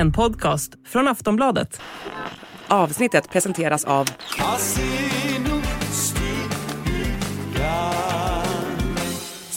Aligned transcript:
En 0.00 0.12
podcast 0.12 0.72
från 0.86 1.08
Aftonbladet. 1.08 1.80
Avsnittet 2.68 3.30
presenteras 3.30 3.84
av 3.84 4.06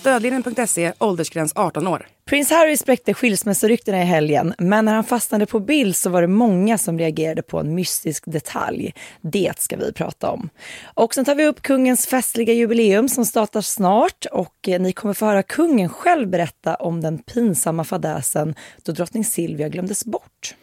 Stödlinjen.se, 0.04 0.94
åldersgräns 1.00 1.54
18 1.56 1.88
år. 1.88 2.08
Prins 2.26 2.50
Harry 2.50 2.78
spräckte 2.78 3.14
skilsmässoryktena 3.14 4.02
i 4.02 4.06
helgen, 4.06 4.54
men 4.58 4.86
när 4.86 4.94
han 4.94 5.04
fastnade 5.04 5.46
på 5.46 5.60
bild 5.60 5.96
så 5.96 6.10
var 6.10 6.22
det 6.22 6.28
många 6.28 6.78
som 6.78 7.00
reagerade 7.00 7.42
på 7.42 7.60
en 7.60 7.76
mystisk 7.76 8.24
detalj. 8.26 8.94
Det 9.22 9.54
ska 9.58 9.78
vi 9.78 9.94
prata 9.94 10.32
om. 10.32 10.50
Och 10.84 11.14
sen 11.14 11.26
tar 11.26 11.36
vi 11.36 11.46
upp 11.46 11.62
kungens 11.62 12.08
festliga 12.08 12.54
jubileum 12.54 13.10
som 13.10 13.26
startar 13.26 13.62
snart 13.62 14.26
och 14.32 14.70
eh, 14.70 14.82
ni 14.82 14.94
kommer 14.94 15.14
få 15.14 15.26
höra 15.26 15.44
kungen 15.44 15.90
själv 15.90 16.30
berätta 16.30 16.76
om 16.76 17.02
den 17.02 17.18
pinsamma 17.18 17.84
fadäsen 17.84 18.56
då 18.84 18.92
drottning 18.92 19.26
Silvia 19.26 19.70
glömdes 19.70 20.06
bort. 20.06 20.56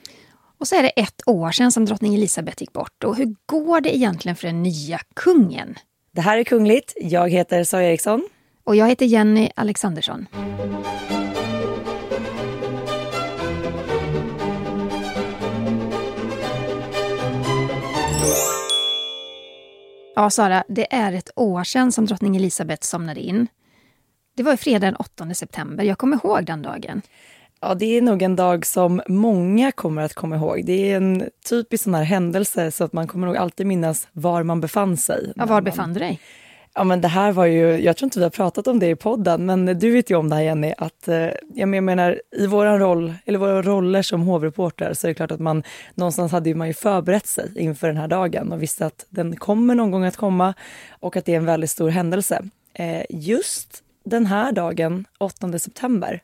Och 0.58 0.68
så 0.68 0.76
är 0.76 0.82
det 0.82 0.88
ett 0.88 1.22
år 1.26 1.50
sedan 1.50 1.72
som 1.72 1.84
drottning 1.84 2.14
Elisabeth 2.14 2.62
gick 2.62 2.72
bort. 2.72 3.04
Och 3.04 3.16
hur 3.16 3.34
går 3.46 3.80
det 3.80 3.96
egentligen 3.96 4.36
för 4.36 4.46
den 4.46 4.62
nya 4.62 5.00
kungen? 5.14 5.74
Det 6.12 6.20
här 6.20 6.38
är 6.38 6.44
Kungligt. 6.44 6.92
Jag 6.96 7.30
heter 7.30 7.64
Sara 7.64 7.84
Eriksson. 7.84 8.28
Och 8.64 8.76
jag 8.76 8.88
heter 8.88 9.06
Jenny 9.06 9.50
Alexandersson. 9.56 10.26
Ja, 20.14 20.30
Sara, 20.30 20.64
det 20.68 20.94
är 20.94 21.12
ett 21.12 21.30
år 21.36 21.64
sedan 21.64 21.92
som 21.92 22.06
drottning 22.06 22.36
Elisabeth 22.36 22.82
somnade 22.86 23.20
in. 23.20 23.46
Det 24.36 24.42
var 24.42 24.56
fredag 24.56 24.86
den 24.86 24.96
8 24.96 25.34
september. 25.34 25.84
Jag 25.84 25.98
kommer 25.98 26.16
ihåg 26.16 26.44
den 26.44 26.62
dagen. 26.62 27.02
Ja, 27.60 27.74
det 27.74 27.96
är 27.98 28.02
nog 28.02 28.22
en 28.22 28.36
dag 28.36 28.66
som 28.66 29.02
många 29.08 29.72
kommer 29.72 30.02
att 30.02 30.14
komma 30.14 30.36
ihåg. 30.36 30.64
Det 30.64 30.92
är 30.92 30.96
en 30.96 31.28
typisk 31.48 31.84
sån 31.84 31.94
här 31.94 32.02
händelse 32.02 32.70
så 32.70 32.84
att 32.84 32.92
man 32.92 33.08
kommer 33.08 33.26
nog 33.26 33.36
alltid 33.36 33.66
minnas 33.66 34.08
var 34.12 34.42
man 34.42 34.60
befann 34.60 34.96
sig. 34.96 35.32
Ja, 35.36 35.46
var 35.46 35.60
befann 35.60 35.92
du 35.92 36.00
dig? 36.00 36.20
Ja, 36.74 36.84
men 36.84 37.00
det 37.00 37.08
här 37.08 37.32
var 37.32 37.46
ju, 37.46 37.76
jag 37.78 37.96
tror 37.96 38.06
inte 38.06 38.18
vi 38.18 38.24
har 38.24 38.30
pratat 38.30 38.66
om 38.66 38.78
det 38.78 38.88
i 38.88 38.96
podden, 38.96 39.46
men 39.46 39.66
du 39.66 39.90
vet 39.90 40.10
ju 40.10 40.16
om 40.16 40.28
det 40.30 40.36
här 40.36 40.42
Jenny, 40.42 40.74
att 40.78 41.08
eh, 41.08 41.28
jag 41.54 41.68
menar 41.68 42.20
i 42.36 42.46
våran 42.46 42.78
roll, 42.78 43.14
eller 43.24 43.38
våra 43.38 43.62
roller 43.62 44.02
som 44.02 44.22
hovreporter 44.22 44.94
så 44.94 45.06
är 45.06 45.08
det 45.08 45.14
klart 45.14 45.30
att 45.30 45.40
man 45.40 45.62
någonstans 45.94 46.32
hade 46.32 46.54
man 46.54 46.68
ju 46.68 46.74
förberett 46.74 47.26
sig 47.26 47.52
inför 47.56 47.86
den 47.86 47.96
här 47.96 48.08
dagen 48.08 48.52
och 48.52 48.62
visste 48.62 48.86
att 48.86 49.06
den 49.08 49.36
kommer 49.36 49.74
någon 49.74 49.90
gång 49.90 50.04
att 50.04 50.16
komma 50.16 50.54
och 51.00 51.16
att 51.16 51.24
det 51.24 51.32
är 51.32 51.36
en 51.36 51.44
väldigt 51.44 51.70
stor 51.70 51.88
händelse. 51.88 52.42
Eh, 52.74 53.02
just 53.10 53.82
den 54.04 54.26
här 54.26 54.52
dagen, 54.52 55.04
8 55.18 55.58
september, 55.58 56.22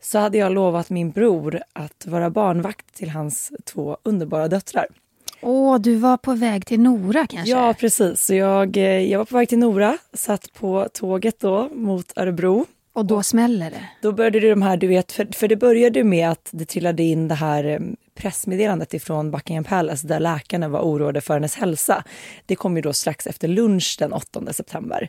så 0.00 0.18
hade 0.18 0.38
jag 0.38 0.52
lovat 0.52 0.90
min 0.90 1.10
bror 1.10 1.60
att 1.72 2.06
vara 2.06 2.30
barnvakt 2.30 2.94
till 2.94 3.10
hans 3.10 3.52
två 3.64 3.96
underbara 4.02 4.48
döttrar. 4.48 4.86
Åh, 5.46 5.78
du 5.78 5.96
var 5.96 6.16
på 6.16 6.34
väg 6.34 6.66
till 6.66 6.80
Nora 6.80 7.26
kanske? 7.26 7.50
Ja, 7.50 7.74
precis. 7.78 8.30
Jag, 8.30 8.76
eh, 8.76 8.82
jag 8.84 9.18
var 9.18 9.24
på 9.24 9.36
väg 9.36 9.48
till 9.48 9.58
Nora, 9.58 9.98
satt 10.12 10.52
på 10.52 10.88
tåget 10.92 11.40
då 11.40 11.68
mot 11.74 12.12
Örebro. 12.16 12.66
Och 12.92 13.04
då 13.04 13.22
smäller 13.22 13.70
det? 13.70 13.88
Då 14.02 14.12
började 14.12 14.40
det 14.40 14.50
de 14.50 14.62
här, 14.62 14.76
du 14.76 14.86
vet, 14.86 15.12
för, 15.12 15.28
för 15.32 15.48
det 15.48 15.56
började 15.56 16.04
med 16.04 16.30
att 16.30 16.48
det 16.50 16.64
trillade 16.64 17.02
in 17.02 17.28
det 17.28 17.34
här 17.34 17.64
eh, 17.64 17.78
pressmeddelandet 18.14 18.94
ifrån 18.94 19.30
Buckingham 19.30 19.64
Palace 19.64 20.06
där 20.06 20.20
läkarna 20.20 20.68
var 20.68 20.80
oroade 20.80 21.20
för 21.20 21.34
hennes 21.34 21.56
hälsa. 21.56 22.04
Det 22.46 22.56
kom 22.56 22.76
ju 22.76 22.82
då 22.82 22.92
strax 22.92 23.26
efter 23.26 23.48
lunch 23.48 23.96
den 23.98 24.12
8 24.12 24.52
september. 24.52 25.08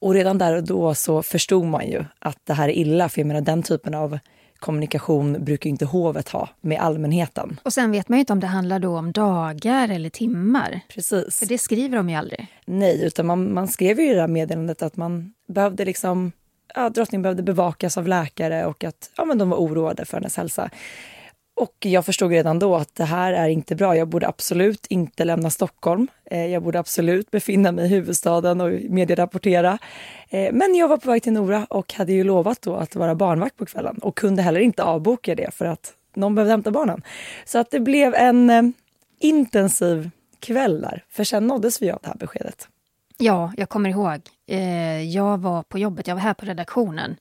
Och 0.00 0.14
redan 0.14 0.38
där 0.38 0.56
och 0.56 0.64
då 0.64 0.94
så 0.94 1.22
förstod 1.22 1.64
man 1.64 1.86
ju 1.86 2.04
att 2.18 2.38
det 2.44 2.54
här 2.54 2.68
är 2.68 2.72
illa, 2.72 3.08
för 3.08 3.20
jag 3.20 3.26
menar 3.26 3.40
den 3.40 3.62
typen 3.62 3.94
av 3.94 4.18
kommunikation 4.62 5.44
brukar 5.44 5.70
inte 5.70 5.84
hovet 5.84 6.28
ha 6.28 6.48
med 6.60 6.80
allmänheten. 6.80 7.60
Och 7.62 7.72
sen 7.72 7.90
vet 7.90 8.08
man 8.08 8.18
ju 8.18 8.20
inte 8.20 8.32
om 8.32 8.40
det 8.40 8.46
handlar 8.46 8.78
då 8.78 8.98
om 8.98 9.12
dagar 9.12 9.88
eller 9.88 10.10
timmar. 10.10 10.80
Precis. 10.88 11.38
För 11.38 11.46
det 11.46 11.58
skriver 11.58 11.96
de 11.96 12.10
ju 12.10 12.16
aldrig. 12.16 12.46
Nej, 12.64 13.04
utan 13.04 13.26
man, 13.26 13.54
man 13.54 13.68
skrev 13.68 14.00
ju 14.00 14.10
i 14.10 14.14
det 14.14 14.20
här 14.20 14.28
meddelandet 14.28 14.82
att 14.82 14.96
man 14.96 15.32
behövde 15.48 15.84
liksom 15.84 16.32
ja, 16.74 16.88
drottningen 16.88 17.22
behövde 17.22 17.42
bevakas 17.42 17.98
av 17.98 18.08
läkare 18.08 18.66
och 18.66 18.84
att 18.84 19.10
ja, 19.16 19.24
men 19.24 19.38
de 19.38 19.50
var 19.50 19.56
oroade 19.56 20.04
för 20.04 20.16
hennes 20.16 20.36
hälsa. 20.36 20.70
Och 21.54 21.76
jag 21.80 22.06
förstod 22.06 22.30
redan 22.30 22.58
då 22.58 22.76
att 22.76 22.94
det 22.94 23.04
här 23.04 23.32
är 23.32 23.48
inte 23.48 23.74
bra. 23.74 23.96
Jag 23.96 24.08
borde 24.08 24.28
absolut 24.28 24.86
inte 24.86 25.24
lämna 25.24 25.50
Stockholm. 25.50 26.08
Eh, 26.24 26.46
jag 26.46 26.62
borde 26.62 26.78
absolut 26.78 27.30
befinna 27.30 27.72
mig 27.72 27.84
i 27.84 27.88
huvudstaden 27.88 28.60
och 28.60 28.70
medierapportera. 28.70 29.78
Eh, 30.28 30.52
men 30.52 30.74
jag 30.74 30.88
var 30.88 30.96
på 30.96 31.10
väg 31.10 31.22
till 31.22 31.32
Nora 31.32 31.66
och 31.70 31.92
hade 31.92 32.12
ju 32.12 32.24
lovat 32.24 32.62
då 32.62 32.76
att 32.76 32.96
vara 32.96 33.14
barnvakt 33.14 33.56
på 33.56 33.66
kvällen 33.66 33.98
och 33.98 34.16
kunde 34.16 34.42
heller 34.42 34.60
inte 34.60 34.82
avboka 34.82 35.34
det 35.34 35.54
för 35.54 35.64
att 35.64 35.92
någon 36.14 36.34
behövde 36.34 36.52
hämta 36.52 36.70
barnen. 36.70 37.02
Så 37.44 37.58
att 37.58 37.70
det 37.70 37.80
blev 37.80 38.14
en 38.14 38.50
eh, 38.50 38.62
intensiv 39.20 40.10
kväll 40.40 40.80
där, 40.80 41.04
för 41.08 41.24
sen 41.24 41.46
nåddes 41.46 41.82
vi 41.82 41.90
av 41.90 41.98
det 42.02 42.08
här 42.08 42.16
beskedet. 42.16 42.68
Ja, 43.18 43.52
jag 43.56 43.68
kommer 43.68 43.90
ihåg. 43.90 44.20
Jag 45.12 45.38
var 45.38 45.62
på 45.62 45.78
jobbet, 45.78 46.06
jag 46.06 46.14
var 46.14 46.20
här 46.22 46.34
på 46.34 46.46
redaktionen 46.46 47.16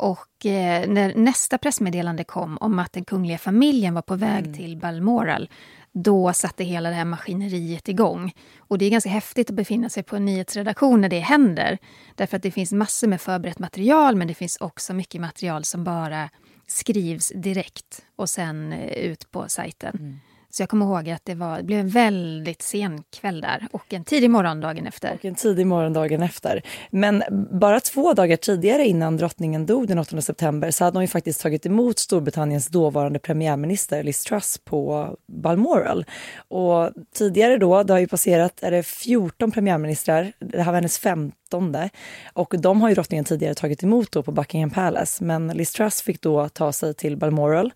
och 0.00 0.46
eh, 0.46 0.88
när 0.88 1.14
nästa 1.14 1.58
pressmeddelande 1.58 2.24
kom 2.24 2.58
om 2.60 2.78
att 2.78 2.92
den 2.92 3.04
kungliga 3.04 3.38
familjen 3.38 3.94
var 3.94 4.02
på 4.02 4.16
väg 4.16 4.44
mm. 4.44 4.54
till 4.54 4.76
Balmoral 4.76 5.48
då 5.92 6.32
satte 6.32 6.64
hela 6.64 6.88
det 6.88 6.94
här 6.94 7.04
maskineriet 7.04 7.88
igång. 7.88 8.32
Och 8.58 8.78
det 8.78 8.84
är 8.84 8.90
ganska 8.90 9.10
häftigt 9.10 9.50
att 9.50 9.56
befinna 9.56 9.88
sig 9.88 10.02
på 10.02 10.16
en 10.16 10.24
nyhetsredaktion 10.24 11.00
när 11.00 11.08
det 11.08 11.18
händer. 11.18 11.78
Därför 12.14 12.36
att 12.36 12.42
det 12.42 12.50
finns 12.50 12.72
massor 12.72 13.08
med 13.08 13.20
förberett 13.20 13.58
material 13.58 14.16
men 14.16 14.28
det 14.28 14.34
finns 14.34 14.56
också 14.56 14.94
mycket 14.94 15.20
material 15.20 15.64
som 15.64 15.84
bara 15.84 16.30
skrivs 16.66 17.32
direkt 17.34 18.02
och 18.16 18.28
sen 18.28 18.72
eh, 18.72 18.92
ut 18.92 19.30
på 19.30 19.48
sajten. 19.48 19.96
Mm. 19.98 20.20
Så 20.50 20.62
jag 20.62 20.68
kommer 20.68 20.86
ihåg 20.86 21.10
att 21.10 21.24
det, 21.24 21.34
var, 21.34 21.56
det 21.56 21.62
blev 21.62 21.80
en 21.80 21.88
väldigt 21.88 22.62
sen 22.62 23.02
kväll 23.10 23.40
där 23.40 23.68
och 23.72 23.92
en 23.94 24.04
tidig 24.04 24.30
morgon 24.30 24.60
dagen 24.60 24.86
efter. 24.86 25.14
Och 25.14 25.24
en 25.24 25.34
tidig 25.34 25.66
morgon 25.66 25.92
dagen 25.92 26.22
efter. 26.22 26.62
Men 26.90 27.22
bara 27.60 27.80
två 27.80 28.12
dagar 28.12 28.36
tidigare 28.36 28.86
innan 28.86 29.16
drottningen 29.16 29.66
dog 29.66 29.88
den 29.88 29.98
8 29.98 30.22
september 30.22 30.70
så 30.70 30.84
hade 30.84 30.96
hon 30.96 31.02
ju 31.02 31.08
faktiskt 31.08 31.40
tagit 31.40 31.66
emot 31.66 31.98
Storbritanniens 31.98 32.68
dåvarande 32.68 33.18
premiärminister 33.18 34.02
Liz 34.02 34.24
Truss 34.24 34.58
på 34.64 35.16
Balmoral. 35.42 36.04
Och 36.48 36.90
tidigare 37.14 37.56
då, 37.56 37.82
det 37.82 37.92
har 37.92 38.00
ju 38.00 38.08
passerat, 38.08 38.62
är 38.62 38.70
det 38.70 38.82
14 38.82 39.50
premiärministrar, 39.50 40.32
det 40.38 40.62
här 40.62 40.72
var 40.72 40.74
hennes 40.74 40.98
femte 40.98 41.39
femtonde. 41.50 41.90
Och 42.32 42.54
de 42.58 42.80
har 42.80 42.88
ju 42.88 42.94
drottningen 42.94 43.24
tidigare 43.24 43.54
tagit 43.54 43.82
emot 43.82 44.12
då 44.12 44.22
på 44.22 44.32
Buckingham 44.32 44.70
Palace. 44.70 45.24
Men 45.24 45.48
Liz 45.48 45.72
Truss 45.72 46.02
fick 46.02 46.20
då 46.20 46.48
ta 46.48 46.72
sig 46.72 46.94
till 46.94 47.16
Balmoral. 47.16 47.72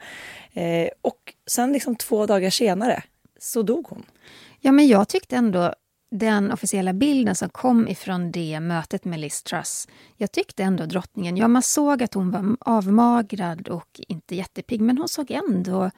Eh, 0.52 0.88
och 1.02 1.34
sen 1.46 1.72
liksom 1.72 1.96
två 1.96 2.26
dagar 2.26 2.50
senare 2.50 3.02
så 3.38 3.62
dog 3.62 3.86
hon. 3.88 4.02
Ja, 4.60 4.72
men 4.72 4.86
jag 4.86 5.08
tyckte 5.08 5.36
ändå 5.36 5.74
den 6.10 6.52
officiella 6.52 6.92
bilden 6.92 7.34
som 7.34 7.48
kom 7.48 7.88
ifrån 7.88 8.30
det 8.30 8.60
mötet 8.60 9.04
med 9.04 9.20
Liz 9.20 9.42
Truss. 9.42 9.88
Jag 10.16 10.32
tyckte 10.32 10.62
ändå 10.62 10.86
drottningen, 10.86 11.36
ja 11.36 11.48
man 11.48 11.62
såg 11.62 12.02
att 12.02 12.14
hon 12.14 12.30
var 12.30 12.56
avmagrad 12.60 13.68
och 13.68 14.00
inte 14.08 14.36
jättepigg, 14.36 14.80
men 14.80 14.98
hon 14.98 15.08
såg 15.08 15.30
ändå... 15.30 15.90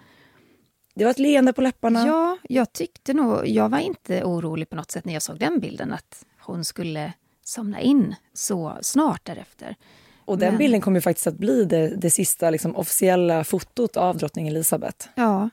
Det 0.95 1.05
var 1.05 1.11
ett 1.11 1.19
leende 1.19 1.53
på 1.53 1.61
läpparna. 1.63 2.07
Ja, 2.07 2.39
jag 2.49 2.73
tyckte 2.73 3.15
nog, 3.15 3.49
jag 3.49 3.69
var 3.69 3.79
inte 3.79 4.25
orolig 4.25 4.71
på 4.71 4.77
något 4.77 4.91
sätt 4.91 5.05
när 5.05 5.13
jag 5.13 5.23
såg 5.23 5.39
den 5.39 5.61
bilden 5.61 5.93
att 5.93 6.25
hon 6.41 6.65
skulle 6.65 7.13
somna 7.49 7.81
in 7.81 8.15
så 8.33 8.79
snart 8.83 9.25
därefter. 9.25 9.77
Och 10.25 10.39
den 10.39 10.49
Men... 10.49 10.59
bilden 10.59 10.81
kommer 10.81 11.01
faktiskt 11.01 11.27
att 11.27 11.39
bli 11.39 11.65
det, 11.65 11.97
det 11.97 12.11
sista 12.11 12.51
liksom, 12.51 12.77
officiella 12.77 13.45
fotot 13.45 13.97
av 13.97 14.17
drottning 14.17 14.49
Elizabeth. 14.49 15.09
Ja. 15.15 15.51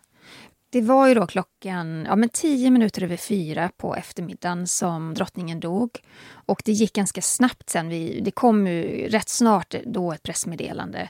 Det 0.70 0.81
var 0.81 1.08
ju 1.08 1.14
då 1.14 1.28
klockan 1.28 2.06
ja, 2.06 2.16
men 2.16 2.30
tio 2.30 2.72
minuter 2.72 3.04
över 3.04 3.18
fyra 3.18 3.72
på 3.78 3.96
eftermiddagen 3.96 4.68
som 4.68 5.14
drottningen 5.14 5.59
dog. 5.59 6.00
Och 6.26 6.62
det 6.66 6.72
gick 6.72 6.94
ganska 6.94 7.22
snabbt 7.22 7.70
sen. 7.70 7.90
Vi, 7.90 8.22
det 8.22 8.31
kom 8.31 8.68
ju 8.68 9.08
rätt 9.08 9.30
snart 9.30 9.75
då 9.86 10.12
ett 10.12 10.24
pressmeddelande. 10.24 11.10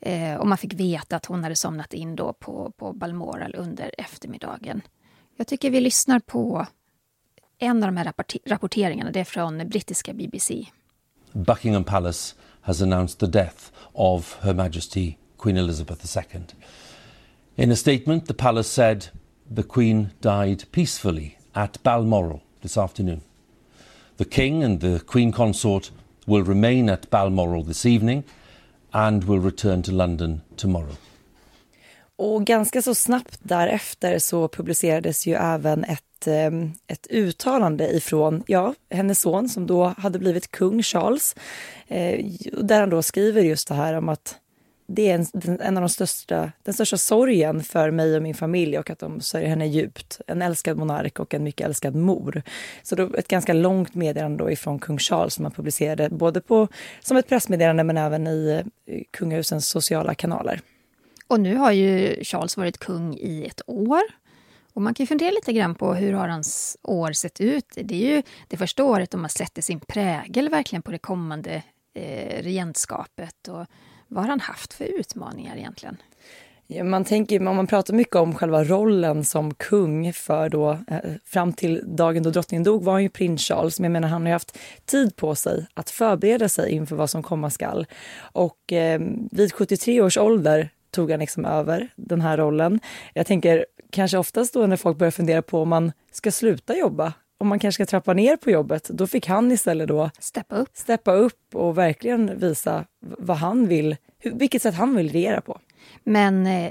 Eh, 0.00 0.34
och 0.34 0.46
man 0.46 0.58
fick 0.58 0.74
veta 0.74 1.16
att 1.16 1.26
hon 1.26 1.42
hade 1.42 1.56
somnat 1.56 1.94
in 1.94 2.16
då 2.16 2.32
på, 2.32 2.72
på 2.76 2.92
Balmoral 2.92 3.54
under 3.54 3.94
eftermiddagen. 3.98 4.82
Jag 5.36 5.46
tycker 5.46 5.70
vi 5.70 5.80
lyssnar 5.80 6.20
på 6.20 6.66
en 7.60 7.82
av 7.82 7.88
de 7.88 7.96
här 7.96 8.04
rapporter 8.04 8.40
rapporteringarna. 8.46 9.10
Det 9.10 9.20
är 9.20 9.24
från 9.24 9.68
brittiska 9.68 10.12
BBC. 10.12 10.66
Buckingham 11.32 11.84
Palace 11.84 12.34
has 12.60 12.82
announced 12.82 13.18
the 13.18 13.38
death 13.38 13.70
of 13.92 14.38
Her 14.40 14.54
Majesty 14.54 15.16
Queen 15.38 15.56
Elizabeth 15.56 16.16
II. 16.16 16.40
In 17.56 17.72
a 17.72 17.76
statement, 17.76 18.26
the 18.26 18.34
palace 18.34 18.68
said 18.68 19.06
the 19.54 19.62
Queen 19.62 20.10
died 20.20 20.64
peacefully 20.72 21.38
at 21.52 21.82
Balmoral 21.82 22.40
this 22.62 22.76
afternoon. 22.76 23.20
The 24.16 24.24
King 24.24 24.64
and 24.64 24.80
the 24.80 25.00
Queen 25.00 25.32
Consort 25.32 25.90
will 26.26 26.42
remain 26.42 26.88
at 26.90 27.10
Balmoral 27.10 27.64
this 27.64 27.86
evening 27.86 28.24
and 28.92 29.24
will 29.24 29.38
return 29.38 29.82
to 29.82 29.92
London 29.92 30.42
tomorrow. 30.56 30.96
Och 32.22 32.44
ganska 32.44 32.82
så 32.82 32.94
snabbt 32.94 33.38
därefter 33.42 34.18
så 34.18 34.48
publicerades 34.48 35.26
ju 35.26 35.34
även 35.34 35.84
ett 35.84 36.26
ehm, 36.26 36.72
ett, 36.86 37.06
uttalande 37.10 37.88
ifrån 37.88 38.42
ja, 38.46 38.74
hennes 38.90 39.20
son 39.20 39.48
som 39.48 39.66
då 39.66 39.94
hade 39.98 40.18
blivit 40.18 40.50
kung 40.50 40.82
Charles. 40.82 41.34
Eh, 41.88 42.26
där 42.62 42.80
han 42.80 42.90
då 42.90 43.02
skriver 43.02 43.42
just 43.42 43.68
det 43.68 43.74
här 43.74 43.94
om 43.94 44.08
att 44.08 44.36
det 44.86 45.10
är 45.10 45.14
en, 45.14 45.60
en 45.60 45.76
av 45.76 45.80
de 45.80 45.88
största, 45.88 46.52
den 46.62 46.74
största 46.74 46.96
sorgen 46.96 47.62
för 47.62 47.90
mig 47.90 48.16
och 48.16 48.22
min 48.22 48.34
familj 48.34 48.78
och 48.78 48.90
att 48.90 48.98
de 48.98 49.20
sörjer 49.20 49.48
henne 49.48 49.66
djupt. 49.66 50.20
En 50.26 50.42
älskad 50.42 50.76
monark 50.76 51.18
och 51.18 51.34
en 51.34 51.44
mycket 51.44 51.66
älskad 51.66 51.94
mor. 51.94 52.42
Så 52.82 52.94
då 52.94 53.14
ett 53.14 53.28
ganska 53.28 53.52
långt 53.52 53.94
meddelande 53.94 54.44
då 54.44 54.50
ifrån 54.50 54.78
kung 54.78 54.98
Charles 54.98 55.34
som 55.34 55.44
han 55.44 55.52
publicerade 55.52 56.08
både 56.10 56.40
på, 56.40 56.68
som 57.00 57.16
ett 57.16 57.28
pressmeddelande 57.28 57.84
men 57.84 57.96
även 57.96 58.26
i 58.26 58.62
eh, 58.86 59.02
kungahusens 59.10 59.68
sociala 59.68 60.14
kanaler. 60.14 60.60
Och 61.30 61.40
nu 61.40 61.56
har 61.56 61.72
ju 61.72 62.16
Charles 62.24 62.56
varit 62.56 62.78
kung 62.78 63.14
i 63.14 63.46
ett 63.46 63.60
år. 63.66 64.00
Och 64.72 64.82
man 64.82 64.94
kan 64.94 65.06
fundera 65.06 65.30
lite 65.30 65.52
grann 65.52 65.74
på 65.74 65.94
hur 65.94 66.12
har 66.12 66.28
hans 66.28 66.76
år 66.82 67.12
sett 67.12 67.40
ut. 67.40 67.66
Det 67.74 67.94
är 67.94 68.14
ju 68.16 68.22
det 68.48 68.56
första 68.56 68.84
året 68.84 69.10
de 69.10 69.20
har 69.20 69.28
sett 69.28 69.64
sin 69.64 69.80
prägel 69.80 70.48
verkligen 70.48 70.82
på 70.82 70.90
det 70.90 70.98
kommande 70.98 71.62
eh, 71.94 72.42
regentskapet. 72.42 73.48
Och 73.48 73.66
vad 74.08 74.24
har 74.24 74.30
han 74.30 74.40
haft 74.40 74.72
för 74.72 74.84
utmaningar 74.84 75.56
egentligen? 75.56 75.96
Ja, 76.66 76.84
man 76.84 77.04
tänker, 77.04 77.40
man 77.40 77.66
pratar 77.66 77.94
mycket 77.94 78.16
om 78.16 78.34
själva 78.34 78.64
rollen 78.64 79.24
som 79.24 79.54
kung 79.54 80.12
för 80.12 80.48
då, 80.48 80.70
eh, 80.70 80.98
fram 81.24 81.52
till 81.52 81.82
dagen 81.96 82.22
då 82.22 82.30
drottningen 82.30 82.64
dog 82.64 82.84
var 82.84 82.92
han 82.92 83.02
ju 83.02 83.08
prins 83.08 83.42
Charles, 83.42 83.80
men 83.80 83.84
jag 83.84 83.92
menar 83.92 84.08
han 84.08 84.26
har 84.26 84.32
haft 84.32 84.58
tid 84.84 85.16
på 85.16 85.34
sig 85.34 85.66
att 85.74 85.90
förbereda 85.90 86.48
sig 86.48 86.70
inför 86.72 86.96
vad 86.96 87.10
som 87.10 87.22
komma 87.22 87.50
skall. 87.50 87.86
Och 88.20 88.72
eh, 88.72 89.00
vid 89.30 89.52
73 89.52 90.00
års 90.00 90.18
ålder 90.18 90.70
tog 90.90 91.10
han 91.10 91.20
liksom 91.20 91.44
över 91.44 91.88
den 91.96 92.20
här 92.20 92.36
rollen. 92.36 92.80
Jag 93.14 93.26
tänker 93.26 93.66
kanske 93.90 94.18
oftast 94.18 94.54
då 94.54 94.66
när 94.66 94.76
folk 94.76 94.98
börjar 94.98 95.10
fundera 95.10 95.42
på 95.42 95.62
om 95.62 95.68
man 95.68 95.92
ska 96.12 96.32
sluta 96.32 96.76
jobba, 96.76 97.12
om 97.38 97.48
man 97.48 97.58
kanske 97.58 97.84
ska 97.84 97.90
trappa 97.90 98.12
ner 98.12 98.36
på 98.36 98.50
jobbet, 98.50 98.88
då 98.88 99.06
fick 99.06 99.26
han 99.26 99.52
istället 99.52 99.88
då 99.88 100.10
steppa 100.18 100.56
upp, 100.56 100.70
steppa 100.72 101.12
upp 101.12 101.54
och 101.54 101.78
verkligen 101.78 102.38
visa 102.38 102.84
vad 103.00 103.36
han 103.36 103.68
vill, 103.68 103.96
vilket 104.22 104.62
sätt 104.62 104.74
han 104.74 104.96
vill 104.96 105.12
regera 105.12 105.40
på. 105.40 105.60
Men 106.04 106.46
eh, 106.46 106.70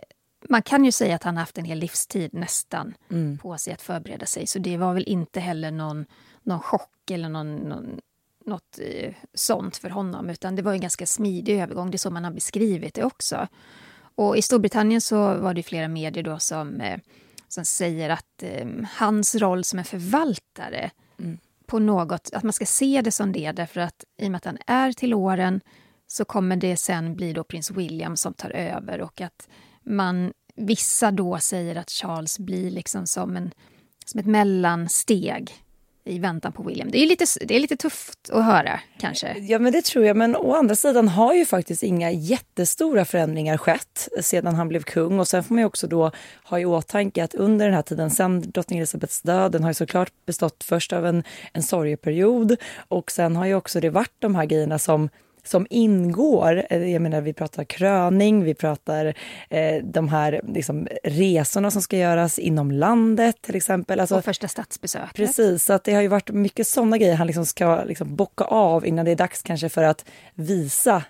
man 0.50 0.62
kan 0.62 0.86
ju 0.86 0.92
säga 0.92 1.16
att 1.16 1.24
han 1.24 1.38
haft 1.38 1.58
en 1.58 1.66
hel 1.66 1.78
livstid 1.78 2.34
nästan 2.34 2.94
mm. 3.12 3.38
på 3.38 3.58
sig 3.58 3.74
att 3.74 3.82
förbereda 3.82 4.26
sig, 4.26 4.48
så 4.48 4.60
det 4.60 4.78
var 4.78 4.94
väl 4.94 5.04
inte 5.08 5.40
heller 5.40 5.72
någon, 5.72 6.06
någon 6.44 6.60
chock 6.60 7.12
eller 7.12 7.30
någon, 7.30 7.56
någon 7.56 8.00
något 8.46 8.80
eh, 8.82 9.14
sånt 9.34 9.78
för 9.78 9.90
honom, 9.90 10.30
utan 10.30 10.56
det 10.56 10.62
var 10.62 10.74
en 10.74 10.82
ganska 10.82 11.06
smidig 11.06 11.60
övergång. 11.60 11.92
Det 11.92 11.96
är 11.96 12.00
så 12.00 12.12
man 12.12 12.24
har 12.24 12.32
beskrivit 12.32 12.94
det 12.94 13.04
också. 13.04 13.48
Och 14.20 14.38
I 14.38 14.42
Storbritannien 14.42 15.02
så 15.02 15.34
var 15.34 15.54
det 15.54 15.64
flera 15.64 15.88
medier 15.88 16.24
då 16.24 16.40
som, 16.40 16.82
eh, 16.82 17.00
som 17.48 17.66
säger 17.66 18.10
att 18.10 18.44
eh, 18.44 18.68
hans 18.98 19.36
roll 19.36 19.64
som 19.64 19.80
en 19.80 19.86
förvaltare 19.86 20.92
mm. 21.20 21.38
på 21.66 21.80
något, 21.80 22.30
att 22.34 22.44
man 22.44 22.54
ska 22.54 22.66
se 22.66 23.02
det 23.02 23.12
som 23.12 23.32
det 23.32 23.52
därför 23.52 23.82
att 23.82 24.04
i 24.18 24.28
och 24.28 24.32
med 24.32 24.38
att 24.38 24.46
han 24.46 24.58
är 24.68 24.94
till 24.94 25.14
åren 25.14 25.62
så 26.08 26.26
kommer 26.26 26.56
det 26.56 26.78
sen 26.78 27.16
bli 27.16 27.34
då 27.34 27.44
prins 27.44 27.72
William 27.72 28.18
som 28.18 28.34
tar 28.34 28.50
över 28.50 29.02
och 29.02 29.22
att 29.22 29.48
man, 29.84 30.34
vissa 30.56 31.12
då 31.12 31.38
säger 31.38 31.76
att 31.76 31.90
Charles 31.90 32.40
blir 32.40 32.72
liksom 32.72 33.08
som, 33.08 33.38
en, 33.38 33.52
som 34.06 34.20
ett 34.20 34.26
mellansteg 34.26 35.52
i 36.06 36.20
väntan 36.20 36.52
på 36.52 36.64
William. 36.64 36.92
Det 36.92 37.04
är, 37.04 37.08
lite, 37.08 37.26
det 37.42 37.56
är 37.56 37.60
lite 37.60 37.76
tufft 37.76 38.30
att 38.34 38.46
höra 38.46 38.80
kanske. 39.00 39.40
Ja 39.40 39.60
men 39.60 39.74
det 39.74 39.86
tror 39.86 40.06
jag, 40.06 40.18
men 40.18 40.36
å 40.36 40.56
andra 40.56 40.76
sidan 40.76 41.08
har 41.08 41.34
ju 41.34 41.46
faktiskt 41.46 41.84
inga 41.84 42.12
jättestora 42.12 43.06
förändringar 43.06 43.58
skett 43.58 44.10
sedan 44.22 44.56
han 44.56 44.68
blev 44.68 44.84
kung 44.84 45.20
och 45.20 45.28
sen 45.28 45.44
får 45.44 45.56
man 45.56 45.62
ju 45.62 45.66
också 45.66 45.88
då 45.88 46.12
ha 46.44 46.60
i 46.60 46.66
åtanke 46.66 47.24
att 47.24 47.36
under 47.36 47.66
den 47.66 47.76
här 47.76 47.82
tiden 47.82 48.10
sen 48.10 48.52
drottning 48.52 48.80
Elisabeths 48.80 49.22
död, 49.22 49.52
den 49.52 49.64
har 49.64 49.70
ju 49.70 49.74
såklart 49.74 50.12
bestått 50.26 50.64
först 50.64 50.94
av 50.94 51.06
en, 51.06 51.24
en 51.54 51.64
sorgeperiod 51.64 52.56
och 52.88 53.12
sen 53.12 53.36
har 53.36 53.46
ju 53.46 53.56
också 53.56 53.80
det 53.80 53.90
varit 53.90 54.16
de 54.20 54.36
här 54.36 54.46
grejerna 54.46 54.80
som 54.80 55.10
som 55.44 55.68
ingår. 55.70 56.66
Eh, 56.70 56.92
jag 56.92 57.02
menar, 57.02 57.22
vi 57.22 57.34
pratar 57.34 57.64
kröning, 57.64 58.44
vi 58.44 58.54
pratar 58.54 59.14
eh, 59.50 59.84
de 59.84 60.10
här 60.10 60.42
liksom, 60.48 60.88
resorna 61.04 61.72
som 61.72 61.82
ska 61.82 61.98
göras 61.98 62.40
inom 62.40 62.72
landet 62.72 63.42
till 63.42 63.56
exempel. 63.56 64.00
Alltså, 64.00 64.18
och 64.18 64.26
första 64.26 64.48
statsbesöket. 64.48 65.16
Precis, 65.16 65.64
så 65.64 65.74
att 65.74 65.84
det 65.84 65.94
har 65.94 66.02
ju 66.02 66.08
varit 66.08 66.30
mycket 66.30 66.68
sådana 66.68 66.98
grejer 66.98 67.16
han 67.16 67.28
liksom 67.28 67.46
ska 67.46 67.84
liksom 67.84 68.16
bocka 68.16 68.44
av 68.44 68.86
innan 68.86 69.06
det 69.06 69.12
är 69.12 69.16
dags 69.16 69.44
kanske 69.44 69.70
för 69.70 69.84
att 69.84 70.06
visa 70.34 71.04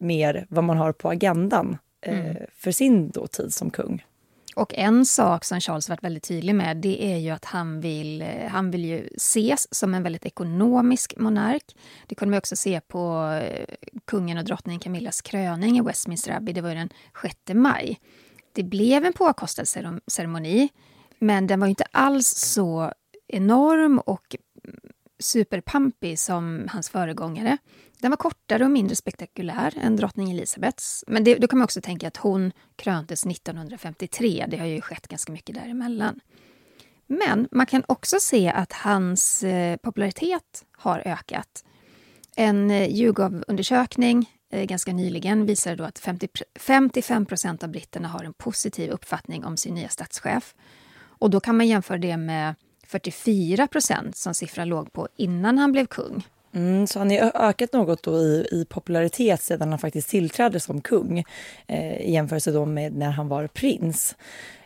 mer 0.00 0.46
vad 0.48 0.64
man 0.64 0.76
har 0.76 0.92
på 0.92 1.10
agendan 1.10 1.78
eh, 2.06 2.20
mm. 2.20 2.36
för 2.56 2.72
sin 2.72 3.10
då 3.10 3.26
tid 3.26 3.54
som 3.54 3.70
kung. 3.70 4.04
Och 4.54 4.74
en 4.74 5.06
sak 5.06 5.44
som 5.44 5.60
Charles 5.60 5.88
varit 5.88 6.04
väldigt 6.04 6.22
tydlig 6.22 6.54
med 6.54 6.76
det 6.76 7.12
är 7.12 7.16
ju 7.16 7.30
att 7.30 7.44
han 7.44 7.80
vill, 7.80 8.22
eh, 8.22 8.48
han 8.48 8.70
vill 8.70 8.84
ju 8.84 9.08
ses 9.16 9.74
som 9.74 9.94
en 9.94 10.02
väldigt 10.02 10.26
ekonomisk 10.26 11.14
monark. 11.16 11.76
Det 12.06 12.14
kunde 12.14 12.30
man 12.30 12.38
också 12.38 12.56
se 12.56 12.80
på 12.80 13.30
eh, 13.42 13.66
kungen 14.04 14.38
och 14.38 14.44
drottningen 14.44 14.80
Camillas 14.80 15.22
kröning 15.22 15.78
i 15.78 15.80
Westminster 15.80 16.36
Abbey. 16.36 16.54
Det 16.54 16.60
var 16.60 16.68
ju 16.68 16.74
den 16.74 16.90
6 17.22 17.34
maj. 17.54 18.00
Det 18.52 18.62
blev 18.62 19.04
en 19.04 19.12
påkostad 19.12 19.68
ceremoni, 20.06 20.68
men 21.18 21.46
den 21.46 21.60
var 21.60 21.66
inte 21.66 21.84
alls 21.90 22.28
så 22.28 22.92
enorm 23.28 23.98
och 23.98 24.36
superpampig 25.18 26.18
som 26.18 26.68
hans 26.72 26.90
föregångare. 26.90 27.58
Den 28.02 28.10
var 28.10 28.16
kortare 28.16 28.64
och 28.64 28.70
mindre 28.70 28.96
spektakulär 28.96 29.74
än 29.80 29.96
drottning 29.96 30.30
Elisabeths. 30.30 31.04
Men 31.06 31.24
det, 31.24 31.34
då 31.34 31.48
kan 31.48 31.58
man 31.58 31.64
också 31.64 31.80
tänka 31.80 32.08
att 32.08 32.16
hon 32.16 32.52
kröntes 32.76 33.26
1953. 33.26 34.46
Det 34.48 34.56
har 34.56 34.66
ju 34.66 34.80
skett 34.80 35.08
ganska 35.08 35.32
mycket 35.32 35.54
däremellan. 35.54 36.20
Men 37.06 37.48
man 37.50 37.66
kan 37.66 37.82
också 37.88 38.16
se 38.20 38.48
att 38.48 38.72
hans 38.72 39.42
eh, 39.42 39.76
popularitet 39.76 40.64
har 40.72 41.02
ökat. 41.04 41.64
En 42.36 42.70
eh, 42.70 42.88
YouGov-undersökning 42.88 44.30
eh, 44.50 44.64
ganska 44.64 44.92
nyligen 44.92 45.46
visade 45.46 45.76
då 45.76 45.84
att 45.84 45.98
50, 45.98 46.28
55 46.60 47.26
procent 47.26 47.62
av 47.62 47.68
britterna 47.68 48.08
har 48.08 48.24
en 48.24 48.34
positiv 48.34 48.90
uppfattning 48.90 49.44
om 49.44 49.56
sin 49.56 49.74
nya 49.74 49.88
statschef. 49.88 50.54
Och 50.94 51.30
då 51.30 51.40
kan 51.40 51.56
man 51.56 51.68
jämföra 51.68 51.98
det 51.98 52.16
med 52.16 52.54
44 52.86 53.66
procent 53.66 54.16
som 54.16 54.34
siffran 54.34 54.68
låg 54.68 54.92
på 54.92 55.08
innan 55.16 55.58
han 55.58 55.72
blev 55.72 55.86
kung. 55.86 56.24
Mm, 56.54 56.86
så 56.86 56.98
han 56.98 57.10
har 57.10 57.32
ökat 57.34 57.72
något 57.72 58.02
då 58.02 58.18
i, 58.18 58.46
i 58.50 58.66
popularitet 58.68 59.42
sedan 59.42 59.70
han 59.70 59.78
faktiskt 59.78 60.08
tillträdde 60.08 60.60
som 60.60 60.80
kung 60.80 61.24
eh, 61.66 61.96
i 61.96 62.12
jämförelse 62.12 62.52
då 62.52 62.66
med 62.66 62.96
när 62.96 63.10
han 63.10 63.28
var 63.28 63.46
prins. 63.46 64.16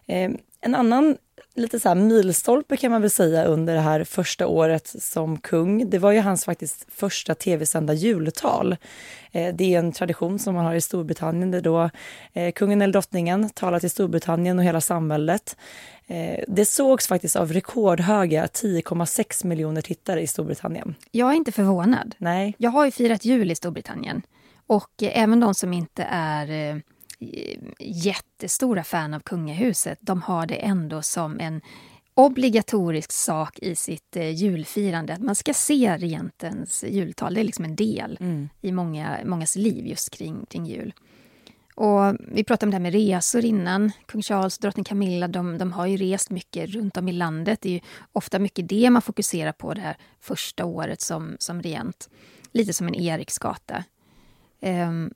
Eh, 0.06 0.30
en 0.60 0.74
annan 0.74 1.16
lite 1.56 1.80
så 1.80 1.88
här 1.88 1.94
milstolpe 1.94 2.76
kan 2.76 2.90
man 2.90 3.00
väl 3.00 3.10
säga 3.10 3.44
under 3.44 3.74
det 3.74 3.80
här 3.80 4.04
första 4.04 4.46
året 4.46 4.86
som 4.86 5.38
kung. 5.38 5.90
Det 5.90 5.98
var 5.98 6.12
ju 6.12 6.20
hans 6.20 6.44
faktiskt 6.44 6.86
första 6.88 7.34
tv-sända 7.34 7.94
jultal. 7.94 8.76
Eh, 9.32 9.54
det 9.54 9.74
är 9.74 9.78
en 9.78 9.92
tradition 9.92 10.38
som 10.38 10.54
man 10.54 10.64
har 10.64 10.74
i 10.74 10.80
Storbritannien 10.80 11.50
där 11.50 11.60
då 11.60 11.90
eh, 12.32 12.52
kungen 12.52 12.82
eller 12.82 12.92
drottningen 12.92 13.50
talar 13.50 13.80
till 13.80 13.90
Storbritannien 13.90 14.58
och 14.58 14.64
hela 14.64 14.80
samhället. 14.80 15.56
Eh, 16.06 16.44
det 16.48 16.64
sågs 16.64 17.08
faktiskt 17.08 17.36
av 17.36 17.52
rekordhöga 17.52 18.46
10,6 18.46 19.46
miljoner 19.46 19.82
tittare 19.82 20.22
i 20.22 20.26
Storbritannien. 20.26 20.94
Jag 21.10 21.30
är 21.30 21.34
inte 21.34 21.52
förvånad. 21.52 22.14
Nej. 22.18 22.54
Jag 22.58 22.70
har 22.70 22.84
ju 22.84 22.90
firat 22.90 23.24
jul 23.24 23.50
i 23.50 23.54
Storbritannien 23.54 24.22
och 24.66 24.90
även 25.02 25.40
de 25.40 25.54
som 25.54 25.72
inte 25.72 26.06
är 26.10 26.82
jättestora 27.78 28.84
fan 28.84 29.14
av 29.14 29.20
kungahuset, 29.20 29.98
de 30.00 30.22
har 30.22 30.46
det 30.46 30.54
ändå 30.54 31.02
som 31.02 31.40
en 31.40 31.60
obligatorisk 32.14 33.12
sak 33.12 33.58
i 33.58 33.76
sitt 33.76 34.16
eh, 34.16 34.30
julfirande. 34.30 35.12
Att 35.12 35.22
man 35.22 35.34
ska 35.34 35.54
se 35.54 35.96
regentens 35.96 36.84
jultal. 36.88 37.34
Det 37.34 37.40
är 37.40 37.44
liksom 37.44 37.64
en 37.64 37.76
del 37.76 38.18
mm. 38.20 38.48
i 38.60 38.72
många, 38.72 39.18
mångas 39.24 39.56
liv 39.56 39.86
just 39.86 40.10
kring, 40.10 40.46
kring 40.46 40.66
jul. 40.66 40.94
Och 41.74 42.16
vi 42.32 42.44
pratade 42.44 42.66
om 42.66 42.70
det 42.70 42.74
här 42.74 42.82
med 42.82 42.92
resor 42.92 43.44
innan. 43.44 43.92
Kung 44.06 44.22
Charles 44.22 44.56
och 44.56 44.62
drottning 44.62 44.84
Camilla 44.84 45.28
de, 45.28 45.58
de 45.58 45.72
har 45.72 45.86
ju 45.86 45.96
rest 45.96 46.30
mycket 46.30 46.70
runt 46.70 46.96
om 46.96 47.08
i 47.08 47.12
landet. 47.12 47.60
Det 47.62 47.76
är 47.76 47.80
ofta 48.12 48.38
mycket 48.38 48.68
det 48.68 48.90
man 48.90 49.02
fokuserar 49.02 49.52
på 49.52 49.74
det 49.74 49.80
här 49.80 49.96
första 50.20 50.64
året 50.64 51.00
som, 51.00 51.36
som 51.38 51.62
regent. 51.62 52.10
Lite 52.52 52.72
som 52.72 52.88
en 52.88 52.94
Eriksgata. 52.94 53.84
Um, 54.60 55.10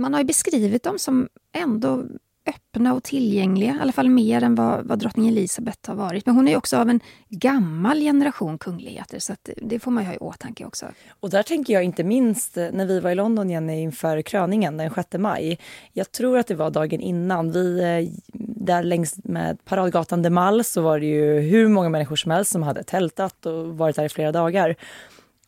man 0.00 0.12
har 0.12 0.20
ju 0.20 0.26
beskrivit 0.26 0.82
dem 0.82 0.98
som 0.98 1.28
ändå 1.52 2.04
öppna 2.46 2.94
och 2.94 3.02
tillgängliga, 3.02 3.74
i 3.74 3.78
alla 3.80 3.92
fall 3.92 4.08
mer 4.08 4.42
än 4.42 4.54
vad, 4.54 4.86
vad 4.86 4.98
drottning 4.98 5.28
Elisabeth 5.28 5.88
har 5.88 5.94
varit. 5.94 6.26
Men 6.26 6.34
hon 6.34 6.48
är 6.48 6.56
också 6.56 6.76
av 6.76 6.90
en 6.90 7.00
gammal 7.28 8.00
generation 8.00 8.58
kungligheter, 8.58 9.18
så 9.18 9.34
det 9.56 9.78
får 9.78 9.90
man 9.90 10.02
ju 10.02 10.06
ha 10.06 10.14
i 10.14 10.18
åtanke 10.18 10.64
också. 10.64 10.86
Och 11.20 11.30
där 11.30 11.42
tänker 11.42 11.74
jag 11.74 11.84
inte 11.84 12.04
minst 12.04 12.56
eh, 12.56 12.68
när 12.72 12.86
vi 12.86 13.00
var 13.00 13.10
i 13.10 13.14
London, 13.14 13.50
Jenny, 13.50 13.80
inför 13.80 14.22
kröningen 14.22 14.76
den 14.76 14.90
6 14.94 15.08
maj. 15.18 15.58
Jag 15.92 16.12
tror 16.12 16.38
att 16.38 16.46
det 16.46 16.54
var 16.54 16.70
dagen 16.70 17.00
innan. 17.00 17.52
Vi, 17.52 17.80
eh, 17.80 18.12
där 18.56 18.82
längs 18.82 19.24
med 19.24 19.64
paradgatan 19.64 20.22
de 20.22 20.30
Mall 20.30 20.64
så 20.64 20.82
var 20.82 21.00
det 21.00 21.06
ju 21.06 21.40
hur 21.40 21.68
många 21.68 21.88
människor 21.88 22.16
som 22.16 22.30
helst 22.30 22.52
som 22.52 22.62
hade 22.62 22.82
tältat 22.82 23.46
och 23.46 23.78
varit 23.78 23.96
där 23.96 24.04
i 24.04 24.08
flera 24.08 24.32
dagar. 24.32 24.76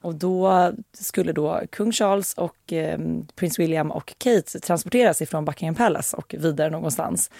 Och 0.03 0.15
då 0.15 0.73
skulle 0.93 1.33
då 1.33 1.61
kung 1.71 1.93
Charles 1.93 2.35
och 2.35 2.73
eh, 2.73 2.99
prins 3.35 3.59
William 3.59 3.91
och 3.91 4.15
Kate 4.19 4.61
transporteras 4.61 5.23
ifrån 5.23 5.45
Buckingham 5.45 5.75
Palace 5.75 6.17
och 6.17 6.35
vidare 6.39 6.71
någonstans. 6.71 7.31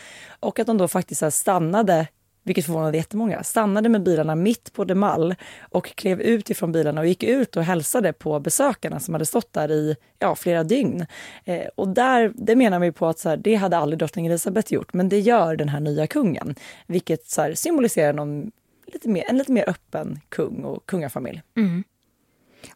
Och 0.41 0.59
att 0.59 0.67
de 0.67 0.79
då 0.79 0.89
faktiskt 0.89 1.33
stannade 1.33 2.07
vilket 2.45 2.67
förvånade 2.67 2.97
jättemånga, 2.97 3.43
stannade 3.43 3.89
med 3.89 4.03
bilarna 4.03 4.35
mitt 4.35 4.73
på 4.73 4.85
de 4.85 4.95
Mall 4.95 5.35
och 5.61 5.87
klev 5.87 6.21
ut 6.21 6.51
ifrån 6.51 6.73
bilarna 6.73 7.01
och 7.01 7.07
gick 7.07 7.23
ut 7.23 7.57
och 7.57 7.63
hälsade 7.63 8.13
på 8.13 8.41
besökarna 8.41 9.01
som 9.01 9.15
hade 9.15 9.27
stått 9.27 9.53
där 9.53 9.71
i 9.71 9.97
ja, 10.19 10.35
flera 10.35 10.65
dygn. 10.65 11.07
Eh, 11.45 11.67
och 11.75 11.89
där, 11.89 12.33
det 12.35 12.57
menar 12.57 12.79
vi 12.79 12.93
på 12.93 13.07
att 13.07 13.19
så 13.19 13.29
här, 13.29 13.37
det 13.37 13.55
hade 13.55 13.77
aldrig 13.77 13.99
drottning 13.99 14.27
Elizabeth 14.27 14.73
gjort, 14.73 14.93
men 14.93 15.09
det 15.09 15.21
gör 15.21 15.57
den 15.57 15.69
här 15.69 15.81
nya 15.81 16.07
kungen, 16.07 16.55
vilket 16.87 17.27
så 17.27 17.43
här, 17.43 17.55
symboliserar 17.55 18.13
någon, 18.13 18.51
lite 18.87 19.09
mer, 19.09 19.25
en 19.29 19.39
lite 19.39 19.53
mer 19.53 19.69
öppen 19.69 20.21
kung 20.29 20.65
och 20.65 20.87
kungafamilj. 20.87 21.43
Mm. 21.57 21.85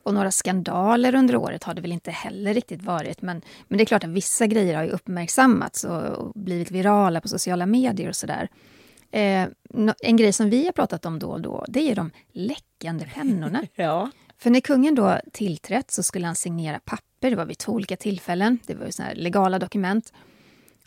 Och 0.03 0.15
några 0.15 0.31
skandaler 0.31 1.15
under 1.15 1.37
året 1.37 1.65
har 1.65 1.75
det 1.75 1.81
väl 1.81 1.93
inte 1.93 2.11
heller 2.11 2.55
riktigt 2.55 2.83
varit. 2.83 3.23
Men, 3.23 3.43
men 3.69 3.79
det 3.79 3.85
är 3.85 3.87
klart 3.87 4.05
att 4.05 4.11
vissa 4.11 4.47
grejer 4.47 4.77
har 4.77 4.85
ju 4.85 4.91
uppmärksammats 4.91 5.85
och, 5.85 6.03
och 6.03 6.33
blivit 6.35 6.71
virala 6.71 7.21
på 7.21 7.29
sociala 7.29 7.67
medier 7.67 8.09
och 8.09 8.17
sådär. 8.17 8.49
Eh, 9.11 9.49
en 10.03 10.17
grej 10.17 10.33
som 10.33 10.51
vi 10.51 10.65
har 10.65 10.73
pratat 10.73 11.07
om 11.07 11.19
då 11.19 11.29
och 11.29 11.41
då, 11.41 11.65
det 11.69 11.91
är 11.91 11.95
de 11.95 12.11
läckande 12.33 13.07
pennorna. 13.15 13.63
ja. 13.75 14.11
För 14.39 14.51
när 14.51 14.61
kungen 14.61 14.95
då 14.95 15.21
tillträtt 15.33 15.91
så 15.91 16.03
skulle 16.03 16.27
han 16.27 16.37
signera 16.37 16.79
papper, 16.79 17.31
det 17.31 17.37
var 17.37 17.45
vid 17.45 17.59
två 17.59 17.73
olika 17.73 17.97
tillfällen, 17.97 18.59
det 18.67 18.75
var 18.75 18.87
ju 18.87 18.93
såna 18.93 19.09
legala 19.15 19.59
dokument. 19.59 20.13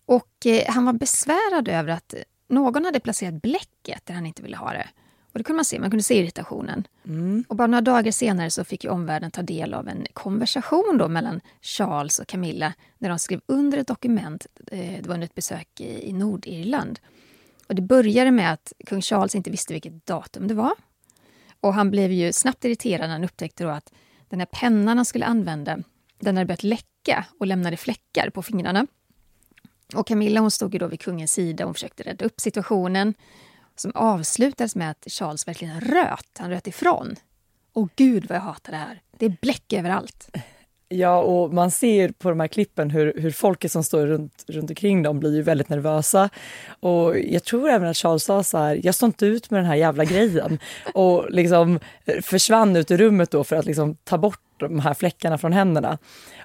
Och 0.05 0.45
eh, 0.45 0.63
han 0.67 0.85
var 0.85 0.93
besvärad 0.93 1.67
över 1.67 1.89
att 1.89 2.13
någon 2.47 2.85
hade 2.85 2.99
placerat 2.99 3.41
bläcket 3.41 4.05
där 4.05 4.13
han 4.13 4.25
inte 4.25 4.41
ville 4.41 4.57
ha 4.57 4.73
det. 4.73 4.87
Och 5.31 5.39
det 5.39 5.43
kunde 5.43 5.55
man 5.57 5.65
se, 5.65 5.79
man 5.79 5.89
kunde 5.89 6.03
se 6.03 6.19
irritationen. 6.19 6.87
Mm. 7.05 7.43
Och 7.47 7.55
bara 7.55 7.67
några 7.67 7.81
dagar 7.81 8.11
senare 8.11 8.51
så 8.51 8.63
fick 8.63 8.83
ju 8.83 8.89
omvärlden 8.89 9.31
ta 9.31 9.41
del 9.41 9.73
av 9.73 9.87
en 9.87 10.05
konversation 10.13 10.97
då 10.99 11.07
mellan 11.07 11.41
Charles 11.61 12.19
och 12.19 12.27
Camilla 12.27 12.73
när 12.97 13.09
de 13.09 13.19
skrev 13.19 13.41
under 13.45 13.77
ett 13.77 13.87
dokument, 13.87 14.45
eh, 14.71 15.01
det 15.01 15.07
var 15.07 15.13
under 15.13 15.25
ett 15.25 15.35
besök 15.35 15.81
i 15.81 16.13
Nordirland. 16.13 16.99
Och 17.67 17.75
det 17.75 17.81
började 17.81 18.31
med 18.31 18.53
att 18.53 18.73
kung 18.85 19.01
Charles 19.01 19.35
inte 19.35 19.51
visste 19.51 19.73
vilket 19.73 20.05
datum 20.05 20.47
det 20.47 20.53
var. 20.53 20.71
Och 21.61 21.73
han 21.73 21.91
blev 21.91 22.11
ju 22.11 22.33
snabbt 22.33 22.65
irriterad 22.65 23.01
när 23.01 23.13
han 23.13 23.23
upptäckte 23.23 23.63
då 23.63 23.69
att 23.69 23.93
den 24.29 24.39
här 24.39 24.47
pennan 24.51 24.97
han 24.97 25.05
skulle 25.05 25.25
använda, 25.25 25.79
den 26.19 26.37
hade 26.37 26.45
börjat 26.47 26.63
läcka 26.63 27.25
och 27.39 27.47
lämnade 27.47 27.77
fläckar 27.77 28.29
på 28.29 28.41
fingrarna. 28.41 28.87
Och 29.95 30.07
Camilla 30.07 30.39
hon 30.39 30.51
stod 30.51 30.73
ju 30.73 30.79
då 30.79 30.87
vid 30.87 30.99
kungens 30.99 31.31
sida 31.31 31.65
och 31.65 31.75
försökte 31.75 32.03
rädda 32.03 32.25
upp 32.25 32.39
situationen 32.39 33.13
som 33.79 33.91
avslutades 33.95 34.75
med 34.75 34.91
att 34.91 35.07
Charles 35.07 35.47
verkligen 35.47 35.81
röt. 35.81 36.37
Han 36.37 36.49
röt 36.49 36.67
ifrån. 36.67 37.15
Och 37.73 37.89
gud 37.95 38.25
vad 38.29 38.35
jag 38.35 38.41
hatar 38.41 38.71
det 38.71 38.77
här. 38.77 39.01
Det 39.17 39.25
är 39.25 39.37
bläck 39.41 39.73
överallt. 39.73 40.29
Ja, 40.91 41.21
och 41.21 41.53
man 41.53 41.71
ser 41.71 42.09
på 42.09 42.29
de 42.29 42.39
här 42.39 42.47
klippen 42.47 42.89
hur, 42.89 43.13
hur 43.17 43.31
folket 43.31 43.71
som 43.71 43.83
står 43.83 44.07
runt, 44.07 44.45
runt 44.47 44.69
omkring 44.69 45.03
dem 45.03 45.19
blir 45.19 45.35
ju 45.35 45.41
väldigt 45.41 45.69
nervösa. 45.69 46.29
Och 46.79 47.19
jag 47.19 47.43
tror 47.43 47.69
även 47.69 47.89
att 47.89 47.97
Charles 47.97 48.23
sa 48.23 48.43
så 48.43 48.57
här, 48.57 48.79
jag 48.83 48.95
står 48.95 49.07
inte 49.07 49.25
ut 49.25 49.49
med 49.49 49.59
den 49.59 49.65
här 49.65 49.75
jävla 49.75 50.05
grejen. 50.05 50.59
Och 50.93 51.31
liksom 51.31 51.79
försvann 52.21 52.75
ut 52.75 52.91
ur 52.91 52.97
rummet 52.97 53.31
då 53.31 53.43
för 53.43 53.55
att 53.55 53.65
liksom 53.65 53.95
ta 53.95 54.17
bort 54.17 54.41
de 54.67 54.79
här 54.79 54.93
fläckarna 54.93 55.37
från 55.37 55.53
händerna. 55.53 55.97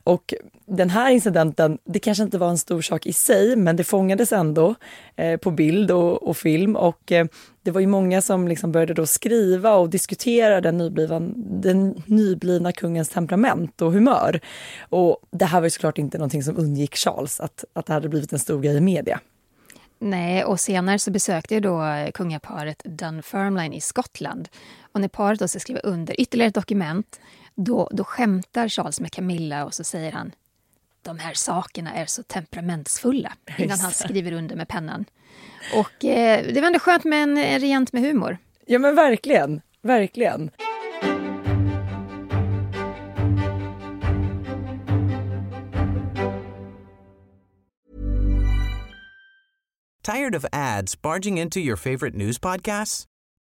Och 0.04 0.34
den 0.66 0.90
här 0.90 1.10
incidenten, 1.10 1.78
det 1.84 1.98
kanske 1.98 2.24
inte 2.24 2.38
var 2.38 2.48
en 2.48 2.58
stor 2.58 2.82
sak 2.82 3.06
i 3.06 3.12
sig, 3.12 3.56
men 3.56 3.76
det 3.76 3.84
fångades 3.84 4.32
ändå 4.32 4.74
eh, 5.16 5.36
på 5.36 5.50
bild 5.50 5.90
och, 5.90 6.22
och 6.22 6.36
film. 6.36 6.76
Och 6.76 7.12
eh, 7.12 7.26
det 7.62 7.70
var 7.70 7.80
ju 7.80 7.86
många 7.86 8.22
som 8.22 8.48
liksom 8.48 8.72
började 8.72 8.94
då 8.94 9.06
skriva 9.06 9.74
och 9.74 9.90
diskutera 9.90 10.60
den, 10.60 10.78
nyblivna, 10.78 11.20
den 11.36 12.02
nyblivna 12.06 12.72
kungens 12.72 13.08
temperament 13.08 13.82
och 13.82 13.92
humör. 13.92 14.40
Och 14.88 15.18
det 15.30 15.44
här 15.44 15.60
var 15.60 15.66
ju 15.66 15.70
såklart 15.70 15.98
inte 15.98 16.18
någonting 16.18 16.42
som 16.42 16.56
undgick 16.56 16.96
Charles, 16.96 17.40
att, 17.40 17.64
att 17.72 17.86
det 17.86 17.92
hade 17.92 18.08
blivit 18.08 18.32
en 18.32 18.38
stor 18.38 18.60
grej 18.60 18.76
i 18.76 18.80
media. 18.80 19.20
Nej, 19.98 20.44
och 20.44 20.60
senare 20.60 20.98
så 20.98 21.10
besökte 21.10 21.60
då 21.60 21.84
eh, 21.84 22.10
kungaparet 22.10 22.82
Dunfermline 22.84 23.72
i 23.72 23.80
Skottland. 23.80 24.48
Och 24.92 25.00
när 25.00 25.08
paret 25.08 25.38
då 25.38 25.48
ska 25.48 25.60
skriva 25.60 25.80
under 25.80 26.20
ytterligare 26.20 26.48
ett 26.48 26.54
dokument 26.54 27.20
då, 27.56 27.88
då 27.92 28.04
skämtar 28.04 28.68
Charles 28.68 29.00
med 29.00 29.12
Camilla 29.12 29.64
och 29.64 29.74
så 29.74 29.84
säger 29.84 30.12
han 30.12 30.32
de 31.04 31.18
här 31.18 31.34
sakerna 31.34 31.94
är 31.94 32.06
så 32.06 32.22
temperamentsfulla 32.22 33.32
innan 33.58 33.78
han 33.78 33.92
skriver 33.92 34.32
under 34.32 34.56
med 34.56 34.68
pennan. 34.68 35.04
Och 35.74 36.04
eh, 36.04 36.46
det 36.54 36.60
var 36.60 36.66
ändå 36.66 36.78
skönt 36.78 37.04
med 37.04 37.22
en, 37.22 37.38
en 37.38 37.60
regent 37.60 37.92
med 37.92 38.02
humor. 38.02 38.38
Ja 38.66 38.78
men 38.78 38.94
verkligen, 38.94 39.60
verkligen. 39.82 40.50
Tired 50.02 50.34
of 50.34 50.44
ads 50.52 51.02
barging 51.02 51.38
into 51.38 51.58
your 51.58 51.76
favorite 51.76 52.16
news 52.16 52.38
podcasts? 52.38 53.06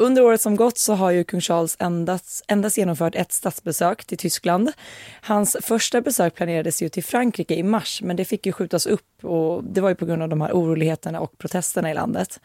Under 0.00 0.22
året 0.22 0.40
som 0.40 0.56
gått 0.56 0.78
så 0.78 0.94
har 0.94 1.10
ju 1.10 1.24
kung 1.24 1.40
Charles 1.40 1.76
endast, 1.78 2.44
endast 2.48 2.78
genomfört 2.78 3.14
ett 3.14 3.32
statsbesök 3.32 4.04
till 4.04 4.18
Tyskland. 4.18 4.72
Hans 5.20 5.56
första 5.62 6.00
besök 6.00 6.34
planerades 6.34 6.82
ju 6.82 6.88
till 6.88 7.04
Frankrike 7.04 7.54
i 7.54 7.62
mars, 7.62 8.02
men 8.02 8.16
det 8.16 8.24
fick 8.24 8.46
ju 8.46 8.52
skjutas 8.52 8.86
upp 8.86 9.24
och 9.24 9.64
det 9.64 9.80
var 9.80 9.88
ju 9.88 9.94
på 9.94 10.06
grund 10.06 10.22
av 10.22 10.28
de 10.28 10.40
här 10.40 10.52
oroligheterna 10.52 11.20
och 11.20 11.38
protesterna 11.38 11.90
i 11.90 11.94
landet. 11.94 12.40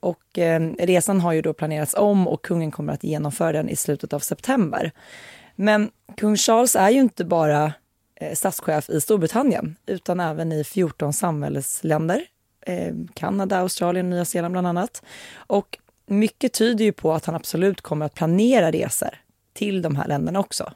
Och 0.00 0.38
eh, 0.38 0.60
resan 0.78 1.20
har 1.20 1.32
ju 1.32 1.42
då 1.42 1.52
planerats 1.52 1.94
om 1.94 2.28
och 2.28 2.44
kungen 2.44 2.70
kommer 2.70 2.92
att 2.92 3.04
genomföra 3.04 3.52
den 3.52 3.68
i 3.68 3.76
slutet 3.76 4.12
av 4.12 4.20
september. 4.20 4.92
Men 5.56 5.90
kung 6.16 6.36
Charles 6.36 6.76
är 6.76 6.90
ju 6.90 7.00
inte 7.00 7.24
bara 7.24 7.72
eh, 8.20 8.34
statschef 8.34 8.90
i 8.90 9.00
Storbritannien 9.00 9.76
utan 9.86 10.20
även 10.20 10.52
i 10.52 10.64
14 10.64 11.12
samhällsländer. 11.12 12.22
Eh, 12.66 12.94
Kanada, 13.14 13.58
Australien, 13.58 14.10
Nya 14.10 14.24
Zeeland 14.24 14.52
bland 14.52 14.66
annat. 14.66 15.02
Och 15.34 15.78
mycket 16.06 16.52
tyder 16.52 16.84
ju 16.84 16.92
på 16.92 17.12
att 17.12 17.24
han 17.24 17.34
absolut 17.34 17.80
kommer 17.80 18.06
att 18.06 18.14
planera 18.14 18.72
resor 18.72 19.20
till 19.52 19.82
de 19.82 19.96
här 19.96 20.08
länderna 20.08 20.40
också. 20.40 20.72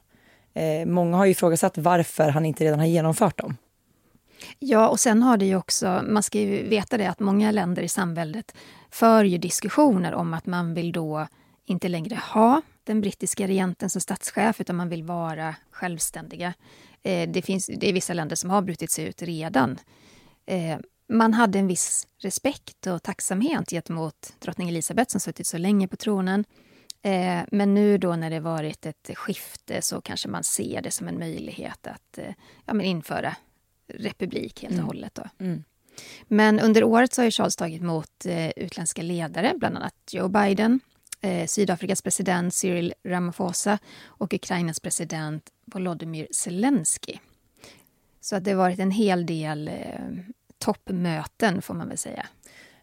Eh, 0.55 0.87
många 0.87 1.17
har 1.17 1.25
ju 1.25 1.31
ifrågasatt 1.31 1.79
varför 1.79 2.29
han 2.29 2.45
inte 2.45 2.65
redan 2.65 2.79
har 2.79 2.87
genomfört 2.87 3.39
dem. 3.39 3.57
Ja, 4.59 4.89
och 4.89 5.01
sen 5.01 5.23
har 5.23 5.37
det 5.37 5.45
ju 5.45 5.57
också, 5.57 6.03
man 6.09 6.23
ska 6.23 6.39
ju 6.39 6.69
veta 6.69 6.97
det 6.97 7.07
att 7.07 7.21
många 7.21 7.51
länder 7.51 7.83
i 7.83 7.89
samväldet 7.89 8.55
för 8.91 9.25
ju 9.25 9.39
diskussioner 9.39 10.15
om 10.15 10.35
att 10.35 10.47
man 10.47 10.75
vill 10.75 10.93
då 10.93 11.27
inte 11.65 11.89
längre 11.89 12.15
ha 12.33 12.63
den 12.85 13.01
brittiska 13.01 13.49
regenten 13.49 13.91
som 13.91 14.01
statschef, 14.01 14.61
utan 14.61 14.77
man 14.77 14.89
vill 14.89 15.03
vara 15.03 15.55
självständiga. 15.71 16.55
Eh, 17.03 17.29
det, 17.29 17.43
finns, 17.43 17.71
det 17.77 17.89
är 17.89 17.93
vissa 17.93 18.13
länder 18.13 18.37
som 18.37 18.51
har 18.51 18.63
brutit 18.63 18.91
sig 18.91 19.05
ut 19.05 19.23
redan. 19.23 19.79
Eh, 20.47 20.79
man 21.09 21.35
hade 21.35 21.59
en 21.59 21.67
viss 21.67 22.07
respekt 22.19 22.87
och 22.87 23.03
tacksamhet 23.03 23.71
gentemot 23.71 24.35
drottning 24.39 24.69
Elizabeth 24.69 25.11
som 25.11 25.21
suttit 25.21 25.47
så 25.47 25.59
länge 25.59 25.89
på 25.89 25.97
tronen. 25.97 26.45
Eh, 27.03 27.41
men 27.51 27.75
nu 27.75 27.99
då 27.99 28.17
när 28.17 28.31
det 28.31 28.41
varit 28.41 28.87
ett 28.87 29.11
skifte 29.15 29.83
så 29.83 30.01
kanske 30.01 30.29
man 30.29 30.45
ser 30.45 30.83
det 30.83 30.91
som 30.91 31.09
en 31.09 31.19
möjlighet 31.19 31.87
att 31.87 32.19
eh, 32.19 32.35
ja, 32.65 32.75
men 32.75 32.87
införa 32.87 33.37
republik 33.89 34.63
helt 34.63 34.73
och 34.73 34.79
mm. 34.79 34.87
hållet. 34.87 35.15
Då. 35.15 35.25
Mm. 35.39 35.65
Men 36.29 36.61
under 36.61 36.85
året 36.85 37.13
så 37.13 37.23
har 37.23 37.31
Charles 37.31 37.57
tagit 37.57 37.83
emot 37.83 38.27
eh, 38.27 38.51
utländska 38.57 39.03
ledare, 39.03 39.53
bland 39.57 39.77
annat 39.77 39.95
Joe 40.11 40.29
Biden, 40.29 40.81
eh, 41.21 41.47
Sydafrikas 41.47 42.03
president 42.03 42.55
Cyril 42.55 42.95
Ramaphosa 43.05 43.79
och 44.05 44.35
Ukrainas 44.35 44.81
president 44.81 45.51
Volodymyr 45.65 46.29
Zelensky. 46.31 47.19
Så 48.21 48.37
att 48.37 48.45
det 48.45 48.51
har 48.51 48.59
varit 48.59 48.79
en 48.79 48.91
hel 48.91 49.27
del 49.27 49.69
eh, 49.69 49.75
toppmöten 50.59 51.63
får 51.63 51.75
man 51.75 51.89
väl 51.89 51.99
säga. 51.99 52.27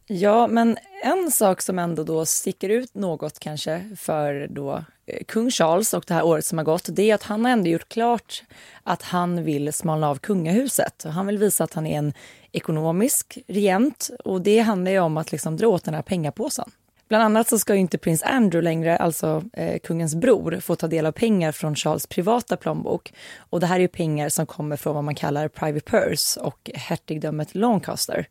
Ja, 0.07 0.47
men 0.47 0.77
en 1.03 1.31
sak 1.31 1.61
som 1.61 1.79
ändå 1.79 2.03
då 2.03 2.25
sticker 2.25 2.69
ut 2.69 2.95
något 2.95 3.39
kanske 3.39 3.89
för 3.97 4.47
då 4.49 4.83
eh, 5.05 5.23
kung 5.23 5.51
Charles 5.51 5.93
och 5.93 6.03
det 6.07 6.13
här 6.13 6.25
året 6.25 6.45
som 6.45 6.57
har 6.57 6.65
gått, 6.65 6.89
det 6.89 7.11
är 7.11 7.15
att 7.15 7.23
han 7.23 7.45
har 7.45 7.51
ändå 7.51 7.69
gjort 7.69 7.89
klart 7.89 8.43
att 8.83 9.01
han 9.01 9.43
vill 9.43 9.73
smalna 9.73 10.09
av 10.09 10.15
kungahuset. 10.15 11.05
Han 11.07 11.27
vill 11.27 11.37
visa 11.37 11.63
att 11.63 11.73
han 11.73 11.87
är 11.87 11.97
en 11.97 12.13
ekonomisk 12.51 13.37
regent 13.47 14.09
och 14.25 14.41
det 14.41 14.59
handlar 14.59 14.91
ju 14.91 14.99
om 14.99 15.17
att 15.17 15.31
liksom 15.31 15.57
dra 15.57 15.67
åt 15.67 15.83
den 15.83 15.93
här 15.93 16.01
pengapåsen. 16.01 16.71
Bland 17.07 17.23
annat 17.23 17.47
så 17.47 17.59
ska 17.59 17.75
inte 17.75 17.97
prins 17.97 18.23
Andrew 18.23 18.61
längre, 18.61 18.97
alltså 18.97 19.43
eh, 19.53 19.79
kungens 19.79 20.15
bror, 20.15 20.59
få 20.59 20.75
ta 20.75 20.87
del 20.87 21.05
av 21.05 21.11
pengar 21.11 21.51
från 21.51 21.75
Charles 21.75 22.07
privata 22.07 22.57
plånbok. 22.57 23.13
Och 23.37 23.59
det 23.59 23.65
här 23.65 23.79
är 23.79 23.87
pengar 23.87 24.29
som 24.29 24.45
kommer 24.45 24.77
från 24.77 24.95
vad 24.95 25.03
man 25.03 25.15
kallar 25.15 25.47
private 25.47 25.85
purse 25.91 26.39
och 26.39 26.71
hertigdömet 26.73 27.55
Lancaster. 27.55 28.27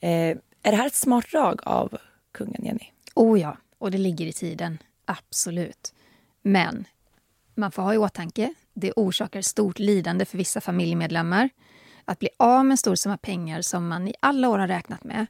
Eh, 0.00 0.36
är 0.62 0.70
det 0.70 0.76
här 0.76 0.86
ett 0.86 0.94
smart 0.94 1.30
drag 1.30 1.60
av 1.62 1.98
kungen, 2.32 2.64
Jenny? 2.64 2.84
Oh 3.14 3.40
ja, 3.40 3.56
och 3.78 3.90
det 3.90 3.98
ligger 3.98 4.26
i 4.26 4.32
tiden. 4.32 4.78
Absolut. 5.04 5.94
Men 6.42 6.84
man 7.54 7.72
får 7.72 7.82
ha 7.82 7.94
i 7.94 7.98
åtanke, 7.98 8.54
det 8.74 8.92
orsakar 8.92 9.42
stort 9.42 9.78
lidande 9.78 10.24
för 10.24 10.38
vissa 10.38 10.60
familjemedlemmar. 10.60 11.50
Att 12.04 12.18
bli 12.18 12.28
av 12.36 12.64
med 12.64 12.70
en 12.70 12.78
stor 12.78 12.94
summa 12.94 13.16
pengar 13.16 13.62
som 13.62 13.88
man 13.88 14.08
i 14.08 14.14
alla 14.20 14.48
år 14.48 14.58
har 14.58 14.68
räknat 14.68 15.04
med. 15.04 15.26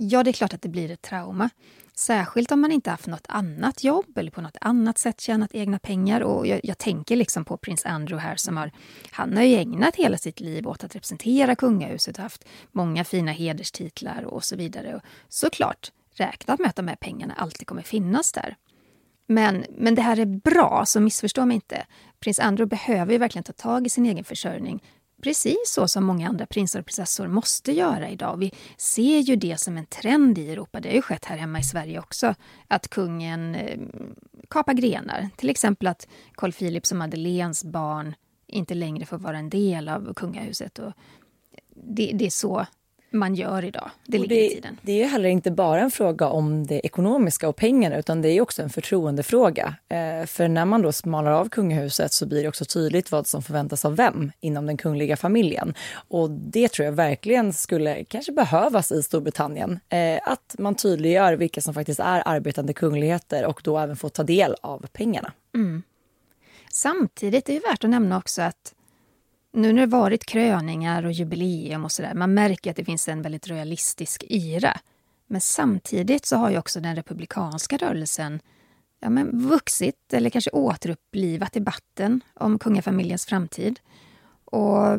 Ja, 0.00 0.22
det 0.22 0.30
är 0.30 0.32
klart 0.32 0.54
att 0.54 0.62
det 0.62 0.68
blir 0.68 0.90
ett 0.90 1.02
trauma. 1.02 1.50
Särskilt 1.94 2.52
om 2.52 2.60
man 2.60 2.72
inte 2.72 2.90
haft 2.90 3.06
något 3.06 3.26
annat 3.28 3.84
jobb 3.84 4.18
eller 4.18 4.30
på 4.30 4.40
något 4.40 4.56
annat 4.60 4.98
sätt 4.98 5.20
tjänat 5.20 5.54
egna 5.54 5.78
pengar. 5.78 6.20
Och 6.20 6.46
jag, 6.46 6.60
jag, 6.62 6.78
tänker 6.78 7.16
liksom 7.16 7.44
på 7.44 7.56
prins 7.56 7.86
Andrew 7.86 8.28
här 8.28 8.36
som 8.36 8.56
har, 8.56 8.72
han 9.10 9.36
har 9.36 9.44
ju 9.44 9.56
ägnat 9.56 9.96
hela 9.96 10.18
sitt 10.18 10.40
liv 10.40 10.68
åt 10.68 10.84
att 10.84 10.96
representera 10.96 11.54
kungahuset 11.54 12.16
och 12.16 12.22
haft 12.22 12.44
många 12.72 13.04
fina 13.04 13.32
hederstitlar 13.32 14.22
och 14.22 14.44
så 14.44 14.56
vidare. 14.56 14.94
Och 14.94 15.02
såklart 15.28 15.92
räknat 16.14 16.60
med 16.60 16.68
att 16.68 16.76
de 16.76 16.88
här 16.88 16.96
pengarna 16.96 17.34
alltid 17.34 17.66
kommer 17.66 17.82
finnas 17.82 18.32
där. 18.32 18.56
Men, 19.26 19.64
men 19.70 19.94
det 19.94 20.02
här 20.02 20.18
är 20.18 20.26
bra, 20.26 20.82
så 20.86 21.00
missförstå 21.00 21.46
mig 21.46 21.54
inte. 21.54 21.86
Prins 22.20 22.40
Andrew 22.40 22.68
behöver 22.70 23.12
ju 23.12 23.18
verkligen 23.18 23.44
ta 23.44 23.52
tag 23.52 23.86
i 23.86 23.90
sin 23.90 24.06
egen 24.06 24.24
försörjning 24.24 24.82
precis 25.22 25.56
så 25.66 25.88
som 25.88 26.04
många 26.04 26.28
andra 26.28 26.46
prinsar 26.46 26.80
och 26.80 26.86
prinsessor 26.86 27.26
måste 27.26 27.72
göra 27.72 28.08
idag. 28.08 28.36
Vi 28.36 28.52
ser 28.76 29.18
ju 29.18 29.36
det 29.36 29.60
som 29.60 29.76
en 29.76 29.86
trend 29.86 30.38
i 30.38 30.50
Europa. 30.50 30.80
Det 30.80 30.88
har 30.88 30.96
ju 30.96 31.02
skett 31.02 31.24
här 31.24 31.36
hemma 31.36 31.58
i 31.58 31.62
Sverige 31.62 31.98
också. 31.98 32.34
Att 32.68 32.88
kungen 32.88 33.54
eh, 33.54 33.78
kapar 34.50 34.74
grenar. 34.74 35.28
Till 35.36 35.50
exempel 35.50 35.88
att 35.88 36.08
Carl 36.34 36.52
Philip 36.52 36.84
och 36.90 36.96
Madeleines 36.96 37.64
barn 37.64 38.14
inte 38.46 38.74
längre 38.74 39.06
får 39.06 39.18
vara 39.18 39.38
en 39.38 39.50
del 39.50 39.88
av 39.88 40.14
kungahuset. 40.14 40.78
Och 40.78 40.92
det, 41.74 42.12
det 42.14 42.26
är 42.26 42.30
så 42.30 42.66
man 43.10 43.34
gör 43.34 43.64
idag. 43.64 43.90
Det 44.06 44.18
ligger 44.18 44.36
det, 44.36 44.46
i 44.46 44.54
tiden. 44.54 44.78
Det 44.82 45.02
är 45.02 45.06
heller 45.06 45.28
inte 45.28 45.50
bara 45.50 45.80
en 45.80 45.90
fråga 45.90 46.28
om 46.28 46.66
det 46.66 46.86
ekonomiska 46.86 47.48
och 47.48 47.56
pengarna 47.56 47.96
utan 47.98 48.22
det 48.22 48.28
är 48.28 48.40
också 48.40 48.62
en 48.62 48.70
förtroendefråga. 48.70 49.74
Eh, 49.88 50.26
för 50.26 50.48
när 50.48 50.64
man 50.64 50.82
då 50.82 50.92
smalar 50.92 51.32
av 51.32 51.48
kungahuset 51.48 52.12
så 52.12 52.26
blir 52.26 52.42
det 52.42 52.48
också 52.48 52.64
tydligt 52.64 53.10
vad 53.10 53.26
som 53.26 53.42
förväntas 53.42 53.84
av 53.84 53.96
vem 53.96 54.32
inom 54.40 54.66
den 54.66 54.76
kungliga 54.76 55.16
familjen. 55.16 55.74
Och 56.08 56.30
det 56.30 56.68
tror 56.68 56.86
jag 56.86 56.92
verkligen 56.92 57.52
skulle 57.52 58.04
kanske 58.04 58.32
behövas 58.32 58.92
i 58.92 59.02
Storbritannien. 59.02 59.80
Eh, 59.88 60.20
att 60.24 60.54
man 60.58 60.74
tydliggör 60.74 61.32
vilka 61.32 61.60
som 61.60 61.74
faktiskt 61.74 62.00
är 62.00 62.22
arbetande 62.24 62.72
kungligheter 62.72 63.46
och 63.46 63.60
då 63.64 63.78
även 63.78 63.96
får 63.96 64.08
ta 64.08 64.22
del 64.22 64.56
av 64.60 64.86
pengarna. 64.92 65.32
Mm. 65.54 65.82
Samtidigt 66.72 67.48
är 67.48 67.54
det 67.54 67.68
värt 67.70 67.84
att 67.84 67.90
nämna 67.90 68.18
också 68.18 68.42
att 68.42 68.74
nu 69.58 69.72
när 69.72 69.80
det 69.80 69.86
varit 69.86 70.26
kröningar 70.26 71.04
och 71.04 71.12
jubileum 71.12 71.84
och 71.84 71.92
sådär, 71.92 72.14
man 72.14 72.34
märker 72.34 72.70
att 72.70 72.76
det 72.76 72.84
finns 72.84 73.08
en 73.08 73.22
väldigt 73.22 73.48
royalistisk 73.48 74.24
yra. 74.28 74.80
Men 75.26 75.40
samtidigt 75.40 76.26
så 76.26 76.36
har 76.36 76.50
ju 76.50 76.58
också 76.58 76.80
den 76.80 76.96
republikanska 76.96 77.76
rörelsen 77.76 78.40
ja, 79.00 79.10
men 79.10 79.48
vuxit 79.48 80.12
eller 80.12 80.30
kanske 80.30 80.50
återupplivat 80.50 81.52
debatten 81.52 82.20
om 82.34 82.58
kungafamiljens 82.58 83.26
framtid. 83.26 83.80
Och 84.44 84.98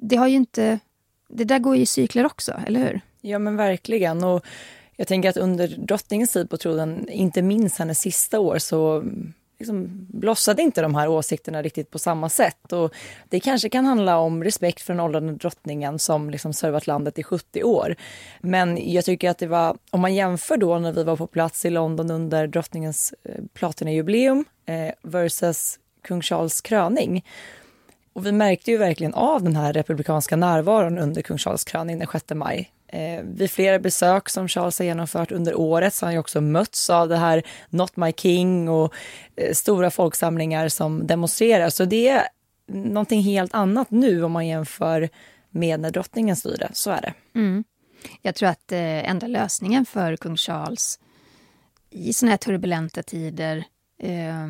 det 0.00 0.16
har 0.16 0.26
ju 0.26 0.36
inte... 0.36 0.78
Det 1.28 1.44
där 1.44 1.58
går 1.58 1.76
ju 1.76 1.82
i 1.82 1.86
cykler 1.86 2.26
också, 2.26 2.52
eller 2.66 2.80
hur? 2.80 3.00
Ja, 3.20 3.38
men 3.38 3.56
verkligen. 3.56 4.24
Och 4.24 4.46
jag 4.96 5.08
tänker 5.08 5.28
att 5.28 5.36
under 5.36 5.68
drottningens 5.68 6.32
tid 6.32 6.50
på 6.50 6.56
tronen, 6.56 7.08
inte 7.08 7.42
minst 7.42 7.78
hennes 7.78 8.00
sista 8.00 8.40
år, 8.40 8.58
så 8.58 9.04
liksom 9.58 10.06
blossade 10.08 10.62
inte 10.62 10.82
de 10.82 10.94
här 10.94 11.08
åsikterna 11.08 11.62
riktigt 11.62 11.90
på 11.90 11.98
samma 11.98 12.28
sätt. 12.28 12.72
Och 12.72 12.94
det 13.28 13.40
kanske 13.40 13.68
kan 13.68 13.84
handla 13.84 14.18
om 14.18 14.44
respekt 14.44 14.80
för 14.80 14.92
den 14.92 15.00
åldrande 15.00 15.32
drottningen 15.32 15.98
som 15.98 16.30
liksom 16.30 16.52
servat 16.52 16.86
landet 16.86 17.18
i 17.18 17.22
70 17.22 17.62
år. 17.62 17.96
Men 18.40 18.92
jag 18.92 19.04
tycker 19.04 19.30
att 19.30 19.38
det 19.38 19.46
var, 19.46 19.76
om 19.90 20.00
man 20.00 20.14
jämför 20.14 20.56
då 20.56 20.78
när 20.78 20.92
vi 20.92 21.04
var 21.04 21.16
på 21.16 21.26
plats 21.26 21.64
i 21.64 21.70
London 21.70 22.10
under 22.10 22.46
drottningens 22.46 23.14
eh, 23.24 23.44
platinajubileum 23.54 24.44
eh, 24.66 24.90
versus 25.02 25.78
kung 26.02 26.22
Charles 26.22 26.60
kröning. 26.60 27.24
Och 28.12 28.26
vi 28.26 28.32
märkte 28.32 28.70
ju 28.70 28.76
verkligen 28.76 29.14
av 29.14 29.42
den 29.42 29.56
här 29.56 29.72
republikanska 29.72 30.36
närvaron 30.36 30.98
under 30.98 31.22
kung 31.22 31.38
Charles 31.38 31.64
kröning 31.64 31.98
den 31.98 32.08
6 32.12 32.24
maj. 32.34 32.72
Eh, 32.88 33.22
vid 33.24 33.50
flera 33.50 33.78
besök 33.78 34.28
som 34.28 34.48
Charles 34.48 34.78
har 34.78 34.86
genomfört 34.86 35.32
under 35.32 35.54
året 35.54 35.94
så 35.94 36.06
har 36.06 36.12
han 36.12 36.20
också 36.20 36.40
mötts 36.40 36.90
av 36.90 37.08
det 37.08 37.16
här 37.16 37.42
Not 37.70 37.96
My 37.96 38.12
King 38.12 38.68
och 38.68 38.94
eh, 39.36 39.52
stora 39.52 39.90
folksamlingar 39.90 40.68
som 40.68 41.06
demonstrerar. 41.06 41.70
Så 41.70 41.84
det 41.84 42.08
är 42.08 42.28
någonting 42.66 43.22
helt 43.22 43.54
annat 43.54 43.90
nu 43.90 44.24
om 44.24 44.32
man 44.32 44.46
jämför 44.46 45.08
med 45.50 45.80
när 45.80 45.90
drottningen 45.90 46.36
styrde. 46.36 46.70
Så 46.72 46.90
är 46.90 47.00
det. 47.00 47.14
Mm. 47.34 47.64
Jag 48.22 48.34
tror 48.34 48.48
att 48.48 48.72
eh, 48.72 49.10
enda 49.10 49.26
lösningen 49.26 49.86
för 49.86 50.16
kung 50.16 50.36
Charles 50.36 51.00
i 51.90 52.12
såna 52.12 52.30
här 52.30 52.38
turbulenta 52.38 53.02
tider 53.02 53.56
eh, 54.02 54.46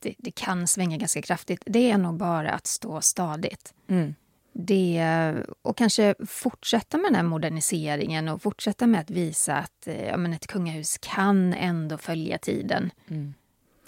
det, 0.00 0.14
det, 0.18 0.30
kan 0.30 0.66
svänga 0.66 0.96
ganska 0.96 1.22
kraftigt. 1.22 1.62
Det 1.66 1.90
är 1.90 1.98
nog 1.98 2.14
bara 2.14 2.50
att 2.50 2.66
stå 2.66 3.00
stadigt. 3.00 3.74
Mm 3.88 4.14
det, 4.60 5.34
och 5.62 5.76
kanske 5.76 6.14
fortsätta 6.26 6.96
med 6.96 7.06
den 7.06 7.14
här 7.14 7.22
moderniseringen 7.22 8.28
och 8.28 8.42
fortsätta 8.42 8.86
med 8.86 9.00
att 9.00 9.10
visa 9.10 9.56
att 9.56 9.86
eh, 9.86 10.06
ja, 10.06 10.16
men 10.16 10.32
ett 10.32 10.46
kungahus 10.46 10.98
kan 10.98 11.54
ändå 11.54 11.98
följa 11.98 12.38
tiden. 12.38 12.90
Mm. 13.10 13.34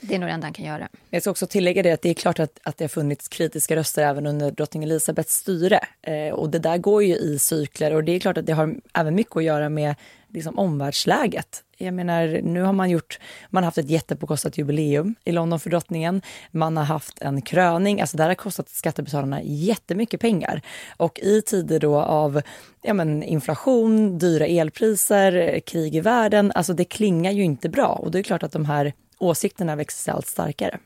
Det 0.01 0.15
är 0.15 0.19
nog 0.19 0.29
det 0.29 0.33
enda 0.33 0.47
han 0.47 0.53
kan 0.53 0.65
göra. 0.65 0.89
Jag 1.11 1.23
ska 1.23 1.31
också 1.31 1.47
tillägga 1.47 1.83
det 1.83 1.93
att 1.93 2.03
det 2.03 2.11
är 2.11 2.15
klart 2.15 2.39
att, 2.39 2.61
att 2.63 2.77
det 2.77 2.85
har 2.85 2.89
funnits 2.89 3.29
kritiska 3.29 3.77
röster 3.77 4.03
även 4.03 4.27
under 4.27 4.51
drottning 4.51 4.85
Elizabeths 4.85 5.35
styre. 5.35 5.81
Eh, 6.03 6.35
och 6.35 6.51
det 6.51 6.59
där 6.59 6.79
går 6.79 7.03
ju 7.03 7.17
i 7.17 7.39
cykler 7.39 7.95
och 7.95 8.05
det 8.05 8.13
är 8.13 8.21
klart 8.21 8.39
att 8.39 8.47
det 8.47 8.53
har 8.53 8.77
även 8.95 9.15
mycket 9.15 9.37
att 9.37 9.45
göra 9.45 9.69
med 9.69 9.95
liksom, 10.29 10.59
omvärldsläget. 10.59 11.65
Jag 11.83 11.95
menar, 11.95 12.41
nu 12.43 12.63
har 12.63 12.73
man 12.73 12.91
gjort, 12.91 13.19
man 13.51 13.63
har 13.63 13.67
haft 13.67 13.79
ett 13.79 13.91
jättepåkostat 13.91 14.59
jubileum 14.59 15.15
i 15.25 15.33
London 15.33 15.61
för 15.61 15.71
drottningen. 15.71 16.23
Man 16.51 16.77
har 16.77 16.85
haft 16.85 17.21
en 17.21 17.43
kröning, 17.43 18.01
alltså 18.01 18.17
det 18.17 18.23
har 18.23 18.35
kostat 18.35 18.69
skattebetalarna 18.69 19.43
jättemycket 19.43 20.21
pengar. 20.21 20.63
Och 20.97 21.19
i 21.19 21.43
tider 21.43 21.81
då 21.81 22.01
av 22.01 22.43
ja 22.83 22.95
men, 22.95 23.23
inflation, 23.23 24.19
dyra 24.19 24.47
elpriser, 24.47 25.61
krig 25.61 25.97
i 25.97 26.01
världen, 26.01 26.53
alltså 26.55 26.73
det 26.73 26.85
klingar 26.85 27.33
ju 27.33 27.43
inte 27.43 27.69
bra. 27.69 27.89
Och 27.89 28.11
det 28.11 28.19
är 28.19 28.23
klart 28.23 28.43
att 28.43 28.53
de 28.53 28.65
här 28.65 28.93
åsikterna 29.19 29.77
växer 29.77 30.03
sig 30.03 30.13
allt 30.15 30.27
starkare. 30.27 30.79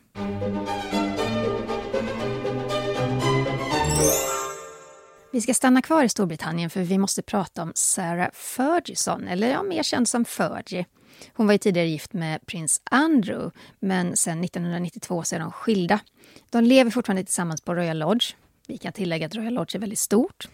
Vi 5.34 5.40
ska 5.40 5.54
stanna 5.54 5.82
kvar 5.82 6.04
i 6.04 6.08
Storbritannien 6.08 6.70
för 6.70 6.80
vi 6.80 6.98
måste 6.98 7.22
prata 7.22 7.62
om 7.62 7.72
Sarah 7.74 8.30
Ferguson, 8.32 9.28
eller 9.28 9.50
ja, 9.50 9.62
mer 9.62 9.82
känd 9.82 10.08
som 10.08 10.24
Fergie. 10.24 10.86
Hon 11.32 11.46
var 11.46 11.52
ju 11.52 11.58
tidigare 11.58 11.88
gift 11.88 12.12
med 12.12 12.46
prins 12.46 12.82
Andrew, 12.84 13.50
men 13.80 14.16
sen 14.16 14.44
1992 14.44 15.22
så 15.22 15.34
är 15.34 15.40
de 15.40 15.52
skilda. 15.52 16.00
De 16.50 16.64
lever 16.64 16.90
fortfarande 16.90 17.24
tillsammans 17.24 17.60
på 17.60 17.74
Royal 17.74 17.98
Lodge. 17.98 18.34
Vi 18.66 18.78
kan 18.78 18.92
tillägga 18.92 19.26
att 19.26 19.34
Royal 19.34 19.54
Lodge 19.54 19.76
är 19.76 19.78
väldigt 19.78 19.98
stort. 19.98 20.48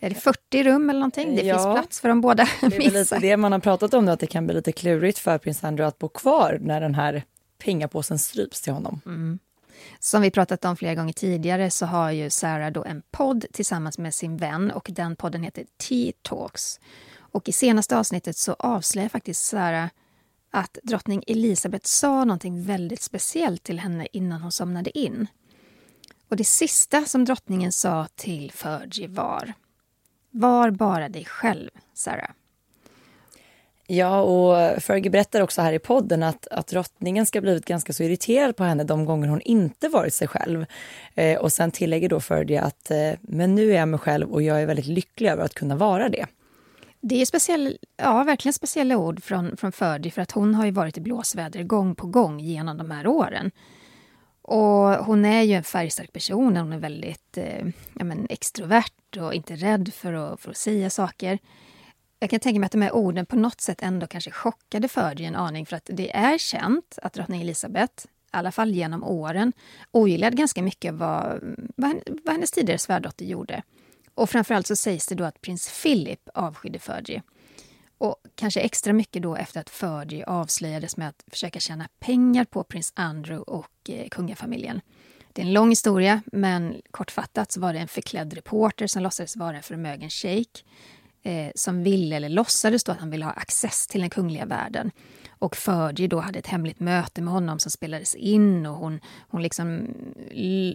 Är 0.00 0.08
det 0.10 0.16
40 0.16 0.62
rum 0.62 0.90
eller 0.90 1.00
någonting? 1.00 1.36
Det 1.36 1.42
ja, 1.42 1.54
finns 1.54 1.78
plats 1.78 2.00
för 2.00 2.08
dem 2.08 2.20
båda. 2.20 2.48
Det 2.60 2.86
är 2.86 2.90
lite 2.90 3.18
det 3.18 3.36
man 3.36 3.52
har 3.52 3.58
pratat 3.58 3.94
om 3.94 4.08
att 4.08 4.20
det 4.20 4.26
kan 4.26 4.46
bli 4.46 4.54
lite 4.54 4.72
klurigt 4.72 5.18
för 5.18 5.38
prins 5.38 5.64
Andrew 5.64 5.88
att 5.88 5.98
bo 5.98 6.08
kvar 6.08 6.58
när 6.60 6.80
den 6.80 6.94
här 6.94 7.22
pengapåsen 7.58 8.18
stryps 8.18 8.60
till 8.60 8.72
honom. 8.72 9.00
Mm. 9.06 9.38
Som 10.02 10.22
vi 10.22 10.30
pratat 10.30 10.64
om 10.64 10.76
flera 10.76 10.94
gånger 10.94 11.12
tidigare 11.12 11.70
så 11.70 11.86
har 11.86 12.10
ju 12.10 12.30
Sarah 12.30 12.72
då 12.72 12.84
en 12.84 13.02
podd 13.10 13.46
tillsammans 13.52 13.98
med 13.98 14.14
sin 14.14 14.36
vän 14.36 14.70
och 14.70 14.90
den 14.92 15.16
podden 15.16 15.42
heter 15.42 15.66
T-talks. 15.76 16.80
Och 17.18 17.48
i 17.48 17.52
senaste 17.52 17.98
avsnittet 17.98 18.36
så 18.36 18.52
avslöjar 18.58 19.08
faktiskt 19.08 19.44
Sarah 19.44 19.88
att 20.50 20.78
drottning 20.82 21.24
Elizabeth 21.26 21.86
sa 21.86 22.24
någonting 22.24 22.62
väldigt 22.62 23.02
speciellt 23.02 23.62
till 23.62 23.78
henne 23.78 24.06
innan 24.12 24.42
hon 24.42 24.52
somnade 24.52 24.98
in. 24.98 25.26
Och 26.28 26.36
det 26.36 26.44
sista 26.44 27.04
som 27.04 27.24
drottningen 27.24 27.72
sa 27.72 28.06
till 28.14 28.52
Fergie 28.52 29.08
var 29.08 29.52
Var 30.30 30.70
bara 30.70 31.08
dig 31.08 31.24
själv, 31.24 31.70
Sarah. 31.94 32.30
Ja, 33.92 34.20
och 34.20 34.82
Fergie 34.82 35.10
berättar 35.10 35.40
också 35.40 35.62
här 35.62 35.72
i 35.72 35.78
podden 35.78 36.22
att, 36.22 36.46
att 36.46 36.66
drottningen 36.66 37.26
ska 37.26 37.40
blivit 37.40 37.64
ganska 37.64 37.92
så 37.92 38.02
irriterad 38.02 38.56
på 38.56 38.64
henne 38.64 38.84
de 38.84 39.04
gånger 39.04 39.28
hon 39.28 39.40
inte 39.40 39.88
varit 39.88 40.14
sig 40.14 40.28
själv. 40.28 40.66
Eh, 41.14 41.38
och 41.38 41.52
sen 41.52 41.70
tillägger 41.70 42.08
då 42.08 42.20
Fergie 42.20 42.62
att 42.62 42.90
eh, 42.90 43.12
men 43.20 43.54
nu 43.54 43.70
är 43.70 43.76
jag 43.76 43.88
mig 43.88 44.00
själv 44.00 44.32
och 44.32 44.42
jag 44.42 44.62
är 44.62 44.66
väldigt 44.66 44.86
lycklig 44.86 45.28
över 45.28 45.44
att 45.44 45.54
kunna 45.54 45.76
vara 45.76 46.08
det. 46.08 46.26
Det 47.00 47.22
är 47.22 47.26
speciell, 47.26 47.78
ja, 47.96 48.24
verkligen 48.24 48.52
speciella 48.52 48.96
ord 48.96 49.22
från, 49.22 49.56
från 49.56 49.72
Fergie 49.72 50.10
för 50.10 50.22
att 50.22 50.32
hon 50.32 50.54
har 50.54 50.64
ju 50.64 50.70
varit 50.70 50.98
i 50.98 51.00
blåsväder 51.00 51.62
gång 51.62 51.94
på 51.94 52.06
gång 52.06 52.40
genom 52.40 52.78
de 52.78 52.90
här 52.90 53.06
åren. 53.06 53.50
Och 54.42 55.04
hon 55.04 55.24
är 55.24 55.42
ju 55.42 55.54
en 55.54 55.64
färgstark 55.64 56.12
person, 56.12 56.56
hon 56.56 56.72
är 56.72 56.78
väldigt 56.78 57.38
eh, 57.38 57.66
ja, 57.98 58.04
men 58.04 58.26
extrovert 58.30 59.16
och 59.20 59.34
inte 59.34 59.56
rädd 59.56 59.94
för 59.94 60.12
att, 60.12 60.40
för 60.40 60.50
att 60.50 60.56
säga 60.56 60.90
saker. 60.90 61.38
Jag 62.22 62.30
kan 62.30 62.40
tänka 62.40 62.60
mig 62.60 62.66
att 62.66 62.72
de 62.72 62.82
här 62.82 62.94
orden 62.94 63.26
på 63.26 63.36
något 63.36 63.60
sätt 63.60 63.82
ändå 63.82 64.06
kanske 64.06 64.30
chockade 64.30 64.88
Fergie 64.88 65.28
en 65.28 65.36
aning 65.36 65.66
för 65.66 65.76
att 65.76 65.90
det 65.92 66.16
är 66.16 66.38
känt 66.38 66.98
att 67.02 67.12
drottning 67.12 67.40
Elizabeth, 67.40 68.06
i 68.06 68.08
alla 68.30 68.52
fall 68.52 68.70
genom 68.70 69.04
åren, 69.04 69.52
ogillade 69.90 70.36
ganska 70.36 70.62
mycket 70.62 70.94
vad, 70.94 71.40
vad, 71.76 71.94
vad 72.24 72.34
hennes 72.34 72.50
tidigare 72.50 72.78
svärdotter 72.78 73.24
gjorde. 73.24 73.62
Och 74.14 74.30
framförallt 74.30 74.66
så 74.66 74.76
sägs 74.76 75.06
det 75.06 75.14
då 75.14 75.24
att 75.24 75.40
prins 75.40 75.82
Philip 75.82 76.28
avskydde 76.34 76.78
Fergie. 76.78 77.22
Och 77.98 78.16
kanske 78.34 78.60
extra 78.60 78.92
mycket 78.92 79.22
då 79.22 79.36
efter 79.36 79.60
att 79.60 79.70
Fergie 79.70 80.24
avslöjades 80.26 80.96
med 80.96 81.08
att 81.08 81.24
försöka 81.26 81.60
tjäna 81.60 81.88
pengar 81.98 82.44
på 82.44 82.64
prins 82.64 82.92
Andrew 82.96 83.52
och 83.52 83.90
eh, 83.90 84.08
kungafamiljen. 84.08 84.80
Det 85.32 85.42
är 85.42 85.46
en 85.46 85.52
lång 85.52 85.70
historia, 85.70 86.22
men 86.32 86.80
kortfattat 86.90 87.52
så 87.52 87.60
var 87.60 87.72
det 87.72 87.78
en 87.78 87.88
förklädd 87.88 88.32
reporter 88.32 88.86
som 88.86 89.02
låtsades 89.02 89.36
vara 89.36 89.56
en 89.56 89.62
förmögen 89.62 90.10
shejk 90.10 90.64
eh, 91.22 91.50
som 91.54 91.82
ville, 91.82 92.16
eller 92.16 92.28
låtsades 92.28 92.84
då 92.84 92.92
att 92.92 93.00
han 93.00 93.10
ville 93.10 93.24
ha 93.24 93.32
access 93.32 93.86
till 93.86 94.00
den 94.00 94.10
kungliga 94.10 94.46
världen. 94.46 94.90
Och 95.38 95.56
Fergie 95.56 96.08
då 96.08 96.20
hade 96.20 96.38
ett 96.38 96.46
hemligt 96.46 96.80
möte 96.80 97.22
med 97.22 97.32
honom 97.32 97.58
som 97.58 97.70
spelades 97.70 98.14
in 98.14 98.66
och 98.66 98.76
hon, 98.76 99.00
hon 99.28 99.42
liksom 99.42 99.94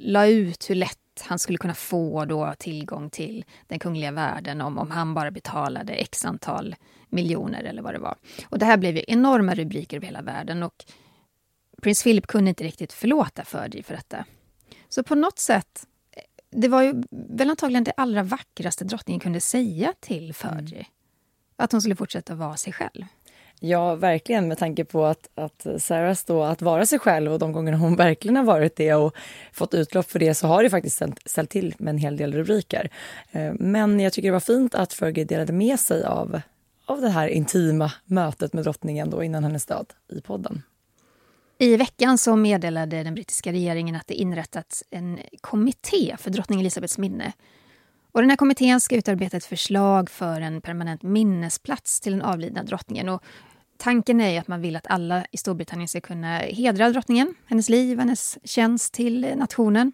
la 0.01 0.27
ut 0.27 0.69
hur 0.69 0.75
lätt 0.75 0.97
han 1.21 1.39
skulle 1.39 1.57
kunna 1.57 1.73
få 1.73 2.25
då 2.25 2.53
tillgång 2.59 3.09
till 3.09 3.45
den 3.67 3.79
kungliga 3.79 4.11
världen 4.11 4.61
om, 4.61 4.77
om 4.77 4.91
han 4.91 5.13
bara 5.13 5.31
betalade 5.31 5.93
x 5.93 6.25
antal 6.25 6.75
miljoner 7.09 7.63
eller 7.63 7.81
vad 7.81 7.93
det 7.93 7.99
var. 7.99 8.15
Och 8.49 8.59
det 8.59 8.65
här 8.65 8.77
blev 8.77 8.95
ju 8.95 9.03
enorma 9.07 9.55
rubriker 9.55 9.97
över 9.97 10.05
hela 10.05 10.21
världen 10.21 10.63
och 10.63 10.85
prins 11.81 12.03
Philip 12.03 12.27
kunde 12.27 12.49
inte 12.49 12.63
riktigt 12.63 12.93
förlåta 12.93 13.45
Fergie 13.45 13.83
för 13.83 13.95
detta. 13.95 14.25
Så 14.89 15.03
på 15.03 15.15
något 15.15 15.39
sätt, 15.39 15.87
det 16.55 16.67
var 16.67 16.81
ju 16.81 17.03
väl 17.09 17.49
antagligen 17.49 17.83
det 17.83 17.93
allra 17.97 18.23
vackraste 18.23 18.85
drottningen 18.85 19.19
kunde 19.19 19.41
säga 19.41 19.93
till 19.99 20.33
Fergie. 20.33 20.75
Mm. 20.75 20.85
Att 21.57 21.71
hon 21.71 21.81
skulle 21.81 21.95
fortsätta 21.95 22.35
vara 22.35 22.57
sig 22.57 22.73
själv. 22.73 23.05
Ja, 23.59 23.95
verkligen 23.95 24.47
med 24.47 24.57
tanke 24.57 24.85
på 24.85 25.05
att, 25.05 25.29
att 25.35 25.67
Sarah 25.77 26.17
då 26.27 26.43
att 26.43 26.61
vara 26.61 26.85
sig 26.85 26.99
själv 26.99 27.33
och 27.33 27.39
de 27.39 27.51
gånger 27.51 27.73
hon 27.73 27.95
verkligen 27.95 28.35
har 28.35 28.43
varit 28.43 28.75
det 28.75 28.93
och 28.93 29.15
fått 29.51 29.73
utlopp 29.73 30.11
för 30.11 30.19
det 30.19 30.33
så 30.33 30.47
har 30.47 30.63
det 30.63 30.69
faktiskt 30.69 31.01
ställt 31.25 31.49
till 31.49 31.75
med 31.77 31.89
en 31.91 31.97
hel 31.97 32.17
del 32.17 32.33
rubriker. 32.33 32.89
Eh, 33.31 33.53
men 33.53 33.99
jag 33.99 34.13
tycker 34.13 34.27
det 34.27 34.33
var 34.33 34.39
fint 34.39 34.75
att 34.75 34.93
Fergie 34.93 35.25
delade 35.25 35.53
med 35.53 35.79
sig 35.79 36.03
av, 36.03 36.41
av 36.85 37.01
det 37.01 37.09
här 37.09 37.27
intima 37.27 37.91
mötet 38.05 38.53
med 38.53 38.63
drottningen 38.63 39.09
då 39.09 39.23
innan 39.23 39.43
hennes 39.43 39.65
död 39.65 39.93
i 40.09 40.21
podden. 40.21 40.61
I 41.57 41.77
veckan 41.77 42.17
så 42.17 42.35
meddelade 42.35 43.03
den 43.03 43.13
brittiska 43.13 43.51
regeringen 43.51 43.95
att 43.95 44.07
det 44.07 44.13
inrättats 44.13 44.83
en 44.89 45.19
kommitté 45.41 46.15
för 46.19 46.29
drottning 46.29 46.59
Elizabeths 46.59 46.97
minne. 46.97 47.33
Och 48.11 48.21
den 48.21 48.29
här 48.29 48.37
kommittén 48.37 48.81
ska 48.81 48.95
utarbeta 48.95 49.37
ett 49.37 49.45
förslag 49.45 50.09
för 50.09 50.41
en 50.41 50.61
permanent 50.61 51.03
minnesplats 51.03 51.99
till 51.99 52.11
den 52.11 52.21
avlidna 52.21 52.63
drottningen. 52.63 53.09
Och 53.09 53.23
tanken 53.77 54.21
är 54.21 54.39
att 54.39 54.47
man 54.47 54.61
vill 54.61 54.75
att 54.75 54.87
alla 54.87 55.25
i 55.31 55.37
Storbritannien 55.37 55.87
ska 55.87 56.01
kunna 56.01 56.37
hedra 56.37 56.89
drottningen, 56.89 57.35
hennes 57.45 57.69
liv, 57.69 57.99
hennes 57.99 58.37
tjänst 58.43 58.93
till 58.93 59.33
nationen. 59.35 59.91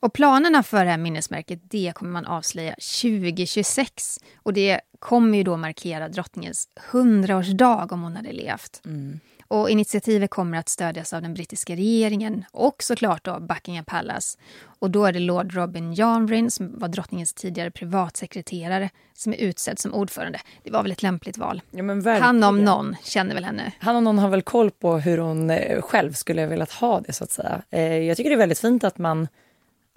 Och 0.00 0.12
planerna 0.12 0.62
för 0.62 0.84
det 0.84 0.90
här 0.90 0.98
minnesmärket 0.98 1.60
det 1.62 1.92
kommer 1.94 2.12
man 2.12 2.26
avslöja 2.26 2.74
2026. 2.74 4.18
Och 4.36 4.52
det 4.52 4.80
kommer 4.98 5.38
ju 5.38 5.44
då 5.44 5.56
markera 5.56 6.08
drottningens 6.08 6.68
100-årsdag 6.90 7.92
om 7.92 8.02
hon 8.02 8.16
hade 8.16 8.32
levt. 8.32 8.82
Mm. 8.84 9.20
Och 9.54 9.70
initiativet 9.70 10.30
kommer 10.30 10.58
att 10.58 10.68
stödjas 10.68 11.12
av 11.12 11.22
den 11.22 11.34
brittiska 11.34 11.76
regeringen 11.76 12.44
och 12.52 12.82
såklart 12.82 13.28
av 13.28 13.46
Buckingham 13.46 13.84
Palace. 13.84 14.38
Och 14.78 14.90
då 14.90 15.04
är 15.04 15.12
det 15.12 15.18
Lord 15.18 15.54
Robin 15.54 15.92
Jarnbryn, 15.94 16.50
som 16.50 16.78
var 16.78 16.88
drottningens 16.88 17.32
tidigare 17.32 17.70
privatsekreterare, 17.70 18.90
som 19.12 19.32
är 19.32 19.36
utsedd 19.36 19.78
som 19.78 19.94
ordförande. 19.94 20.40
Det 20.62 20.70
var 20.70 20.82
väl 20.82 20.92
ett 20.92 21.02
lämpligt 21.02 21.38
val. 21.38 21.62
Ja, 21.70 21.82
Han 22.20 22.44
om 22.44 22.64
någon 22.64 22.96
känner 23.02 23.34
väl 23.34 23.44
henne. 23.44 23.72
Han 23.78 23.96
om 23.96 24.04
någon 24.04 24.18
har 24.18 24.28
väl 24.28 24.42
koll 24.42 24.70
på 24.70 24.96
hur 24.98 25.18
hon 25.18 25.50
eh, 25.50 25.82
själv 25.82 26.12
skulle 26.12 26.46
velat 26.46 26.72
ha 26.72 27.00
det 27.00 27.12
så 27.12 27.24
att 27.24 27.30
säga. 27.30 27.62
Eh, 27.70 27.82
jag 27.82 28.16
tycker 28.16 28.30
det 28.30 28.36
är 28.36 28.38
väldigt 28.38 28.60
fint 28.60 28.84
att 28.84 28.98
man, 28.98 29.28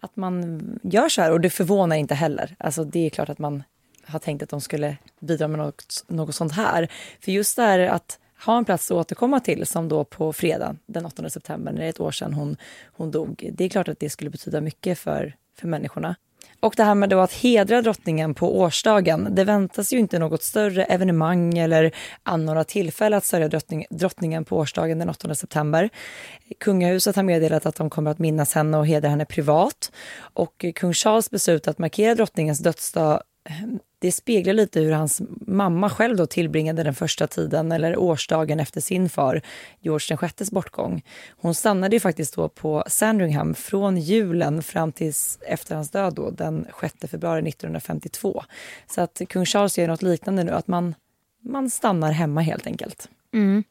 att 0.02 0.16
man 0.16 0.62
gör 0.84 1.10
så 1.10 1.22
här 1.22 1.32
och 1.32 1.42
det 1.42 1.50
förvånar 1.50 1.96
inte 1.96 2.16
heller. 2.16 2.56
Alltså 2.60 2.84
det 2.84 3.06
är 3.06 3.10
klart 3.10 3.30
att 3.30 3.40
man 3.40 3.64
har 4.06 4.20
tänkt 4.20 4.44
att 4.44 4.50
de 4.50 4.62
skulle 4.62 4.98
bidra 5.20 5.48
med 5.48 5.60
något, 5.60 6.06
något 6.08 6.36
sånt 6.36 6.54
här. 6.54 6.92
För 7.20 7.32
just 7.32 7.56
det 7.56 7.62
här 7.62 7.80
att 7.80 8.20
ha 8.46 8.58
en 8.58 8.66
plats 8.66 8.92
att 8.92 8.98
återkomma 8.98 9.40
till 9.40 9.66
som 9.66 9.88
då 9.88 10.04
på 10.04 10.34
fredag 10.34 10.76
den 10.86 11.06
8 11.06 11.30
september 11.30 11.72
när 11.72 11.80
det 11.80 11.86
är 11.86 11.90
ett 11.90 12.00
år 12.00 12.12
sedan 12.12 12.34
hon, 12.34 12.58
hon 12.86 13.12
dog. 13.12 13.50
Det 13.54 13.66
är 13.66 13.70
klart 13.70 13.88
att 13.88 14.00
det 14.00 14.10
skulle 14.10 14.30
betyda 14.30 14.62
mycket 14.62 15.00
för, 15.00 15.36
för 15.60 15.68
människorna. 15.68 16.16
Och 16.60 16.74
det 16.78 16.84
här 16.84 16.96
med 16.96 17.10
då 17.10 17.20
att 17.20 17.34
hedra 17.34 17.82
drottningen 17.82 18.34
på 18.34 18.60
årsdagen. 18.60 19.28
Det 19.32 19.44
väntas 19.44 19.94
ju 19.94 19.98
inte 19.98 20.20
något 20.20 20.44
större 20.44 20.84
evenemang 20.84 21.58
eller 21.58 21.92
anordna 22.24 22.64
tillfälle 22.64 23.18
att 23.18 23.26
sörja 23.26 23.48
drottning, 23.48 23.86
drottningen 23.90 24.46
på 24.46 24.58
årsdagen 24.58 25.00
den 25.00 25.10
8 25.10 25.36
september. 25.36 25.90
Kungahuset 26.60 27.16
har 27.16 27.24
meddelat 27.24 27.66
att 27.66 27.76
de 27.76 27.90
kommer 27.90 28.12
att 28.12 28.20
minnas 28.20 28.54
henne 28.54 28.78
och 28.78 28.88
hedra 28.88 29.10
henne 29.10 29.26
privat. 29.26 29.92
Och 30.18 30.66
kung 30.76 30.94
Charles 30.94 31.30
beslut 31.30 31.68
att 31.68 31.78
markera 31.78 32.16
drottningens 32.16 32.60
dödsdag 32.60 33.22
det 34.00 34.12
speglar 34.12 34.54
lite 34.54 34.80
hur 34.80 34.92
hans 34.92 35.22
mamma 35.48 35.90
själv 35.90 36.18
då 36.18 36.26
tillbringade 36.26 36.84
den 36.84 36.96
första 36.96 37.28
tiden 37.28 37.72
eller 37.72 37.98
årsdagen 37.98 38.60
efter 38.60 38.82
sin 38.82 39.10
far 39.10 39.42
George 39.80 40.18
VI 40.22 40.46
bortgång. 40.52 41.04
Hon 41.30 41.56
stannade 41.56 41.96
ju 41.96 42.00
faktiskt 42.00 42.36
då 42.36 42.50
på 42.50 42.84
Sandringham 42.88 43.56
från 43.56 43.98
julen 43.98 44.64
fram 44.64 44.92
till 44.92 45.14
efter 45.48 45.76
hans 45.76 45.90
död 45.90 46.14
då, 46.16 46.30
den 46.30 46.68
6 46.82 46.94
februari 47.12 47.50
1952. 47.50 48.44
Så 48.88 49.02
att 49.02 49.22
kung 49.30 49.46
Charles 49.46 49.78
gör 49.78 49.88
något 49.88 50.02
liknande 50.02 50.44
nu, 50.44 50.52
att 50.52 50.68
man, 50.68 50.96
man 51.44 51.70
stannar 51.70 52.12
hemma 52.12 52.42
helt 52.42 52.68
enkelt. 52.68 53.10
Mm. 53.34 53.64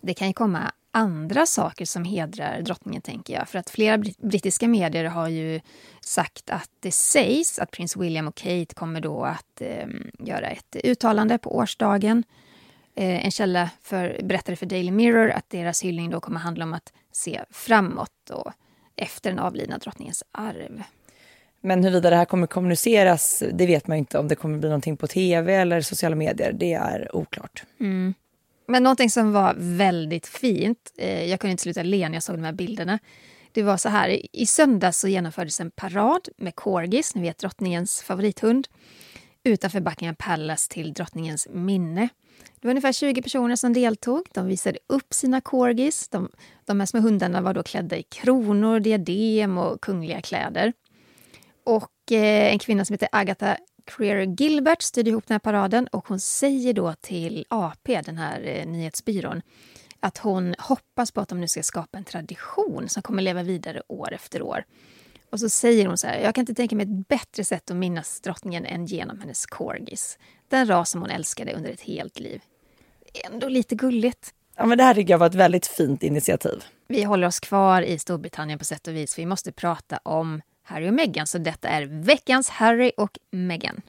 Det 0.00 0.14
kan 0.14 0.28
ju 0.28 0.34
komma 0.34 0.72
andra 0.92 1.46
saker 1.46 1.84
som 1.84 2.04
hedrar 2.04 2.60
drottningen, 2.60 3.02
tänker 3.02 3.34
jag. 3.34 3.48
För 3.48 3.58
att 3.58 3.70
flera 3.70 3.98
brittiska 4.18 4.68
medier 4.68 5.04
har 5.04 5.28
ju 5.28 5.60
sagt 6.00 6.50
att 6.50 6.70
det 6.80 6.92
sägs 6.92 7.58
att 7.58 7.70
prins 7.70 7.96
William 7.96 8.28
och 8.28 8.34
Kate 8.34 8.74
kommer 8.74 9.00
då 9.00 9.24
att 9.24 9.60
eh, 9.60 9.86
göra 10.18 10.46
ett 10.46 10.76
uttalande 10.84 11.38
på 11.38 11.56
årsdagen. 11.56 12.24
Eh, 12.94 13.24
en 13.24 13.30
källa 13.30 13.70
för, 13.82 14.20
berättade 14.22 14.56
för 14.56 14.66
Daily 14.66 14.90
Mirror 14.90 15.30
att 15.30 15.50
deras 15.50 15.84
hyllning 15.84 16.10
då 16.10 16.20
kommer 16.20 16.40
handla 16.40 16.64
om 16.64 16.72
att 16.72 16.92
se 17.12 17.40
framåt 17.50 18.30
och 18.30 18.52
efter 18.96 19.30
den 19.30 19.38
avlidna 19.38 19.78
drottningens 19.78 20.24
arv. 20.32 20.82
Men 21.60 21.84
huruvida 21.84 22.10
det 22.10 22.16
här 22.16 22.24
kommer 22.24 22.46
kommuniceras, 22.46 23.42
det 23.52 23.66
vet 23.66 23.86
man 23.86 23.98
inte. 23.98 24.18
Om 24.18 24.28
det 24.28 24.34
kommer 24.34 24.58
bli 24.58 24.68
någonting 24.68 24.96
på 24.96 25.06
tv 25.06 25.54
eller 25.54 25.80
sociala 25.80 26.16
medier, 26.16 26.52
det 26.52 26.72
är 26.72 27.16
oklart. 27.16 27.64
Mm. 27.80 28.14
Men 28.66 28.82
någonting 28.82 29.10
som 29.10 29.32
var 29.32 29.54
väldigt 29.58 30.26
fint, 30.26 30.92
eh, 30.98 31.24
jag 31.24 31.40
kunde 31.40 31.50
inte 31.50 31.62
sluta 31.62 31.82
le 31.82 32.08
när 32.08 32.16
jag 32.16 32.22
såg 32.22 32.36
de 32.36 32.44
här 32.44 32.52
bilderna. 32.52 32.98
Det 33.52 33.62
var 33.62 33.76
så 33.76 33.88
här, 33.88 34.36
i 34.36 34.46
söndags 34.46 35.00
så 35.00 35.08
genomfördes 35.08 35.60
en 35.60 35.70
parad 35.70 36.28
med 36.36 36.54
corgis, 36.54 37.14
ni 37.14 37.22
vet 37.22 37.38
drottningens 37.38 38.02
favorithund, 38.02 38.68
utanför 39.44 39.80
Buckingham 39.80 40.16
Palace 40.16 40.70
till 40.70 40.92
drottningens 40.92 41.48
minne. 41.50 42.08
Det 42.60 42.68
var 42.68 42.70
ungefär 42.70 42.92
20 42.92 43.22
personer 43.22 43.56
som 43.56 43.72
deltog. 43.72 44.26
De 44.32 44.46
visade 44.46 44.78
upp 44.86 45.14
sina 45.14 45.40
corgis. 45.40 46.08
De, 46.08 46.30
de 46.64 46.80
här 46.80 46.86
små 46.86 47.00
hundarna 47.00 47.40
var 47.40 47.54
då 47.54 47.62
klädda 47.62 47.96
i 47.96 48.02
kronor, 48.02 48.80
diadem 48.80 49.58
och 49.58 49.80
kungliga 49.80 50.20
kläder. 50.20 50.72
Och 51.64 52.12
eh, 52.12 52.52
en 52.52 52.58
kvinna 52.58 52.84
som 52.84 52.94
heter 52.94 53.08
Agatha 53.12 53.56
Creer 53.84 54.26
Gilbert 54.40 54.82
styrde 54.82 55.10
ihop 55.10 55.26
den 55.26 55.34
här 55.34 55.38
paraden 55.38 55.86
och 55.86 56.08
hon 56.08 56.20
säger 56.20 56.72
då 56.72 56.94
till 57.00 57.44
AP, 57.48 58.00
den 58.00 58.18
här 58.18 58.42
eh, 58.46 58.66
nyhetsbyrån, 58.66 59.42
att 60.00 60.18
hon 60.18 60.54
hoppas 60.58 61.10
på 61.10 61.20
att 61.20 61.28
de 61.28 61.40
nu 61.40 61.48
ska 61.48 61.62
skapa 61.62 61.98
en 61.98 62.04
tradition 62.04 62.88
som 62.88 63.02
kommer 63.02 63.22
leva 63.22 63.42
vidare 63.42 63.82
år 63.88 64.12
efter 64.12 64.42
år. 64.42 64.64
Och 65.30 65.40
så 65.40 65.48
säger 65.48 65.86
hon 65.86 65.98
så 65.98 66.06
här, 66.06 66.20
jag 66.20 66.34
kan 66.34 66.42
inte 66.42 66.54
tänka 66.54 66.76
mig 66.76 66.82
ett 66.82 67.08
bättre 67.08 67.44
sätt 67.44 67.70
att 67.70 67.76
minnas 67.76 68.20
drottningen 68.20 68.66
än 68.66 68.86
genom 68.86 69.20
hennes 69.20 69.46
corgis. 69.46 70.18
Den 70.48 70.66
ras 70.66 70.90
som 70.90 71.00
hon 71.00 71.10
älskade 71.10 71.52
under 71.52 71.70
ett 71.70 71.80
helt 71.80 72.20
liv. 72.20 72.42
Ändå 73.30 73.48
lite 73.48 73.74
gulligt. 73.74 74.34
Ja, 74.56 74.66
men 74.66 74.78
det 74.78 74.84
här 74.84 74.94
tycker 74.94 75.12
jag 75.12 75.18
var 75.18 75.26
ett 75.26 75.34
väldigt 75.34 75.66
fint 75.66 76.02
initiativ. 76.02 76.64
Vi 76.88 77.02
håller 77.02 77.26
oss 77.26 77.40
kvar 77.40 77.82
i 77.82 77.98
Storbritannien 77.98 78.58
på 78.58 78.64
sätt 78.64 78.88
och 78.88 78.94
vis. 78.94 79.18
Vi 79.18 79.26
måste 79.26 79.52
prata 79.52 79.98
om 80.02 80.42
Harry 80.62 80.88
och 80.88 80.94
Meghan. 80.94 81.26
Så 81.26 81.38
detta 81.38 81.68
är 81.68 81.86
veckans 81.86 82.48
Harry 82.48 82.92
och 82.96 83.18
Meghan. 83.30 83.80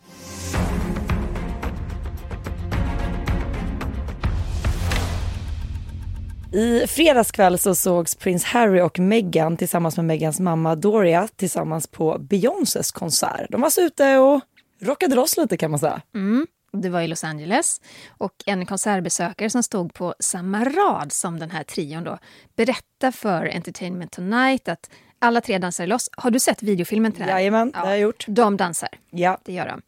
I 6.53 6.87
fredags 6.87 7.31
kväll 7.31 7.59
så 7.59 7.75
sågs 7.75 8.15
prins 8.15 8.43
Harry 8.43 8.81
och 8.81 8.99
Meghan 8.99 9.57
tillsammans 9.57 9.97
med 9.97 10.05
Meghans 10.05 10.39
mamma 10.39 10.75
Doria 10.75 11.27
tillsammans 11.35 11.87
på 11.87 12.17
Beyoncés 12.19 12.91
konsert. 12.91 13.47
De 13.49 13.61
var 13.61 13.69
så 13.69 13.81
ute 13.81 14.17
och 14.17 14.41
rockade 14.81 15.15
loss 15.15 15.37
lite 15.37 15.57
kan 15.57 15.71
man 15.71 15.79
säga. 15.79 16.01
Mm. 16.15 16.47
Det 16.77 16.89
var 16.89 17.01
i 17.01 17.07
Los 17.07 17.23
Angeles 17.23 17.81
och 18.17 18.33
en 18.45 18.65
konsertbesökare 18.65 19.49
som 19.49 19.63
stod 19.63 19.93
på 19.93 20.15
samma 20.19 20.63
rad 20.63 21.11
som 21.11 21.39
den 21.39 21.51
här 21.51 21.63
trion 21.63 22.03
då 22.03 22.17
berättade 22.55 23.11
för 23.11 23.45
Entertainment 23.45 24.11
Tonight 24.11 24.67
att 24.67 24.89
alla 25.23 25.41
tre 25.41 25.57
dansar 25.57 25.87
loss. 25.87 26.09
Har 26.17 26.31
du 26.31 26.39
sett 26.39 26.63
videofilmen 26.63 27.11
till 27.11 27.19
det 27.19 27.25
här? 27.25 27.39
Jajamän, 27.39 27.71
ja. 27.73 27.79
det 27.79 27.85
har 27.85 27.93
jag 27.93 28.01
gjort. 28.01 28.25
De 28.27 28.57
dansar. 28.57 28.89
Ja. 29.09 29.37
Det 29.43 29.53
gör 29.53 29.67
de. 29.67 29.81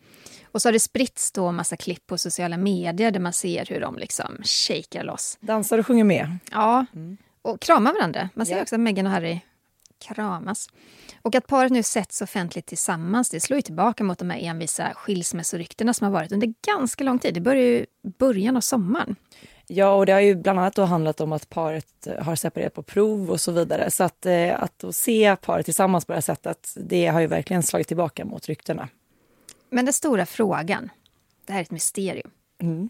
Och 0.43 0.61
så 0.61 0.67
har 0.67 0.73
det 0.73 0.79
spritts 0.79 1.31
då 1.31 1.51
massa 1.51 1.77
klipp 1.77 2.07
på 2.07 2.17
sociala 2.17 2.57
medier 2.57 3.11
där 3.11 3.19
man 3.19 3.33
ser 3.33 3.65
hur 3.65 3.79
de 3.81 3.97
liksom 3.97 4.37
shakar 4.43 5.03
loss. 5.03 5.37
Dansar 5.41 5.77
och 5.77 5.87
sjunger 5.87 6.03
med. 6.03 6.37
Ja, 6.51 6.85
mm. 6.95 7.17
och 7.41 7.61
kramar 7.61 7.93
varandra. 7.93 8.29
Man 8.33 8.45
ser 8.45 8.55
ja. 8.55 8.61
också 8.61 8.75
att 8.75 8.81
Meghan 8.81 9.05
och 9.05 9.11
Harry 9.11 9.39
kramas. 9.99 10.69
Och 11.21 11.35
att 11.35 11.47
paret 11.47 11.71
nu 11.71 11.83
setts 11.83 12.21
offentligt 12.21 12.65
tillsammans 12.65 13.29
det 13.29 13.39
slår 13.39 13.55
ju 13.55 13.61
tillbaka 13.61 14.03
mot 14.03 14.19
de 14.19 14.29
här 14.29 14.39
envisa 14.39 14.93
skilsmässoryktena 14.95 15.93
som 15.93 16.05
har 16.05 16.11
varit 16.11 16.31
under 16.31 16.53
ganska 16.67 17.03
lång 17.03 17.19
tid. 17.19 17.33
Det 17.33 17.41
börjar 17.41 17.63
ju 17.63 17.85
början 18.17 18.57
av 18.57 18.61
sommaren. 18.61 19.15
Ja, 19.67 19.93
och 19.93 20.05
det 20.05 20.11
har 20.11 20.19
ju 20.19 20.35
bland 20.35 20.59
annat 20.59 20.75
då 20.75 20.83
handlat 20.83 21.21
om 21.21 21.31
att 21.31 21.49
paret 21.49 22.07
eh, 22.07 22.23
har 22.23 22.35
separerat 22.35 22.73
på 22.73 22.83
prov 22.83 23.31
och 23.31 23.41
så 23.41 23.51
vidare. 23.51 23.91
Så 23.91 24.03
att, 24.03 24.25
eh, 24.25 24.63
att 24.63 24.83
se 24.91 25.35
paret 25.35 25.65
tillsammans 25.65 26.05
på 26.05 26.11
det 26.11 26.15
här 26.15 26.21
sättet, 26.21 26.73
det 26.75 27.07
har 27.07 27.19
ju 27.19 27.27
verkligen 27.27 27.63
slagit 27.63 27.87
tillbaka 27.87 28.25
mot 28.25 28.45
ryktena. 28.47 28.89
Men 29.69 29.85
den 29.85 29.93
stora 29.93 30.25
frågan, 30.25 30.89
det 31.45 31.53
här 31.53 31.59
är 31.59 31.63
ett 31.63 31.71
mysterium. 31.71 32.31
Mm. 32.61 32.89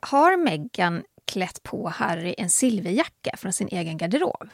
Har 0.00 0.36
Meghan 0.36 1.02
klätt 1.24 1.62
på 1.62 1.88
Harry 1.88 2.34
en 2.38 2.50
silverjacka 2.50 3.36
från 3.36 3.52
sin 3.52 3.68
egen 3.68 3.98
garderob? 3.98 4.48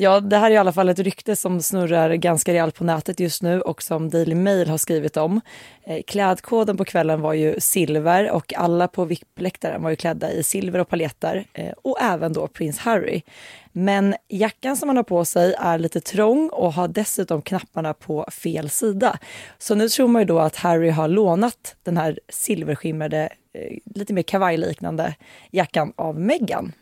Ja, 0.00 0.20
det 0.20 0.36
här 0.36 0.50
är 0.50 0.54
i 0.54 0.56
alla 0.56 0.72
fall 0.72 0.88
ett 0.88 0.98
rykte 0.98 1.36
som 1.36 1.62
snurrar 1.62 2.14
ganska 2.14 2.52
rejält 2.52 2.74
på 2.74 2.84
nätet 2.84 3.20
just 3.20 3.42
nu 3.42 3.60
och 3.60 3.82
som 3.82 4.10
Daily 4.10 4.34
Mail 4.34 4.68
har 4.68 4.78
skrivit 4.78 5.16
om. 5.16 5.40
Eh, 5.84 6.02
klädkoden 6.06 6.76
på 6.76 6.84
kvällen 6.84 7.20
var 7.20 7.32
ju 7.32 7.60
silver 7.60 8.30
och 8.30 8.54
alla 8.54 8.88
på 8.88 9.04
VIP-läktaren 9.04 9.82
var 9.82 9.90
ju 9.90 9.96
klädda 9.96 10.32
i 10.32 10.42
silver 10.42 10.78
och 10.78 10.88
paljetter 10.88 11.44
eh, 11.52 11.72
och 11.82 12.02
även 12.02 12.32
då 12.32 12.46
prins 12.46 12.78
Harry. 12.78 13.22
Men 13.72 14.14
jackan 14.28 14.76
som 14.76 14.88
han 14.88 14.96
har 14.96 15.04
på 15.04 15.24
sig 15.24 15.54
är 15.58 15.78
lite 15.78 16.00
trång 16.00 16.48
och 16.48 16.72
har 16.72 16.88
dessutom 16.88 17.42
knapparna 17.42 17.94
på 17.94 18.26
fel 18.30 18.70
sida. 18.70 19.18
Så 19.58 19.74
nu 19.74 19.88
tror 19.88 20.08
man 20.08 20.22
ju 20.22 20.26
då 20.26 20.38
att 20.38 20.56
Harry 20.56 20.90
har 20.90 21.08
lånat 21.08 21.76
den 21.82 21.96
här 21.96 22.20
silverskimrade, 22.28 23.28
eh, 23.52 23.78
lite 23.94 24.12
mer 24.12 24.22
kavajliknande 24.22 25.14
jackan 25.50 25.92
av 25.96 26.20
Meghan. 26.20 26.72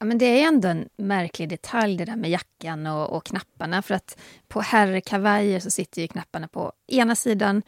Ja, 0.00 0.06
men 0.06 0.18
det 0.18 0.24
är 0.24 0.48
ändå 0.48 0.68
en 0.68 0.88
märklig 0.96 1.48
detalj 1.48 1.96
det 1.96 2.04
där 2.04 2.16
med 2.16 2.30
jackan 2.30 2.86
och, 2.86 3.16
och 3.16 3.24
knapparna. 3.24 3.82
För 3.82 3.94
att 3.94 4.18
på 4.48 4.60
herrkavajer 4.60 5.60
så 5.60 5.70
sitter 5.70 6.02
ju 6.02 6.08
knapparna 6.08 6.48
på 6.48 6.72
ena 6.86 7.14
sidan. 7.14 7.62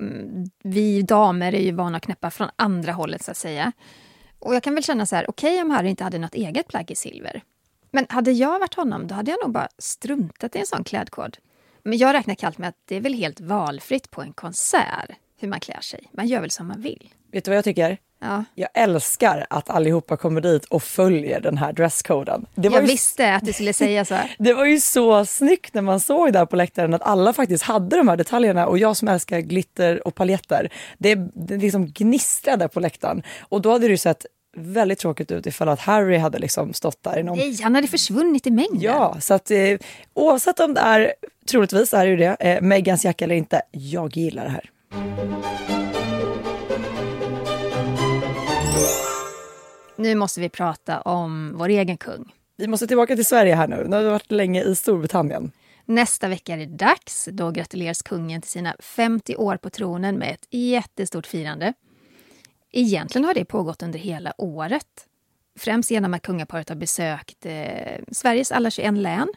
Mm, 0.00 0.44
vi 0.62 1.02
damer 1.02 1.54
är 1.54 1.60
ju 1.60 1.72
vana 1.72 1.96
att 1.96 2.02
knäppa 2.02 2.30
från 2.30 2.48
andra 2.56 2.92
hållet 2.92 3.24
så 3.24 3.30
att 3.30 3.36
säga. 3.36 3.72
Och 4.38 4.54
jag 4.54 4.62
kan 4.62 4.74
väl 4.74 4.84
känna 4.84 5.06
så 5.06 5.16
här, 5.16 5.30
okej 5.30 5.54
okay, 5.54 5.62
om 5.62 5.70
Harry 5.70 5.88
inte 5.88 6.04
hade 6.04 6.18
något 6.18 6.34
eget 6.34 6.68
plagg 6.68 6.90
i 6.90 6.94
silver. 6.94 7.42
Men 7.90 8.06
hade 8.08 8.32
jag 8.32 8.58
varit 8.58 8.74
honom, 8.74 9.06
då 9.06 9.14
hade 9.14 9.30
jag 9.30 9.38
nog 9.42 9.52
bara 9.52 9.68
struntat 9.78 10.56
i 10.56 10.58
en 10.58 10.66
sån 10.66 10.84
klädkod. 10.84 11.38
Men 11.82 11.98
jag 11.98 12.14
räknar 12.14 12.34
kallt 12.34 12.58
med 12.58 12.68
att 12.68 12.78
det 12.84 12.96
är 12.96 13.00
väl 13.00 13.14
helt 13.14 13.40
valfritt 13.40 14.10
på 14.10 14.22
en 14.22 14.32
konsert 14.32 15.10
hur 15.38 15.48
man 15.48 15.60
klär 15.60 15.80
sig. 15.80 16.08
Man 16.12 16.26
gör 16.26 16.40
väl 16.40 16.50
som 16.50 16.66
man 16.66 16.80
vill. 16.80 17.10
Vet 17.32 17.44
du 17.44 17.50
vad 17.50 17.56
jag 17.56 17.64
tycker? 17.64 17.98
Ja. 18.22 18.44
Jag 18.54 18.68
älskar 18.74 19.46
att 19.50 19.70
allihopa 19.70 20.16
kommer 20.16 20.40
dit 20.40 20.64
och 20.64 20.82
följer 20.82 21.40
den 21.40 21.58
här 21.58 21.72
dresskoden. 21.72 22.46
jag 22.54 22.72
ju... 22.72 22.80
visste 22.80 23.34
att 23.34 23.44
du 23.44 23.52
skulle 23.52 23.72
säga 23.72 24.04
så. 24.04 24.14
det 24.38 24.52
var 24.52 24.64
ju 24.64 24.80
så 24.80 25.24
snyggt 25.24 25.74
när 25.74 25.82
man 25.82 26.00
såg 26.00 26.32
där 26.32 26.46
på 26.46 26.56
läktaren 26.56 26.94
att 26.94 27.02
alla 27.02 27.32
faktiskt 27.32 27.64
hade 27.64 27.96
de 27.96 28.08
här 28.08 28.16
detaljerna 28.16 28.66
och 28.66 28.78
jag 28.78 28.96
som 28.96 29.08
älskar 29.08 29.40
glitter 29.40 30.06
och 30.06 30.14
paljetter, 30.14 30.72
det, 30.98 31.14
det 31.34 31.56
liksom 31.56 31.86
gnistrade 31.86 32.68
på 32.68 32.80
läktaren. 32.80 33.22
Och 33.40 33.62
då 33.62 33.72
hade 33.72 33.86
det 33.86 33.90
ju 33.90 33.98
sett 33.98 34.26
väldigt 34.56 34.98
tråkigt 34.98 35.30
ut 35.32 35.46
ifall 35.46 35.68
att 35.68 35.80
Harry 35.80 36.16
hade 36.16 36.38
liksom 36.38 36.72
stått 36.72 37.02
där. 37.02 37.18
I 37.18 37.22
någon... 37.22 37.38
Nej, 37.38 37.58
han 37.62 37.74
hade 37.74 37.88
försvunnit 37.88 38.46
i 38.46 38.50
mängden. 38.50 38.80
Ja, 38.80 39.16
så 39.20 39.34
att 39.34 39.50
eh, 39.50 39.58
oavsett 40.14 40.60
om 40.60 40.74
det 40.74 40.80
är, 40.80 41.12
troligtvis 41.50 41.94
är 41.94 42.04
det 42.04 42.10
ju 42.10 42.16
det, 42.16 42.36
eh, 42.40 42.62
Megans 42.62 43.04
jacka 43.04 43.24
eller 43.24 43.34
inte, 43.34 43.62
jag 43.70 44.16
gillar 44.16 44.44
det 44.44 44.50
här. 44.50 45.81
Nu 50.02 50.14
måste 50.14 50.40
vi 50.40 50.48
prata 50.48 51.00
om 51.00 51.52
vår 51.56 51.68
egen 51.68 51.96
kung. 51.96 52.32
Vi 52.56 52.66
måste 52.66 52.86
tillbaka 52.86 53.16
till 53.16 53.26
Sverige 53.26 53.54
här 53.54 53.68
nu. 53.68 53.84
Nu 53.88 53.96
har 53.96 54.02
vi 54.02 54.08
varit 54.08 54.32
länge 54.32 54.62
i 54.62 54.74
Storbritannien. 54.74 55.52
Nästa 55.84 56.28
vecka 56.28 56.52
är 56.52 56.58
det 56.58 56.66
dags. 56.66 57.28
Då 57.32 57.50
gratuleras 57.50 58.02
kungen 58.02 58.40
till 58.40 58.50
sina 58.50 58.76
50 58.78 59.36
år 59.36 59.56
på 59.56 59.70
tronen 59.70 60.18
med 60.18 60.30
ett 60.30 60.46
jättestort 60.50 61.26
firande. 61.26 61.72
Egentligen 62.72 63.24
har 63.24 63.34
det 63.34 63.44
pågått 63.44 63.82
under 63.82 63.98
hela 63.98 64.34
året. 64.38 65.06
Främst 65.58 65.90
genom 65.90 66.14
att 66.14 66.22
kungaparet 66.22 66.68
har 66.68 66.76
besökt 66.76 67.46
eh, 67.46 67.98
Sveriges 68.12 68.52
alla 68.52 68.70
21 68.70 68.94
län. 68.94 69.28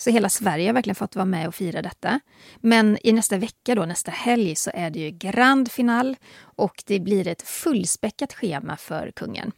Så 0.00 0.10
hela 0.10 0.28
Sverige 0.28 0.68
har 0.68 0.74
verkligen 0.74 0.94
fått 0.94 1.16
vara 1.16 1.26
med 1.26 1.48
och 1.48 1.54
fira 1.54 1.82
detta. 1.82 2.20
Men 2.60 2.98
i 3.02 3.12
nästa 3.12 3.36
vecka, 3.36 3.74
då, 3.74 3.84
nästa 3.84 4.10
helg, 4.10 4.56
så 4.56 4.70
är 4.74 4.90
det 4.90 4.98
ju 4.98 5.10
grand 5.10 5.70
final 5.70 6.16
och 6.40 6.82
det 6.86 7.00
blir 7.00 7.28
ett 7.28 7.42
fullspäckat 7.42 8.32
schema 8.32 8.76
för 8.76 9.10
kungen. 9.10 9.52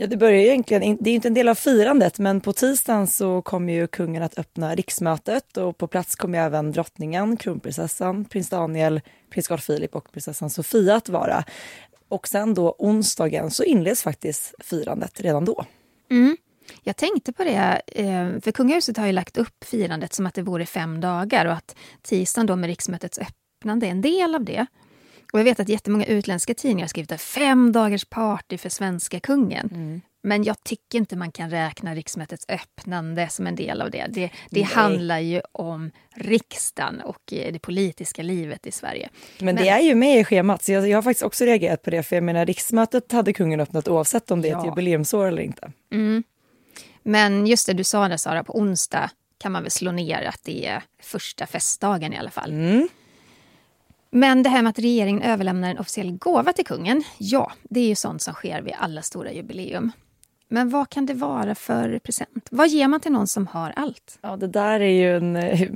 Ja, 0.00 0.06
det 0.06 0.16
börjar 0.16 0.40
egentligen, 0.40 0.96
det 1.00 1.10
är 1.10 1.14
inte 1.14 1.28
en 1.28 1.34
del 1.34 1.48
av 1.48 1.54
firandet, 1.54 2.18
men 2.18 2.40
på 2.40 2.52
tisdagen 2.52 3.06
så 3.06 3.42
kommer 3.42 3.72
ju 3.72 3.86
kungen 3.86 4.22
att 4.22 4.38
öppna 4.38 4.74
riksmötet 4.74 5.56
och 5.56 5.78
på 5.78 5.86
plats 5.86 6.16
kommer 6.16 6.38
även 6.38 6.72
drottningen, 6.72 7.36
kronprinsessan, 7.36 8.24
prins 8.24 8.48
Daniel, 8.48 9.00
prins 9.30 9.48
Carl 9.48 9.58
Philip 9.58 9.96
och 9.96 10.12
prinsessan 10.12 10.50
Sofia 10.50 10.94
att 10.94 11.08
vara. 11.08 11.44
Och 12.08 12.28
sen 12.28 12.54
då 12.54 12.74
onsdagen 12.78 13.50
så 13.50 13.64
inleds 13.64 14.02
faktiskt 14.02 14.54
firandet 14.58 15.20
redan 15.20 15.44
då. 15.44 15.64
Mm. 16.10 16.36
Jag 16.82 16.96
tänkte 16.96 17.32
på 17.32 17.44
det, 17.44 17.82
eh, 17.86 18.40
för 18.40 18.52
kungahuset 18.52 18.96
har 18.96 19.06
ju 19.06 19.12
lagt 19.12 19.38
upp 19.38 19.64
firandet 19.64 20.14
som 20.14 20.26
att 20.26 20.34
det 20.34 20.42
vore 20.42 20.66
fem 20.66 21.00
dagar 21.00 21.46
och 21.46 21.52
att 21.52 21.76
tisdagen 22.02 22.46
då 22.46 22.56
med 22.56 22.68
riksmötets 22.68 23.18
öppnande 23.18 23.86
är 23.86 23.90
en 23.90 24.02
del 24.02 24.34
av 24.34 24.44
det. 24.44 24.66
Och 25.32 25.38
jag 25.38 25.44
vet 25.44 25.60
att 25.60 25.68
jättemånga 25.68 26.04
utländska 26.04 26.54
tidningar 26.54 26.84
har 26.84 26.88
skrivit 26.88 27.12
att 27.12 27.20
fem 27.20 27.72
dagars 27.72 28.04
party 28.04 28.58
för 28.58 28.68
svenska 28.68 29.20
kungen. 29.20 29.70
Mm. 29.72 30.00
Men 30.22 30.44
jag 30.44 30.64
tycker 30.64 30.98
inte 30.98 31.16
man 31.16 31.32
kan 31.32 31.50
räkna 31.50 31.94
riksmötets 31.94 32.44
öppnande 32.48 33.28
som 33.28 33.46
en 33.46 33.56
del 33.56 33.82
av 33.82 33.90
det. 33.90 34.06
Det, 34.08 34.30
det 34.50 34.62
handlar 34.62 35.18
ju 35.18 35.40
om 35.52 35.90
riksdagen 36.14 37.00
och 37.00 37.32
eh, 37.32 37.52
det 37.52 37.58
politiska 37.58 38.22
livet 38.22 38.66
i 38.66 38.72
Sverige. 38.72 39.08
Men, 39.38 39.44
Men 39.44 39.56
det 39.56 39.68
är 39.68 39.80
ju 39.80 39.94
med 39.94 40.20
i 40.20 40.24
schemat, 40.24 40.64
så 40.64 40.72
jag, 40.72 40.88
jag, 40.88 40.96
har 40.96 41.02
faktiskt 41.02 41.22
också 41.22 41.44
reagerat 41.44 41.82
på 41.82 41.90
det. 41.90 42.02
För 42.02 42.16
jag 42.16 42.22
menar, 42.22 42.46
riksmötet 42.46 43.12
hade 43.12 43.32
kungen 43.32 43.60
öppnat 43.60 43.88
oavsett 43.88 44.30
om 44.30 44.42
det 44.42 44.48
är 44.48 44.58
ett 44.58 44.64
jubileumsår 44.64 45.26
eller 45.26 45.42
inte. 45.42 45.72
Mm. 45.92 46.22
Men 47.02 47.46
just 47.46 47.66
det 47.66 47.72
du 47.72 47.84
sa 47.84 48.08
där 48.08 48.16
Sara, 48.16 48.44
på 48.44 48.58
onsdag 48.58 49.10
kan 49.38 49.52
man 49.52 49.62
väl 49.62 49.70
slå 49.70 49.92
ner 49.92 50.22
att 50.22 50.44
det 50.44 50.66
är 50.66 50.82
första 51.02 51.46
festdagen 51.46 52.12
i 52.12 52.18
alla 52.18 52.30
fall. 52.30 52.50
Mm. 52.50 52.88
Men 54.10 54.42
det 54.42 54.48
här 54.48 54.62
med 54.62 54.70
att 54.70 54.78
regeringen 54.78 55.22
överlämnar 55.22 55.70
en 55.70 55.78
officiell 55.78 56.12
gåva 56.12 56.52
till 56.52 56.66
kungen, 56.66 57.04
ja, 57.18 57.52
det 57.62 57.80
är 57.80 57.88
ju 57.88 57.94
sånt 57.94 58.22
som 58.22 58.34
sker 58.34 58.62
vid 58.62 58.74
alla 58.78 59.02
stora 59.02 59.32
jubileum. 59.32 59.92
Men 60.52 60.68
vad 60.68 60.88
kan 60.90 61.06
det 61.06 61.14
vara 61.14 61.54
för 61.54 61.98
present? 61.98 62.48
Vad 62.50 62.68
ger 62.68 62.88
man 62.88 63.00
till 63.00 63.12
någon 63.12 63.26
som 63.26 63.46
har 63.46 63.72
allt? 63.76 64.18
Ja, 64.22 64.36
det 64.36 64.46
där 64.46 64.80
är 64.80 64.90
ju 64.90 65.16
en 65.16 65.36
eh, 65.36 65.68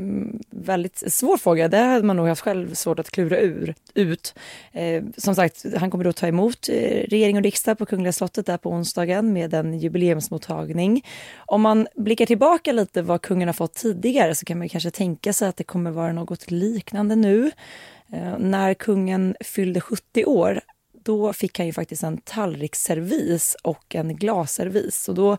väldigt 0.50 1.12
svår 1.12 1.36
fråga. 1.36 1.68
Det 1.68 1.78
hade 1.78 2.06
man 2.06 2.16
nog 2.16 2.28
haft 2.28 2.42
själv 2.42 2.74
svårt 2.74 2.98
att 2.98 3.10
klura 3.10 3.38
ur, 3.38 3.74
ut. 3.94 4.34
Eh, 4.72 5.04
som 5.16 5.34
sagt, 5.34 5.64
han 5.76 5.90
kommer 5.90 6.04
då 6.04 6.12
ta 6.12 6.26
emot 6.26 6.68
eh, 6.68 7.08
regering 7.08 7.36
och 7.36 7.42
riksdag 7.42 7.78
på 7.78 7.86
Kungliga 7.86 8.12
slottet 8.12 8.46
där 8.46 8.56
på 8.56 8.70
onsdagen 8.70 9.32
med 9.32 9.54
en 9.54 9.78
jubileumsmottagning. 9.78 11.04
Om 11.36 11.62
man 11.62 11.86
blickar 11.96 12.26
tillbaka 12.26 12.72
lite 12.72 13.02
vad 13.02 13.22
kungen 13.22 13.48
har 13.48 13.52
fått 13.52 13.74
tidigare 13.74 14.34
så 14.34 14.44
kan 14.44 14.58
man 14.58 14.68
kanske 14.68 14.90
tänka 14.90 15.32
sig 15.32 15.48
att 15.48 15.56
det 15.56 15.64
kommer 15.64 15.90
vara 15.90 16.12
något 16.12 16.50
liknande 16.50 17.16
nu. 17.16 17.50
Eh, 18.12 18.38
när 18.38 18.74
kungen 18.74 19.36
fyllde 19.40 19.80
70 19.80 20.24
år 20.24 20.60
då 21.04 21.32
fick 21.32 21.58
han 21.58 21.66
ju 21.66 21.72
faktiskt 21.72 22.02
en 22.02 22.18
tallriksservis 22.18 23.56
och 23.62 23.94
en 23.94 24.16
glasservis. 24.16 25.08
Och 25.08 25.14
då 25.14 25.36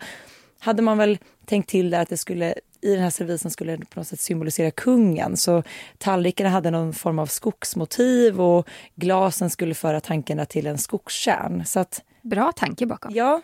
hade 0.59 0.81
man 0.81 0.97
väl 0.97 1.17
tänkt 1.45 1.69
till 1.69 1.89
där 1.89 2.01
att 2.01 2.09
det 2.09 2.17
skulle, 2.17 2.55
i 2.81 2.91
den 2.93 3.03
här 3.03 3.09
servisen 3.09 3.51
skulle 3.51 3.77
på 3.77 3.99
något 3.99 4.07
sätt 4.07 4.19
symbolisera 4.19 4.71
kungen. 4.71 5.37
Så 5.37 5.63
tallrikarna 5.97 6.49
hade 6.49 6.71
någon 6.71 6.93
form 6.93 7.19
av 7.19 7.25
skogsmotiv 7.25 8.41
och 8.41 8.69
glasen 8.95 9.49
skulle 9.49 9.73
föra 9.73 9.99
tankarna 9.99 10.45
till 10.45 10.67
en 10.67 10.77
skogskärn. 10.77 11.65
Så 11.65 11.79
att, 11.79 12.03
Bra 12.21 12.51
tanke 12.51 12.85
bakom. 12.85 13.11
Ja. 13.15 13.41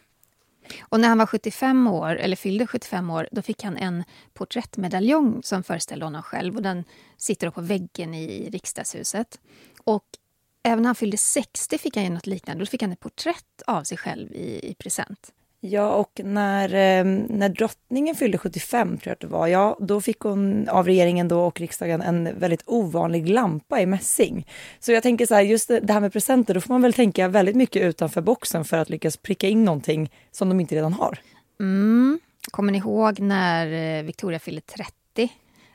Och 0.82 1.00
när 1.00 1.10
han 1.10 1.17
var 1.17 1.26
75 1.26 1.88
år, 1.88 2.15
eller 2.15 2.36
fyllde 2.36 2.67
75 2.67 3.10
år, 3.10 3.28
då 3.32 3.41
fick 3.41 3.63
han 3.63 3.78
en 3.78 4.04
porträttmedaljong 4.34 5.43
som 5.43 5.63
föreställde 5.63 6.06
honom 6.06 6.24
själv. 6.24 6.56
Och 6.56 6.62
den 6.62 6.84
sitter 7.17 7.50
på 7.50 7.62
väggen 7.62 8.13
i 8.13 8.50
riksdagshuset. 8.50 9.39
Och 9.84 10.06
Även 10.63 10.82
när 10.82 10.88
han 10.88 10.95
fyllde 10.95 11.17
60 11.17 11.78
fick 11.78 11.97
han 11.97 12.13
något 12.13 12.28
liknande. 12.28 12.62
Då 12.63 12.65
fick 12.65 12.82
han 12.82 12.91
ett 12.91 13.00
porträtt 13.00 13.62
av 13.67 13.84
sig 13.84 13.97
själv 13.97 14.32
i, 14.32 14.69
i 14.69 14.76
present. 14.76 15.34
Ja, 15.63 15.95
och 15.95 16.21
när, 16.24 16.65
eh, 16.65 17.06
när 17.30 17.50
drottningen 17.50 18.15
fyllde 18.15 18.38
75, 18.38 18.97
tror 18.97 19.02
jag 19.04 19.13
att 19.13 19.19
det 19.19 19.28
var, 19.28 19.47
ja, 19.47 19.78
då 19.80 20.02
fick 20.02 20.19
hon 20.19 20.69
av 20.69 20.86
regeringen 20.86 21.28
då 21.28 21.41
och 21.41 21.60
riksdagen 21.60 22.02
en 22.02 22.39
väldigt 22.39 22.63
ovanlig 22.65 23.30
lampa 23.30 23.82
i 23.82 23.86
mässing. 23.86 24.47
Så 24.80 24.91
jag 24.91 25.04
tänker 25.04 25.26
så 25.26 25.36
här, 25.36 25.41
just 25.41 25.67
det 25.67 25.93
här 25.93 26.00
med 26.00 26.13
presenter, 26.13 26.54
då 26.54 26.62
får 26.62 26.74
man 26.74 26.82
väl 26.82 26.93
tänka 26.93 27.28
väldigt 27.28 27.56
mycket 27.56 27.84
utanför 27.84 28.21
boxen 28.21 28.65
för 28.65 28.78
att 28.78 28.89
lyckas 28.89 29.17
pricka 29.17 29.47
in 29.47 29.65
någonting 29.65 30.12
som 30.32 30.50
de 30.50 30.60
inte 30.60 30.76
redan 30.76 30.93
har. 30.93 31.19
Mm. 31.60 32.19
Kommer 32.52 32.71
ni 32.71 32.78
ihåg 32.78 33.19
när 33.19 33.97
eh, 33.97 34.04
Victoria 34.04 34.39
fyllde 34.39 34.62
30? 34.62 34.93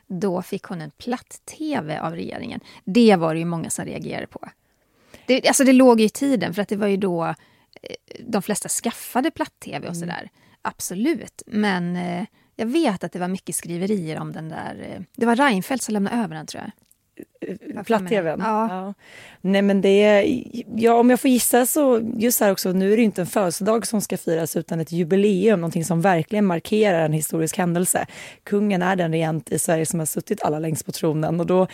Då 0.07 0.41
fick 0.41 0.63
hon 0.63 0.81
en 0.81 0.91
platt-tv 0.91 1.99
av 1.99 2.13
regeringen. 2.15 2.59
Det 2.83 3.15
var 3.15 3.33
det 3.33 3.39
ju 3.39 3.45
många 3.45 3.69
som 3.69 3.85
reagerade 3.85 4.27
på. 4.27 4.49
Det, 5.25 5.47
alltså 5.47 5.63
det 5.63 5.73
låg 5.73 5.99
ju 5.99 6.05
i 6.05 6.09
tiden, 6.09 6.53
för 6.53 6.61
att 6.61 6.67
det 6.67 6.75
var 6.75 6.87
ju 6.87 6.97
då 6.97 7.35
de 8.19 8.41
flesta 8.41 8.69
skaffade 8.69 9.31
platt-tv 9.31 9.87
och 9.87 9.95
mm. 9.95 9.99
sådär. 9.99 10.29
Absolut. 10.61 11.41
Men 11.45 11.95
eh, 11.95 12.25
jag 12.55 12.65
vet 12.65 13.03
att 13.03 13.11
det 13.11 13.19
var 13.19 13.27
mycket 13.27 13.55
skriverier 13.55 14.19
om 14.19 14.31
den 14.33 14.49
där... 14.49 14.87
Eh, 14.89 15.01
det 15.15 15.25
var 15.25 15.35
Reinfeldt 15.35 15.83
som 15.83 15.93
lämnade 15.93 16.23
över 16.23 16.35
den, 16.35 16.45
tror 16.45 16.63
jag. 16.63 16.71
platt-tvn. 17.85 18.39
Ja. 18.39 18.67
Ja. 18.69 18.93
Nej 19.41 19.61
men 19.61 19.81
det 19.81 20.03
är, 20.03 20.43
ja 20.75 20.93
om 20.93 21.09
jag 21.09 21.19
får 21.19 21.29
gissa 21.29 21.65
så, 21.65 22.13
just 22.17 22.39
här 22.39 22.51
också, 22.51 22.71
nu 22.71 22.93
är 22.93 22.97
det 22.97 23.03
inte 23.03 23.21
en 23.21 23.27
födelsedag 23.27 23.87
som 23.87 24.01
ska 24.01 24.17
firas 24.17 24.55
utan 24.55 24.79
ett 24.79 24.91
jubileum, 24.91 25.61
någonting 25.61 25.85
som 25.85 26.01
verkligen 26.01 26.45
markerar 26.45 27.05
en 27.05 27.13
historisk 27.13 27.57
händelse. 27.57 28.05
Kungen 28.43 28.81
är 28.81 28.95
den 28.95 29.11
regent 29.11 29.51
i 29.51 29.59
Sverige 29.59 29.85
som 29.85 29.99
har 29.99 30.05
suttit 30.05 30.41
alla 30.43 30.59
längst 30.59 30.85
på 30.85 30.91
tronen 30.91 31.39
och 31.39 31.45
då 31.45 31.67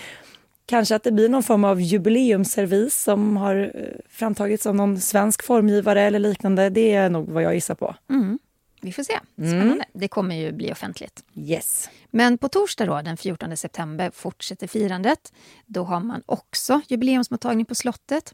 kanske 0.65 0.95
att 0.95 1.04
det 1.04 1.12
blir 1.12 1.30
någon 1.30 1.43
form 1.43 1.63
av 1.63 1.82
jubileumsservis 1.82 3.04
som 3.04 3.38
har 3.38 3.71
eh, 3.76 3.84
framtagits 4.10 4.65
av 4.65 4.76
någon 4.76 4.99
svensk 4.99 5.43
formgivare 5.43 6.02
eller 6.02 6.19
liknande. 6.19 6.69
Det 6.69 6.93
är 6.93 7.10
nog 7.10 7.30
vad 7.30 7.43
jag 7.43 7.54
gissar 7.54 7.76
på. 7.76 7.95
Mm. 8.10 8.39
Vi 8.82 8.93
får 8.93 9.04
se. 9.04 9.19
Spännande. 9.36 9.86
Det 9.93 10.08
kommer 10.08 10.36
ju 10.36 10.52
bli 10.52 10.71
offentligt. 10.71 11.23
Yes. 11.36 11.89
Men 12.12 12.38
på 12.38 12.49
torsdag 12.49 12.86
då, 12.86 13.02
den 13.02 13.17
14 13.17 13.58
september 13.58 14.12
fortsätter 14.13 14.67
firandet. 14.67 15.34
Då 15.65 15.84
har 15.84 15.99
man 15.99 16.21
också 16.26 16.82
jubileumsmottagning 16.88 17.65
på 17.65 17.76
slottet. 17.76 18.34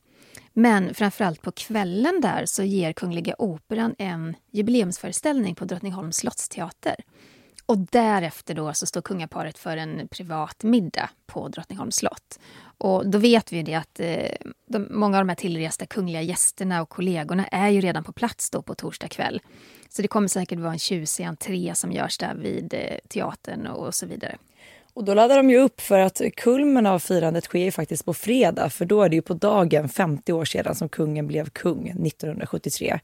Men 0.53 0.93
framförallt 0.93 1.41
på 1.41 1.51
kvällen 1.51 2.21
där 2.21 2.45
så 2.45 2.63
ger 2.63 2.93
Kungliga 2.93 3.35
Operan 3.37 3.95
en 3.97 4.35
jubileumsföreställning 4.51 5.55
på 5.55 5.65
Drottningholms 5.65 6.17
slottsteater. 6.17 6.95
Och 7.69 7.77
därefter 7.77 8.53
då 8.53 8.73
så 8.73 8.85
står 8.85 9.01
kungaparet 9.01 9.57
för 9.57 9.77
en 9.77 10.07
privat 10.07 10.63
middag 10.63 11.09
på 11.25 11.47
Drottningholms 11.47 11.95
slott. 11.95 12.39
Och 12.77 13.09
då 13.09 13.17
vet 13.17 13.53
vi 13.53 13.63
det 13.63 13.75
att 13.75 13.99
eh, 13.99 14.31
de, 14.67 14.87
många 14.89 15.17
av 15.17 15.21
de 15.21 15.29
här 15.29 15.35
tillresta 15.35 15.85
kungliga 15.85 16.21
gästerna 16.21 16.81
och 16.81 16.89
kollegorna 16.89 17.47
är 17.47 17.69
ju 17.69 17.81
redan 17.81 18.03
på 18.03 18.11
plats 18.11 18.49
då 18.49 18.61
på 18.61 18.75
torsdag 18.75 19.07
kväll. 19.07 19.41
Så 19.89 20.01
det 20.01 20.07
kommer 20.07 20.27
säkert 20.27 20.59
vara 20.59 20.71
en 20.71 20.79
tjusig 20.79 21.23
entré 21.23 21.75
som 21.75 21.91
görs 21.91 22.17
där 22.17 22.35
vid 22.35 22.73
eh, 22.73 22.79
teatern 23.07 23.67
och 23.67 23.95
så 23.95 24.05
vidare. 24.05 24.37
Och 24.93 25.03
då 25.03 25.13
laddar 25.13 25.37
de 25.37 25.49
ju 25.49 25.57
upp 25.57 25.81
för 25.81 25.99
att 25.99 26.21
kulmen 26.37 26.85
av 26.85 26.99
firandet 26.99 27.43
sker 27.43 27.59
ju 27.59 27.71
faktiskt 27.71 28.05
på 28.05 28.13
fredag 28.13 28.69
för 28.69 28.85
då 28.85 29.03
är 29.03 29.09
det 29.09 29.15
ju 29.15 29.21
på 29.21 29.33
dagen 29.33 29.89
50 29.89 30.33
år 30.33 30.45
sedan 30.45 30.75
som 30.75 30.89
kungen 30.89 31.27
blev 31.27 31.49
kung 31.49 31.89
1973. 31.89 32.99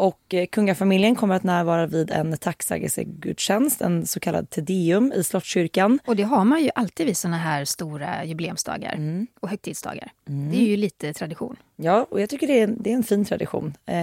Och 0.00 0.34
eh, 0.34 0.46
kungafamiljen 0.46 1.14
kommer 1.14 1.34
att 1.34 1.42
närvara 1.42 1.86
vid 1.86 2.10
en 2.10 2.36
tacksägelsegudstjänst, 2.38 3.80
en 3.80 4.06
så 4.06 4.20
kallad 4.20 4.50
tedeum 4.50 5.12
i 5.16 5.24
Slottskyrkan. 5.24 5.98
Och 6.06 6.16
det 6.16 6.22
har 6.22 6.44
man 6.44 6.62
ju 6.62 6.70
alltid 6.74 7.06
vid 7.06 7.16
såna 7.16 7.36
här 7.38 7.64
stora 7.64 8.24
jubileumsdagar 8.24 8.98
och 9.40 9.48
högtidsdagar. 9.48 10.10
Det 10.24 10.56
är 10.56 10.66
ju 10.66 10.76
lite 10.76 11.12
tradition. 11.12 11.56
Ja, 11.76 12.06
och 12.10 12.20
jag 12.20 12.30
tycker 12.30 12.46
det 12.46 12.60
är, 12.60 12.64
en- 12.64 12.82
det 12.82 12.90
är 12.90 12.94
en 12.94 13.02
fin 13.02 13.24
tradition. 13.24 13.74
Eh, 13.86 13.94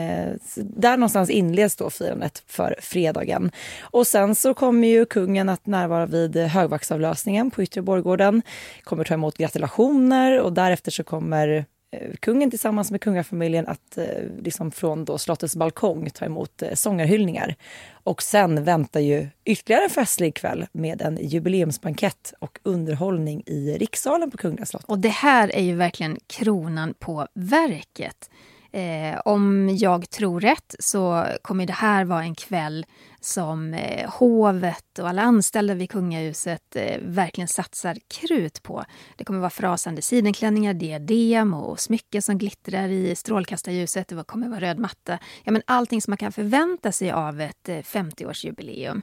där 0.56 0.98
någonstans 0.98 1.30
inleds 1.30 1.76
då 1.76 1.90
firandet 1.90 2.44
för 2.48 2.76
fredagen. 2.82 3.52
Och 3.82 4.08
sen 4.08 4.36
så 4.36 4.54
kommer 4.54 4.88
ju 4.88 5.06
kungen 5.06 5.50
att 5.50 5.66
närvara 5.66 6.06
vid 6.06 6.38
högvaktsavlösningen 6.38 7.52
på 7.52 7.64
Yttre 7.64 7.82
Borggården. 7.82 8.42
Kommer 8.84 9.04
ta 9.04 9.14
emot 9.14 9.38
gratulationer 9.38 10.42
och 10.42 10.54
därefter 10.54 10.92
så 10.92 11.04
kommer 11.04 11.66
Eh, 11.92 12.16
kungen 12.20 12.50
tillsammans 12.50 12.92
med 12.92 13.02
kungafamiljen 13.02 13.68
att 13.68 13.98
eh, 13.98 14.06
liksom 14.40 14.72
från 14.72 15.06
då 15.06 15.18
slottets 15.18 15.56
balkong 15.56 16.10
ta 16.10 16.26
emot 16.26 16.62
eh, 16.62 16.74
sångarhyllningar. 16.74 17.56
Och 17.92 18.24
sen 18.24 18.64
väntar 18.64 19.00
ju 19.00 19.28
ytterligare 19.46 19.84
en 19.84 19.90
festlig 19.90 20.36
kväll 20.36 20.66
med 20.72 21.02
en 21.02 21.18
jubileumsbankett 21.22 22.34
och 22.40 22.60
underhållning 22.64 23.44
i 23.46 23.78
rikssalen 23.78 24.32
på 24.32 24.38
Kungliga 24.38 24.66
slottet. 24.66 24.90
Och 24.90 25.00
det 25.00 25.10
här 25.10 25.56
är 25.56 25.64
ju 25.64 25.76
verkligen 25.76 26.18
kronan 26.28 26.94
på 27.00 27.28
verket. 27.34 28.30
Eh, 28.76 29.20
om 29.26 29.70
jag 29.78 30.10
tror 30.10 30.40
rätt 30.42 30.76
så 30.80 31.26
kommer 31.42 31.66
det 31.66 31.74
här 31.74 32.06
vara 32.06 32.24
en 32.24 32.36
kväll 32.36 32.86
som 33.20 33.74
eh, 33.74 34.10
hovet 34.10 35.00
och 35.00 35.10
alla 35.10 35.22
anställda 35.22 35.74
vid 35.74 35.90
kungahuset 35.92 36.76
eh, 36.76 37.00
verkligen 37.02 37.48
satsar 37.48 37.98
krut 38.08 38.64
på. 38.64 38.86
Det 39.16 39.24
kommer 39.24 39.40
vara 39.40 39.50
frasande 39.50 40.02
sidenklänningar, 40.02 40.74
diadem 40.74 41.54
och 41.54 41.80
smycken 41.80 42.22
som 42.22 42.38
glittrar 42.38 42.90
i 42.90 43.16
strålkastarljuset. 43.16 44.08
Det 44.08 44.24
kommer 44.24 44.50
vara 44.50 44.60
röd 44.60 44.80
matta. 44.80 45.20
Ja, 45.44 45.52
men 45.52 45.62
allting 45.68 46.02
som 46.02 46.12
man 46.12 46.18
kan 46.18 46.32
förvänta 46.32 46.92
sig 46.92 47.12
av 47.12 47.42
ett 47.42 47.70
eh, 47.70 47.76
50-årsjubileum. 47.76 49.02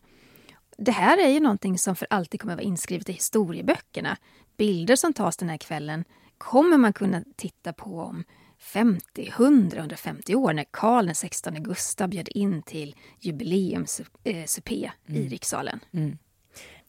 Det 0.79 0.93
här 0.93 1.19
är 1.19 1.29
ju 1.29 1.41
någonting 1.41 1.79
som 1.79 1.97
för 1.97 2.07
alltid 2.11 2.41
kommer 2.41 2.55
vara 2.55 2.65
inskrivet 2.65 3.09
i 3.09 3.13
historieböckerna. 3.13 4.17
Bilder 4.57 4.97
som 4.97 5.13
tas 5.13 5.37
den 5.37 5.49
här 5.49 5.59
kvällen 5.59 6.05
kommer 6.39 6.77
man 6.77 6.93
kunna 6.93 7.23
titta 7.37 7.73
på 7.73 8.01
om 8.01 8.25
50, 8.63 9.29
100, 9.29 9.79
150 9.79 10.35
år 10.35 10.53
när 10.53 10.65
Karl 10.71 11.09
XVI 11.15 11.61
Gustav 11.61 12.09
bjöd 12.09 12.29
in 12.29 12.63
till 12.63 12.95
jubileumssupé 13.21 14.91
i 15.07 15.29
rikssalen. 15.29 15.81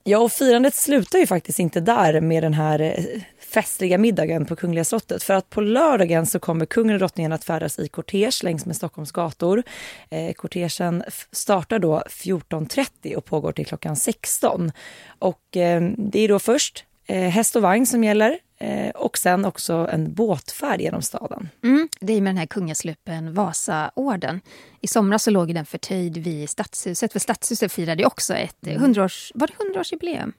Ja, 0.06 0.18
och 0.18 0.32
firandet 0.32 0.76
slutar 0.76 1.20
ju 1.20 1.28
faktiskt 1.28 1.60
inte 1.60 1.80
där 1.80 2.22
med 2.22 2.44
den 2.44 2.54
här 2.54 2.80
eh, 2.80 3.22
festliga 3.40 3.98
middagen 3.98 4.46
på 4.46 4.56
Kungliga 4.56 4.84
slottet. 4.84 5.24
För 5.24 5.34
att 5.34 5.50
på 5.50 5.62
lördagen 5.62 6.26
så 6.26 6.40
kommer 6.40 6.66
kungen 6.66 6.94
och 6.94 7.00
drottningen 7.00 7.32
att 7.32 7.44
färdas 7.44 7.80
i 7.80 7.88
kortege 7.88 8.44
längs 8.44 8.66
med 8.66 8.76
Stockholms 8.76 9.12
gator. 9.12 9.64
Eh, 10.10 10.34
kortegen 10.34 11.04
startar 11.32 11.80
då 11.80 12.04
14.30 12.10 13.16
och 13.16 13.26
pågår 13.26 13.52
till 13.52 13.66
klockan 13.66 13.96
16. 13.96 14.72
Och 15.20 15.58
eh, 15.58 15.82
det 15.98 16.20
är 16.20 16.28
då 16.28 16.40
först 16.40 16.86
eh, 17.06 17.30
häst 17.30 17.56
och 17.56 17.62
vagn 17.62 17.86
som 17.86 18.04
gäller 18.04 18.40
eh, 18.64 18.90
och 18.90 19.18
sen 19.18 19.46
också 19.46 19.88
en 19.92 20.14
båtfärd 20.14 20.82
genom 20.82 21.02
staden. 21.02 21.50
Mm, 21.64 21.90
det 22.00 22.14
är 22.14 22.22
med 22.22 22.30
den 22.30 22.38
här 22.38 22.46
kungasluppen 22.46 23.34
Vasaorden. 23.34 24.42
I 24.82 24.88
somras 24.88 25.24
så 25.24 25.32
låg 25.32 25.56
den 25.56 25.66
förtöjd 25.66 26.18
vid 26.18 26.50
Stadshuset, 26.50 27.12
för 27.14 27.20
Stadshuset 27.20 27.72
firade 27.72 28.06
också 28.06 28.34
ett 28.34 28.68
eh, 28.68 28.82
100-års... 28.82 29.32
Var 29.36 29.48
det 29.48 29.54
100-årsjubileum? 29.54 30.34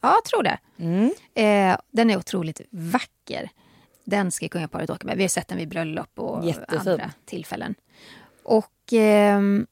Ja, 0.00 0.14
jag 0.14 0.24
tror 0.24 0.42
det. 0.42 0.58
Eh, 1.42 1.76
den 1.90 2.10
är 2.10 2.16
otroligt 2.16 2.60
vacker. 2.70 3.50
Den 4.04 4.30
ska 4.30 4.48
kungaparet 4.48 4.90
åka 4.90 5.06
med. 5.06 5.16
Vi 5.16 5.22
har 5.22 5.28
sett 5.28 5.48
den 5.48 5.58
vid 5.58 5.68
bröllop 5.68 6.18
och 6.18 6.44
Jättefin. 6.46 6.78
andra 6.92 7.10
tillfällen. 7.24 7.74
Och 8.42 8.92
ehm, 8.92 9.66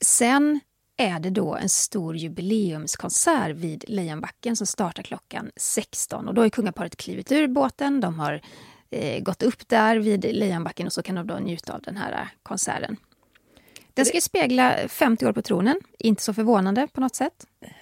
sen 0.00 0.60
är 0.96 1.20
det 1.20 1.30
då 1.30 1.54
en 1.54 1.68
stor 1.68 2.16
jubileumskonsert 2.16 3.56
vid 3.56 3.84
Lejonbacken 3.88 4.56
som 4.56 4.66
startar 4.66 5.02
klockan 5.02 5.50
16. 5.56 6.28
Och 6.28 6.34
då 6.34 6.42
har 6.42 6.48
kungaparet 6.48 6.96
klivit 6.96 7.32
ur 7.32 7.48
båten. 7.48 8.00
De 8.00 8.18
har 8.18 8.40
eh, 8.90 9.22
gått 9.22 9.42
upp 9.42 9.68
där 9.68 9.96
vid 9.96 10.24
Lejonbacken 10.34 10.86
och 10.86 10.92
så 10.92 11.02
kan 11.02 11.14
de 11.14 11.26
då 11.26 11.34
njuta 11.34 11.74
av 11.74 11.82
den 11.82 11.96
här 11.96 12.28
konserten. 12.42 12.96
Den 13.94 14.06
ska 14.06 14.16
ju 14.16 14.20
spegla 14.20 14.76
50 14.88 15.26
år 15.26 15.32
på 15.32 15.42
tronen. 15.42 15.80
Inte 15.98 16.22
så 16.22 16.34
förvånande 16.34 16.88
på 16.92 17.00
något 17.00 17.14
sätt. 17.14 17.32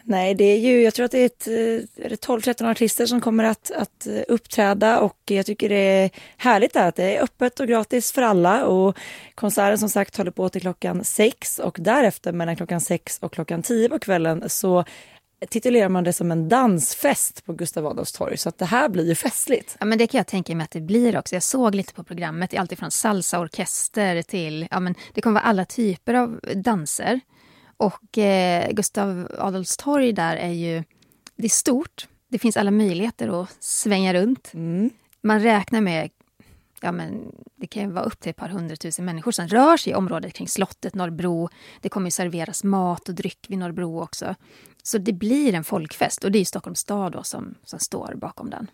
Nej, 0.05 0.35
det 0.35 0.44
är 0.44 0.59
ju, 0.59 0.83
jag 0.83 0.94
tror 0.94 1.05
att 1.05 1.12
det 1.12 1.18
är, 1.18 1.27
ett, 1.27 1.46
eh, 1.46 2.05
är 2.05 2.09
det 2.09 2.27
12-13 2.27 2.70
artister 2.70 3.07
som 3.07 3.20
kommer 3.20 3.44
att, 3.44 3.70
att 3.70 4.07
uppträda 4.29 5.01
och 5.01 5.18
jag 5.25 5.46
tycker 5.46 5.68
det 5.68 5.75
är 5.75 6.11
härligt 6.37 6.77
att 6.77 6.96
det 6.96 7.16
är 7.16 7.22
öppet 7.22 7.61
och 7.61 7.68
gratis 7.68 8.12
för 8.12 8.22
alla 8.22 8.66
och 8.66 8.98
konserten 9.35 9.79
som 9.79 9.88
sagt 9.88 10.16
håller 10.16 10.31
på 10.31 10.48
till 10.48 10.61
klockan 10.61 11.05
sex 11.05 11.59
och 11.59 11.77
därefter 11.81 12.33
mellan 12.33 12.57
klockan 12.57 12.81
sex 12.81 13.18
och 13.18 13.33
klockan 13.33 13.62
tio 13.62 13.88
på 13.88 13.98
kvällen 13.98 14.44
så 14.46 14.85
titulerar 15.48 15.88
man 15.88 16.05
det 16.05 16.12
som 16.12 16.31
en 16.31 16.48
dansfest 16.48 17.44
på 17.44 17.52
Gustav 17.52 17.87
Adolfs 17.87 18.12
torg 18.12 18.37
så 18.37 18.48
att 18.48 18.59
det 18.59 18.64
här 18.64 18.88
blir 18.88 19.09
ju 19.09 19.14
festligt. 19.14 19.76
Ja, 19.81 19.87
men 19.87 19.98
det 19.98 20.07
kan 20.07 20.18
jag 20.18 20.26
tänka 20.26 20.55
mig 20.55 20.64
att 20.64 20.70
det 20.70 20.81
blir 20.81 21.18
också. 21.18 21.35
Jag 21.35 21.42
såg 21.42 21.74
lite 21.74 21.94
på 21.94 22.05
programmet, 22.05 22.55
alltid 22.59 22.78
från 22.78 22.90
salsaorkester 22.90 24.22
till... 24.22 24.68
Ja, 24.70 24.81
men 24.81 24.94
det 25.14 25.20
kommer 25.20 25.40
vara 25.40 25.50
alla 25.50 25.64
typer 25.64 26.14
av 26.14 26.40
danser. 26.55 27.20
Och 27.76 28.18
eh, 28.18 28.72
Gustav 28.72 29.28
Adolfs 29.38 29.76
torg 29.76 30.12
där 30.12 30.37
är 30.37 30.52
ju... 30.52 30.85
Det 31.37 31.44
är 31.44 31.48
stort. 31.48 32.09
Det 32.28 32.38
finns 32.38 32.57
alla 32.57 32.70
möjligheter 32.70 33.42
att 33.42 33.62
svänga 33.62 34.14
runt. 34.14 34.52
Man 35.22 35.40
räknar 35.40 35.81
med... 35.81 36.11
Ja, 36.81 36.92
men 36.92 37.33
det 37.57 37.66
kan 37.66 37.94
vara 37.94 38.05
upp 38.05 38.20
till 38.20 38.31
ett 38.31 38.37
par 38.37 38.48
hundratusen 38.48 39.05
människor 39.05 39.33
som 39.33 39.48
rör 39.48 39.76
sig 39.76 39.92
i 39.92 39.94
området 39.94 40.33
kring 40.33 40.48
slottet 40.48 40.94
Norrbro. 40.94 41.48
Det 41.81 41.88
kommer 41.88 42.07
ju 42.07 42.11
serveras 42.11 42.64
mat 42.64 43.09
och 43.09 43.14
dryck 43.14 43.46
vid 43.48 43.59
Norrbro 43.59 44.02
också. 44.02 44.35
Så 44.83 44.99
det 44.99 45.12
blir 45.12 45.55
en 45.55 45.64
folkfest 45.64 46.25
och 46.25 46.33
det 46.33 46.38
är 46.38 46.45
Stockholms 46.45 46.81
stad 46.81 47.12
då 47.12 47.23
som, 47.23 47.55
som 47.64 47.79
står 47.79 48.14
bakom 48.16 48.51
den. 48.51 48.66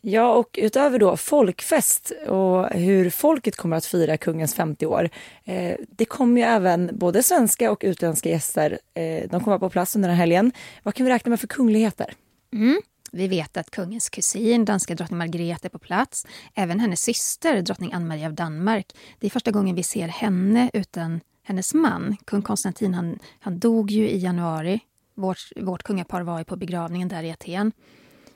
Ja, 0.00 0.32
och 0.34 0.58
utöver 0.62 0.98
då 0.98 1.16
folkfest 1.16 2.12
och 2.28 2.68
hur 2.68 3.10
folket 3.10 3.56
kommer 3.56 3.76
att 3.76 3.84
fira 3.84 4.16
kungens 4.16 4.54
50 4.54 4.86
år. 4.86 5.10
Eh, 5.44 5.76
det 5.88 6.04
kommer 6.04 6.40
ju 6.40 6.46
även 6.46 6.90
både 6.92 7.22
svenska 7.22 7.70
och 7.70 7.80
utländska 7.84 8.28
gäster. 8.28 8.78
Eh, 8.94 9.30
de 9.30 9.44
kommer 9.44 9.58
på 9.58 9.70
plats 9.70 9.96
under 9.96 10.08
den 10.08 10.16
här 10.16 10.22
helgen. 10.22 10.52
Vad 10.82 10.94
kan 10.94 11.06
vi 11.06 11.12
räkna 11.12 11.30
med 11.30 11.40
för 11.40 11.46
kungligheter? 11.46 12.14
Mm. 12.52 12.80
Vi 13.12 13.28
vet 13.28 13.56
att 13.56 13.70
kungens 13.70 14.08
kusin, 14.08 14.64
danska 14.64 14.94
drottning 14.94 15.18
Margrethe, 15.18 15.66
är 15.66 15.68
på 15.68 15.78
plats. 15.78 16.26
Även 16.54 16.80
hennes 16.80 17.00
syster, 17.02 17.62
drottning 17.62 17.92
Ann-Marie 17.92 18.26
av 18.26 18.34
Danmark. 18.34 18.86
Det 19.18 19.26
är 19.26 19.30
första 19.30 19.50
gången 19.50 19.76
vi 19.76 19.82
ser 19.82 20.08
henne 20.08 20.70
utan 20.72 21.20
hennes 21.42 21.74
man. 21.74 22.16
Kung 22.24 22.42
Konstantin 22.42 22.94
han, 22.94 23.18
han 23.40 23.58
dog 23.58 23.90
ju 23.90 24.08
i 24.08 24.18
januari. 24.18 24.80
Vårt, 25.18 25.52
vårt 25.56 25.82
kungapar 25.82 26.22
var 26.22 26.38
ju 26.38 26.44
på 26.44 26.56
begravningen 26.56 27.08
där 27.08 27.22
i 27.22 27.30
Aten. 27.30 27.72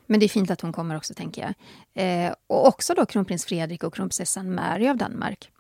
Men 0.07 0.21
det 0.21 0.27
är 0.27 0.29
fint 0.29 0.51
att 0.51 0.61
hon 0.61 0.73
kommer 0.73 0.97
också, 0.97 1.15
tänker 1.15 1.43
jag. 1.43 1.55
Eh, 2.27 2.35
och 2.47 2.67
också 2.67 2.95
då 2.95 3.07
kronprins 3.07 3.45
Fredrik 3.45 3.85
och 3.85 3.95
kronprinsessan 3.95 4.55
Mary 4.55 4.89
av 4.89 4.97
Danmark. 4.97 5.51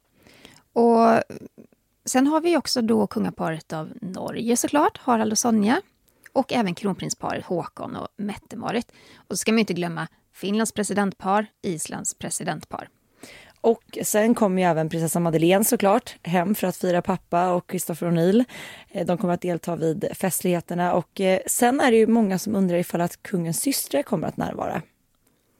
Och 0.72 1.22
sen 2.04 2.26
har 2.26 2.40
vi 2.40 2.56
också 2.56 2.82
då 2.82 3.06
kungaparet 3.06 3.72
av 3.72 3.92
Norge 4.00 4.56
såklart, 4.56 4.98
Harald 4.98 5.32
och 5.32 5.38
Sonja. 5.38 5.80
Och 6.32 6.52
även 6.52 6.74
kronprinsparet 6.74 7.44
Håkon 7.44 7.96
och 7.96 8.08
Mette-Marit. 8.16 8.92
Och 9.16 9.28
så 9.28 9.36
ska 9.36 9.52
man 9.52 9.58
ju 9.58 9.60
inte 9.60 9.74
glömma 9.74 10.08
Finlands 10.32 10.72
presidentpar, 10.72 11.46
Islands 11.62 12.14
presidentpar. 12.14 12.88
Och 13.62 13.98
sen 14.02 14.34
kommer 14.34 14.62
ju 14.62 14.68
även 14.68 14.88
prinsessan 14.88 15.22
Madeleine 15.22 15.64
såklart 15.64 16.16
hem 16.22 16.54
för 16.54 16.66
att 16.66 16.76
fira 16.76 17.02
pappa 17.02 17.52
och 17.52 17.64
Christopher 17.68 18.06
O'Neill. 18.06 18.44
Eh, 18.88 19.06
de 19.06 19.18
kommer 19.18 19.34
att 19.34 19.40
delta 19.40 19.76
vid 19.76 20.08
festligheterna 20.14 20.92
och 20.92 21.20
eh, 21.20 21.40
sen 21.46 21.80
är 21.80 21.90
det 21.90 21.96
ju 21.96 22.06
många 22.06 22.38
som 22.38 22.54
undrar 22.54 22.76
ifall 22.76 23.00
att 23.00 23.22
kungens 23.22 23.60
systrar 23.60 24.02
kommer 24.02 24.28
att 24.28 24.36
närvara. 24.36 24.82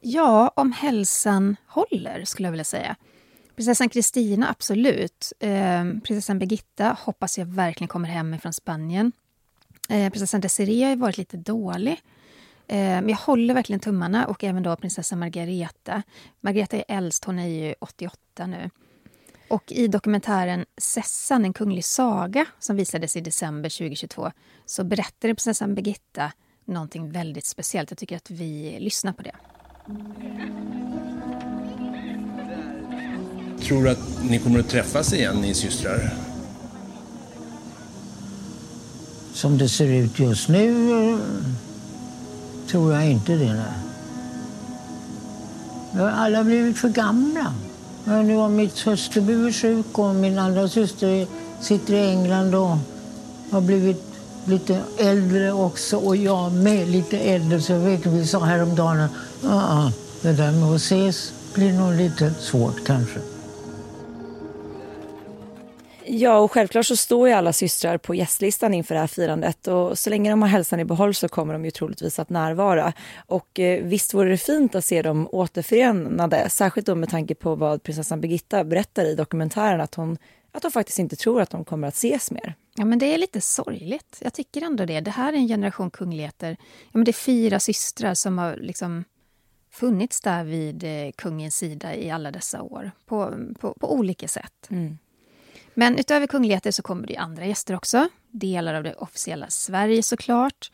Ja, 0.01 0.53
om 0.57 0.73
hälsan 0.73 1.57
håller 1.67 2.25
skulle 2.25 2.47
jag 2.47 2.53
vilja 2.53 2.65
säga. 2.65 2.97
Prinsessan 3.57 3.89
Kristina, 3.89 4.51
absolut. 4.51 5.33
Eh, 5.41 5.85
prinsessan 6.05 6.39
Birgitta 6.39 6.97
hoppas 7.01 7.39
jag 7.39 7.47
verkligen 7.47 7.89
kommer 7.89 8.09
hem 8.09 8.39
från 8.39 8.53
Spanien. 8.53 9.13
Eh, 9.89 10.11
prinsessan 10.11 10.41
Desiree 10.41 10.83
har 10.83 10.91
ju 10.91 10.97
varit 10.97 11.19
lite 11.19 11.37
dålig. 11.37 12.01
Eh, 12.73 12.79
men 12.79 13.09
jag 13.09 13.17
håller 13.17 13.55
verkligen 13.55 13.81
tummarna 13.81 14.27
och 14.27 14.45
även 14.45 14.63
då 14.63 14.77
prinsessa 14.77 15.17
Margareta. 15.17 16.03
Margareta 16.41 16.77
är 16.77 16.85
äldst, 16.89 17.25
hon 17.25 17.39
är 17.39 17.47
ju 17.47 17.75
88 17.81 18.47
nu. 18.47 18.71
Och 19.49 19.73
i 19.73 19.89
dokumentären 19.89 20.65
Sessan, 20.77 21.45
en 21.45 21.53
kunglig 21.53 21.85
saga 21.85 22.47
som 22.59 22.77
visades 22.77 23.17
i 23.17 23.21
december 23.21 23.71
2022 23.71 24.31
så 24.67 24.85
berättade 24.85 25.35
prinsessan 25.35 25.75
Birgitta 25.75 26.33
någonting 26.65 27.11
väldigt 27.11 27.47
speciellt. 27.47 27.91
Jag 27.91 27.99
tycker 27.99 28.17
att 28.17 28.31
vi 28.31 28.77
lyssnar 28.81 29.13
på 29.13 29.23
det. 29.23 29.35
Tror 33.61 33.85
du 33.85 33.91
att 33.91 34.25
ni 34.31 34.39
kommer 34.39 34.61
att 34.61 34.69
träffas 34.69 35.13
igen, 35.13 35.37
ni 35.37 35.55
systrar? 35.55 36.13
Som 39.33 39.59
det 39.59 39.69
ser 39.69 39.89
ut 39.89 40.19
just 40.19 40.49
nu 40.49 40.91
eh, 40.91 41.19
tror 42.73 42.93
jag 42.93 43.11
inte 43.11 43.33
det. 43.33 43.55
Nej. 43.55 43.65
Vi 45.93 46.01
har 46.01 46.11
alla 46.11 46.45
blivit 46.45 46.79
för 46.79 46.89
gamla. 46.89 47.55
Nu 48.05 48.37
har 48.37 48.49
mitt 48.49 48.77
syster 48.77 49.21
blivit 49.21 49.55
sjuk 49.55 49.99
och 49.99 50.15
min 50.15 50.39
andra 50.39 50.69
syster 50.69 51.27
sitter 51.61 51.95
i 51.95 52.11
England 52.11 52.55
och 52.55 52.77
har 53.51 53.61
blivit 53.61 54.05
lite 54.45 54.81
äldre 54.99 55.53
också. 55.53 55.97
Och 55.97 56.17
jag 56.17 56.53
med 56.53 56.89
lite 56.89 57.19
äldre. 57.19 57.61
Så 57.61 57.73
jag 57.73 57.79
vet, 57.79 58.07
vi 58.07 58.27
sa 58.27 58.45
häromdagen 58.45 59.01
att 59.01 59.11
uh, 59.45 59.91
det 60.23 60.33
där 60.33 60.53
med 60.53 60.71
att 60.71 60.77
ses 60.77 61.33
blir 61.55 61.73
nog 61.73 61.95
lite 61.95 62.35
svårt 62.41 62.85
kanske. 62.87 63.32
Ja, 66.07 66.39
och 66.39 66.53
självklart 66.53 66.87
så 66.87 66.97
står 66.97 67.29
ju 67.29 67.35
alla 67.35 67.53
systrar 67.53 67.99
på 67.99 68.15
gästlistan 68.15 68.75
inför 68.75 68.95
det 68.95 69.01
här 69.01 69.07
firandet 69.07 69.67
och 69.67 69.99
så 69.99 70.11
länge 70.11 70.31
de 70.31 70.43
har 70.43 70.49
hälsan 70.49 70.81
i 70.81 70.85
behåll 70.85 71.15
så 71.15 71.29
kommer 71.29 71.53
de 71.53 71.65
ju 71.65 71.71
troligtvis 71.71 72.19
att 72.19 72.31
närvara. 72.31 72.93
Och 73.27 73.61
eh, 73.61 73.85
visst 73.85 74.15
vore 74.15 74.31
det 74.31 74.39
fint 74.39 74.75
att 74.75 74.85
se 74.85 75.03
dem 75.03 75.29
återförenade, 75.33 76.51
särskilt 76.51 76.87
då 76.87 76.95
med 76.95 77.09
tanke 77.09 77.35
på 77.35 77.55
vad 77.55 77.83
prinsessan 77.83 78.21
Birgitta 78.21 78.65
berättar 78.65 79.05
i 79.05 79.15
dokumentären 79.15 79.81
att 79.81 79.95
hon, 79.95 80.19
att 80.53 80.63
hon 80.63 80.73
faktiskt 80.73 80.99
inte 80.99 81.17
tror 81.17 81.41
att 81.41 81.51
de 81.51 81.65
kommer 81.65 81.89
att 81.89 81.95
ses 81.95 82.31
mer. 82.31 82.55
Ja, 82.75 82.85
men 82.85 82.99
det 82.99 83.15
är 83.15 83.19
lite 83.19 83.41
sorgligt. 83.41 84.19
Jag 84.21 84.35
tycker 84.35 84.63
ändå 84.63 84.85
det. 84.85 85.01
Det 85.01 85.11
här 85.11 85.33
är 85.33 85.37
en 85.37 85.49
generation 85.49 85.91
kungligheter. 85.91 86.57
Ja, 86.61 86.91
men 86.93 87.05
det 87.05 87.11
är 87.11 87.13
fyra 87.13 87.61
systrar 87.61 88.15
som 88.15 88.39
har 88.39 88.57
liksom 88.57 89.05
funnits 89.71 90.21
där 90.21 90.45
vid 90.45 90.85
eh, 90.85 91.13
kungens 91.17 91.57
sida 91.57 91.95
i 91.95 92.11
alla 92.11 92.31
dessa 92.31 92.63
år 92.63 92.91
på, 93.07 93.35
på, 93.61 93.75
på 93.81 93.93
olika 93.93 94.29
sätt. 94.29 94.69
Mm. 94.71 94.99
Men 95.75 95.99
utöver 95.99 96.27
kungligheter 96.27 96.71
så 96.71 96.83
kommer 96.83 97.07
det 97.07 97.17
andra 97.17 97.47
gäster 97.47 97.77
också. 97.77 98.09
Delar 98.31 98.75
av 98.75 98.83
det 98.83 98.95
officiella 98.95 99.47
Sverige 99.49 100.03
såklart. 100.03 100.71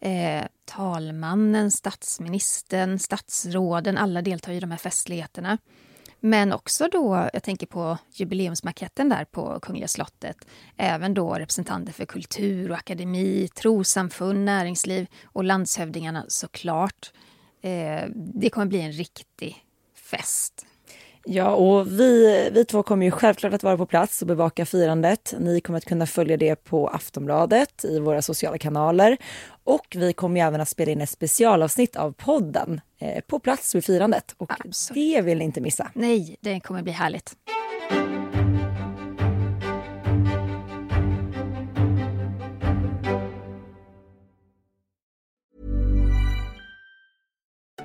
Eh, 0.00 0.44
talmannen, 0.64 1.70
statsministern, 1.70 2.98
statsråden, 2.98 3.98
alla 3.98 4.22
deltar 4.22 4.52
i 4.52 4.60
de 4.60 4.70
här 4.70 4.78
festligheterna. 4.78 5.58
Men 6.20 6.52
också 6.52 6.88
då, 6.92 7.28
jag 7.32 7.42
tänker 7.42 7.66
på 7.66 7.98
jubileumsmaketten 8.12 9.08
där 9.08 9.24
på 9.24 9.60
Kungliga 9.60 9.88
slottet. 9.88 10.46
Även 10.76 11.14
då 11.14 11.34
representanter 11.34 11.92
för 11.92 12.04
kultur 12.06 12.70
och 12.70 12.76
akademi, 12.76 13.48
trosamfund, 13.48 14.44
näringsliv 14.44 15.06
och 15.24 15.44
landshövdingarna 15.44 16.24
såklart. 16.28 17.12
Eh, 17.62 18.02
det 18.14 18.50
kommer 18.50 18.66
bli 18.66 18.80
en 18.80 18.92
riktig 18.92 19.64
fest. 19.94 20.66
Ja, 21.30 21.50
och 21.50 21.86
vi, 22.00 22.50
vi 22.52 22.64
två 22.64 22.82
kommer 22.82 23.06
ju 23.06 23.10
självklart 23.10 23.52
att 23.52 23.62
vara 23.62 23.76
på 23.76 23.86
plats 23.86 24.22
och 24.22 24.28
bevaka 24.28 24.66
firandet. 24.66 25.34
Ni 25.38 25.60
kommer 25.60 25.76
att 25.76 25.84
kunna 25.84 26.06
följa 26.06 26.36
det 26.36 26.64
på 26.64 26.88
Aftonbladet, 26.88 27.84
i 27.84 27.98
våra 27.98 28.22
sociala 28.22 28.58
kanaler. 28.58 29.16
Och 29.64 29.96
vi 29.98 30.12
kommer 30.12 30.40
även 30.40 30.60
att 30.60 30.68
spela 30.68 30.92
in 30.92 31.00
ett 31.00 31.10
specialavsnitt 31.10 31.96
av 31.96 32.12
podden 32.12 32.80
eh, 32.98 33.20
på 33.26 33.38
plats 33.38 33.74
vid 33.74 33.84
firandet. 33.84 34.34
Och 34.36 34.52
Absolut. 34.52 35.14
det 35.14 35.20
vill 35.22 35.38
ni 35.38 35.44
inte 35.44 35.60
missa. 35.60 35.90
Nej, 35.94 36.36
det 36.40 36.60
kommer 36.60 36.82
bli 36.82 36.92
härligt. 36.92 37.32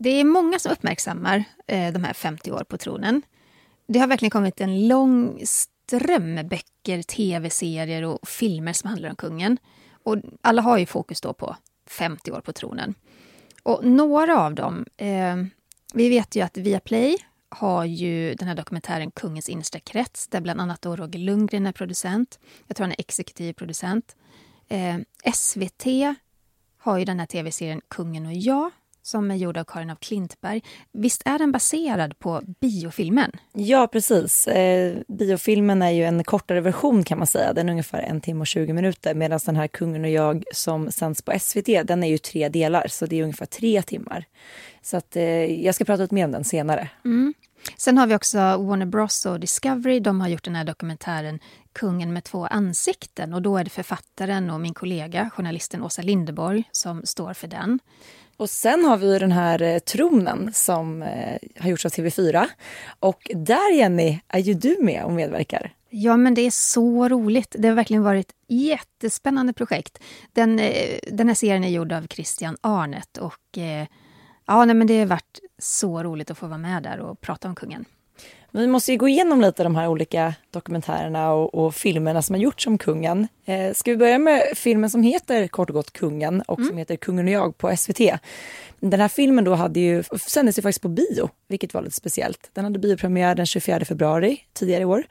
Det 0.00 0.10
är 0.10 0.24
många 0.24 0.58
som 0.58 0.72
uppmärksammar 0.72 1.44
eh, 1.66 1.92
de 1.92 2.04
här 2.04 2.12
50 2.12 2.52
år 2.52 2.64
på 2.68 2.78
tronen. 2.78 3.22
Det 3.86 3.98
har 3.98 4.06
verkligen 4.06 4.30
kommit 4.30 4.60
en 4.60 4.88
lång 4.88 5.40
ström 5.44 6.34
med 6.34 6.48
böcker, 6.48 7.02
tv-serier 7.02 8.04
och 8.04 8.28
filmer 8.28 8.72
som 8.72 8.90
handlar 8.90 9.10
om 9.10 9.16
kungen. 9.16 9.58
Och 10.02 10.16
alla 10.40 10.62
har 10.62 10.78
ju 10.78 10.86
fokus 10.86 11.20
då 11.20 11.32
på 11.32 11.56
50 11.86 12.32
år 12.32 12.40
på 12.40 12.52
tronen. 12.52 12.94
Och 13.62 13.84
några 13.84 14.40
av 14.40 14.54
dem... 14.54 14.86
Eh, 14.96 15.36
vi 15.94 16.08
vet 16.08 16.36
ju 16.36 16.40
att 16.40 16.56
Viaplay 16.56 17.16
har 17.48 17.84
ju 17.84 18.34
den 18.34 18.48
här 18.48 18.54
dokumentären 18.54 19.10
Kungens 19.10 19.48
innersta 19.48 19.80
krets 19.80 20.28
där 20.28 20.40
bland 20.40 20.60
annat 20.60 20.82
då 20.82 20.96
Roger 20.96 21.18
Lundgren 21.18 21.66
är 21.66 21.72
producent. 21.72 22.38
Jag 22.66 22.76
tror 22.76 22.84
han 22.84 22.92
är 22.92 23.00
exekutiv 23.00 23.52
producent. 23.52 24.16
Eh, 24.68 24.96
SVT 25.34 25.84
har 26.78 26.98
ju 26.98 27.04
den 27.04 27.18
här 27.18 27.26
tv-serien 27.26 27.80
Kungen 27.88 28.26
och 28.26 28.32
jag 28.32 28.70
som 29.08 29.30
är 29.30 29.34
gjord 29.34 29.56
av 29.56 29.64
Karin 29.64 29.90
af 29.90 30.00
Klintberg. 30.00 30.62
Visst 30.92 31.22
är 31.24 31.38
den 31.38 31.52
baserad 31.52 32.18
på 32.18 32.42
biofilmen? 32.60 33.32
Ja, 33.52 33.86
precis. 33.86 34.48
Eh, 34.48 34.98
biofilmen 35.08 35.82
är 35.82 35.90
ju 35.90 36.04
en 36.04 36.24
kortare 36.24 36.60
version 36.60 37.04
kan 37.04 37.18
man 37.18 37.26
säga. 37.26 37.52
Den 37.52 37.68
är 37.68 37.72
ungefär 37.72 38.02
en 38.02 38.20
timme 38.20 38.40
och 38.40 38.46
20 38.46 38.72
minuter 38.72 39.14
medan 39.14 39.40
den 39.46 39.56
här 39.56 39.68
Kungen 39.68 40.04
och 40.04 40.10
jag 40.10 40.44
som 40.54 40.92
sänds 40.92 41.22
på 41.22 41.38
SVT, 41.38 41.82
den 41.84 42.04
är 42.04 42.08
ju 42.08 42.18
tre 42.18 42.48
delar 42.48 42.86
så 42.88 43.06
det 43.06 43.16
är 43.16 43.22
ungefär 43.22 43.46
tre 43.46 43.82
timmar. 43.82 44.24
Så 44.82 44.96
att, 44.96 45.16
eh, 45.16 45.64
jag 45.64 45.74
ska 45.74 45.84
prata 45.84 46.02
lite 46.02 46.14
mer 46.14 46.24
om 46.24 46.32
den 46.32 46.44
senare. 46.44 46.88
Mm. 47.04 47.34
Sen 47.76 47.98
har 47.98 48.06
vi 48.06 48.14
också 48.14 48.38
Warner 48.38 48.86
Bros 48.86 49.26
och 49.26 49.40
Discovery. 49.40 50.00
De 50.00 50.20
har 50.20 50.28
gjort 50.28 50.44
den 50.44 50.54
här 50.54 50.64
dokumentären 50.64 51.38
Kungen 51.72 52.12
med 52.12 52.24
två 52.24 52.46
ansikten. 52.46 53.34
Och 53.34 53.42
Då 53.42 53.56
är 53.56 53.64
det 53.64 53.70
författaren 53.70 54.50
och 54.50 54.60
min 54.60 54.74
kollega, 54.74 55.30
journalisten 55.30 55.82
Åsa 55.82 56.02
Lindeborg, 56.02 56.64
som 56.72 57.02
står 57.04 57.32
för 57.32 57.48
den. 57.48 57.78
Och 58.38 58.50
sen 58.50 58.84
har 58.84 58.96
vi 58.96 59.18
den 59.18 59.32
här 59.32 59.62
eh, 59.62 59.78
tronen 59.78 60.50
som 60.52 61.02
eh, 61.02 61.38
har 61.60 61.70
gjorts 61.70 61.86
av 61.86 61.90
TV4. 61.90 62.46
Och 63.00 63.30
där, 63.34 63.72
Jenny, 63.72 64.20
är 64.28 64.38
ju 64.38 64.54
du 64.54 64.76
med 64.80 65.04
och 65.04 65.12
medverkar. 65.12 65.74
Ja, 65.90 66.16
men 66.16 66.34
det 66.34 66.40
är 66.40 66.50
så 66.50 67.08
roligt. 67.08 67.56
Det 67.58 67.68
har 67.68 67.74
verkligen 67.74 68.02
varit 68.02 68.28
ett 68.28 68.36
jättespännande 68.48 69.52
projekt. 69.52 69.98
Den, 70.32 70.58
eh, 70.58 70.98
den 71.12 71.28
här 71.28 71.34
serien 71.34 71.64
är 71.64 71.68
gjord 71.68 71.92
av 71.92 72.06
Christian 72.06 72.56
Arnet 72.60 73.18
och 73.18 73.58
ja, 74.46 74.64
nej, 74.64 74.74
men 74.74 74.86
det 74.86 74.98
har 74.98 75.06
varit 75.06 75.40
så 75.58 76.02
roligt 76.02 76.30
att 76.30 76.38
få 76.38 76.46
vara 76.46 76.58
med 76.58 76.82
där 76.82 77.00
och 77.00 77.20
prata 77.20 77.48
om 77.48 77.54
kungen. 77.54 77.84
Vi 78.52 78.66
måste 78.66 78.92
ju 78.92 78.98
gå 78.98 79.08
igenom 79.08 79.40
lite 79.40 79.62
de 79.62 79.76
här 79.76 79.88
olika 79.88 80.34
dokumentärerna 80.50 81.32
och, 81.32 81.54
och 81.54 81.74
filmerna 81.74 82.22
som 82.22 82.34
har 82.34 82.40
gjorts 82.40 82.66
om 82.66 82.78
kungen. 82.78 83.28
Eh, 83.44 83.72
ska 83.72 83.90
vi 83.90 83.96
börja 83.96 84.18
med 84.18 84.42
filmen 84.54 84.90
som 84.90 85.02
heter 85.02 85.48
kort 85.48 85.70
och 85.70 85.74
gott 85.74 85.92
Kungen 85.92 86.42
och 86.42 86.58
mm. 86.58 86.68
som 86.68 86.78
heter 86.78 86.96
Kungen 86.96 87.26
och 87.26 87.32
jag 87.32 87.58
på 87.58 87.76
SVT. 87.76 88.00
Den 88.80 89.00
här 89.00 89.08
filmen 89.08 89.44
då 89.44 89.54
hade 89.54 89.80
ju, 89.80 90.02
sändes 90.26 90.58
ju 90.58 90.62
faktiskt 90.62 90.82
på 90.82 90.88
bio 90.88 91.30
vilket 91.48 91.74
var 91.74 91.82
lite 91.82 91.94
speciellt. 91.94 92.50
Den 92.52 92.64
hade 92.64 92.78
biopremiär 92.78 93.34
den 93.34 93.46
24 93.46 93.84
februari 93.84 94.40
tidigare 94.52 94.82
i 94.82 94.84
år. 94.84 95.04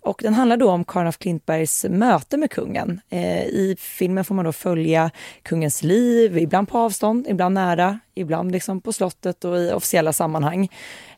Och 0.00 0.20
den 0.22 0.34
handlar 0.34 0.56
då 0.56 0.70
om 0.70 0.84
Karin 0.84 1.06
af 1.06 1.18
Klintbergs 1.18 1.86
möte 1.88 2.36
med 2.36 2.50
kungen. 2.50 3.00
Eh, 3.08 3.44
I 3.44 3.76
filmen 3.78 4.24
får 4.24 4.34
man 4.34 4.44
då 4.44 4.52
följa 4.52 5.10
kungens 5.42 5.82
liv, 5.82 6.38
ibland 6.38 6.68
på 6.68 6.78
avstånd, 6.78 7.26
ibland 7.28 7.54
nära, 7.54 7.98
ibland 8.14 8.52
liksom 8.52 8.80
på 8.80 8.92
slottet 8.92 9.44
och 9.44 9.58
i 9.58 9.72
officiella 9.72 10.12
sammanhang 10.12 10.68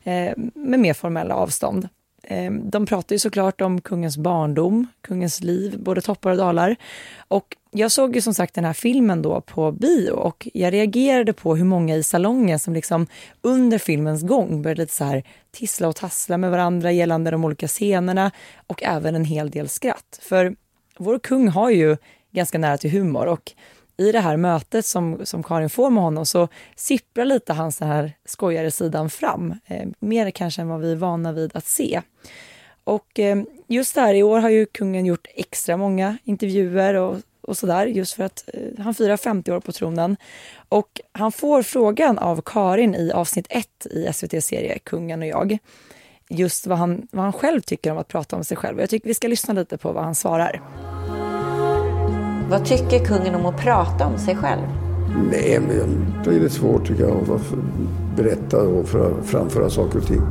Eh, 0.03 0.33
med 0.53 0.79
mer 0.79 0.93
formella 0.93 1.35
avstånd. 1.35 1.89
Eh, 2.23 2.51
de 2.51 2.85
pratar 2.85 3.15
ju 3.15 3.19
såklart 3.19 3.61
om 3.61 3.81
kungens 3.81 4.17
barndom, 4.17 4.87
kungens 5.01 5.41
liv, 5.41 5.79
både 5.79 6.01
toppar 6.01 6.31
och 6.31 6.37
dalar. 6.37 6.75
Och 7.27 7.57
jag 7.71 7.91
såg 7.91 8.15
ju 8.15 8.21
som 8.21 8.33
sagt 8.33 8.53
den 8.53 8.65
här 8.65 8.73
filmen 8.73 9.21
då 9.21 9.41
på 9.41 9.71
bio 9.71 10.11
och 10.11 10.47
jag 10.53 10.73
reagerade 10.73 11.33
på 11.33 11.55
hur 11.55 11.65
många 11.65 11.95
i 11.95 12.03
salongen 12.03 12.59
som 12.59 12.73
liksom 12.73 13.07
under 13.41 13.77
filmens 13.77 14.21
gång 14.21 14.61
började 14.61 14.81
lite 14.81 14.93
så 14.93 15.03
här 15.03 15.23
tissla 15.51 15.87
och 15.87 15.95
tassla 15.95 16.37
med 16.37 16.51
varandra 16.51 16.91
gällande 16.91 17.31
de 17.31 17.45
olika 17.45 17.67
scenerna 17.67 18.31
och 18.67 18.83
även 18.83 19.15
en 19.15 19.25
hel 19.25 19.49
del 19.49 19.69
skratt. 19.69 20.19
För 20.21 20.55
vår 20.97 21.19
kung 21.19 21.47
har 21.47 21.69
ju 21.69 21.97
ganska 22.31 22.57
nära 22.57 22.77
till 22.77 22.91
humor 22.91 23.25
och 23.25 23.51
i 24.01 24.11
det 24.11 24.19
här 24.19 24.37
mötet 24.37 24.85
som, 24.85 25.25
som 25.25 25.43
Karin 25.43 25.69
får 25.69 25.89
med 25.89 26.03
honom 26.03 26.25
så 26.25 26.47
sipprar 26.75 27.25
lite 27.25 27.53
hans 27.53 27.77
den 27.77 27.87
här 27.87 28.13
skojare 28.25 28.71
sidan 28.71 29.09
fram. 29.09 29.55
Eh, 29.65 29.87
mer 29.99 30.31
kanske 30.31 30.61
än 30.61 30.67
vad 30.67 30.81
vi 30.81 30.91
är 30.91 30.95
vana 30.95 31.31
vid 31.31 31.55
att 31.55 31.65
se. 31.65 32.01
Och 32.83 33.19
eh, 33.19 33.41
just 33.67 33.95
där 33.95 34.13
i 34.13 34.23
år 34.23 34.39
har 34.39 34.49
ju 34.49 34.65
kungen 34.65 35.05
gjort 35.05 35.27
extra 35.35 35.77
många 35.77 36.17
intervjuer 36.23 36.93
och, 36.93 37.17
och 37.41 37.57
sådär 37.57 37.85
just 37.85 38.13
för 38.13 38.23
att 38.23 38.49
eh, 38.53 38.83
han 38.83 38.93
firar 38.93 39.17
50 39.17 39.51
år 39.51 39.59
på 39.59 39.71
tronen. 39.71 40.17
Och 40.69 41.01
han 41.11 41.31
får 41.31 41.63
frågan 41.63 42.17
av 42.17 42.41
Karin 42.45 42.95
i 42.95 43.11
avsnitt 43.11 43.47
1 43.49 43.85
i 43.91 44.13
SVT 44.13 44.43
serie 44.43 44.79
Kungen 44.79 45.21
och 45.21 45.27
jag 45.27 45.57
just 46.29 46.67
vad 46.67 46.77
han, 46.77 47.07
vad 47.11 47.23
han 47.23 47.33
själv 47.33 47.61
tycker 47.61 47.91
om 47.91 47.97
att 47.97 48.07
prata 48.07 48.35
om 48.35 48.43
sig 48.43 48.57
själv. 48.57 48.79
Jag 48.79 48.89
tycker 48.89 49.07
vi 49.07 49.13
ska 49.13 49.27
lyssna 49.27 49.53
lite 49.53 49.77
på 49.77 49.91
vad 49.91 50.03
han 50.03 50.15
svarar. 50.15 50.61
Vad 52.51 52.65
tycker 52.65 53.05
kungen 53.05 53.35
om 53.35 53.45
att 53.45 53.57
prata 53.57 54.07
om 54.07 54.17
sig 54.17 54.35
själv? 54.35 54.61
Nej, 55.31 55.59
men 55.59 56.05
det 56.23 56.29
är 56.29 56.39
lite 56.39 56.49
svårt 56.49 56.87
tycker 56.87 57.03
jag 57.03 57.11
att 57.11 57.53
berätta 58.17 58.61
och 58.61 58.87
framföra 59.23 59.69
saker 59.69 59.99
och 59.99 60.05
ting. 60.05 60.21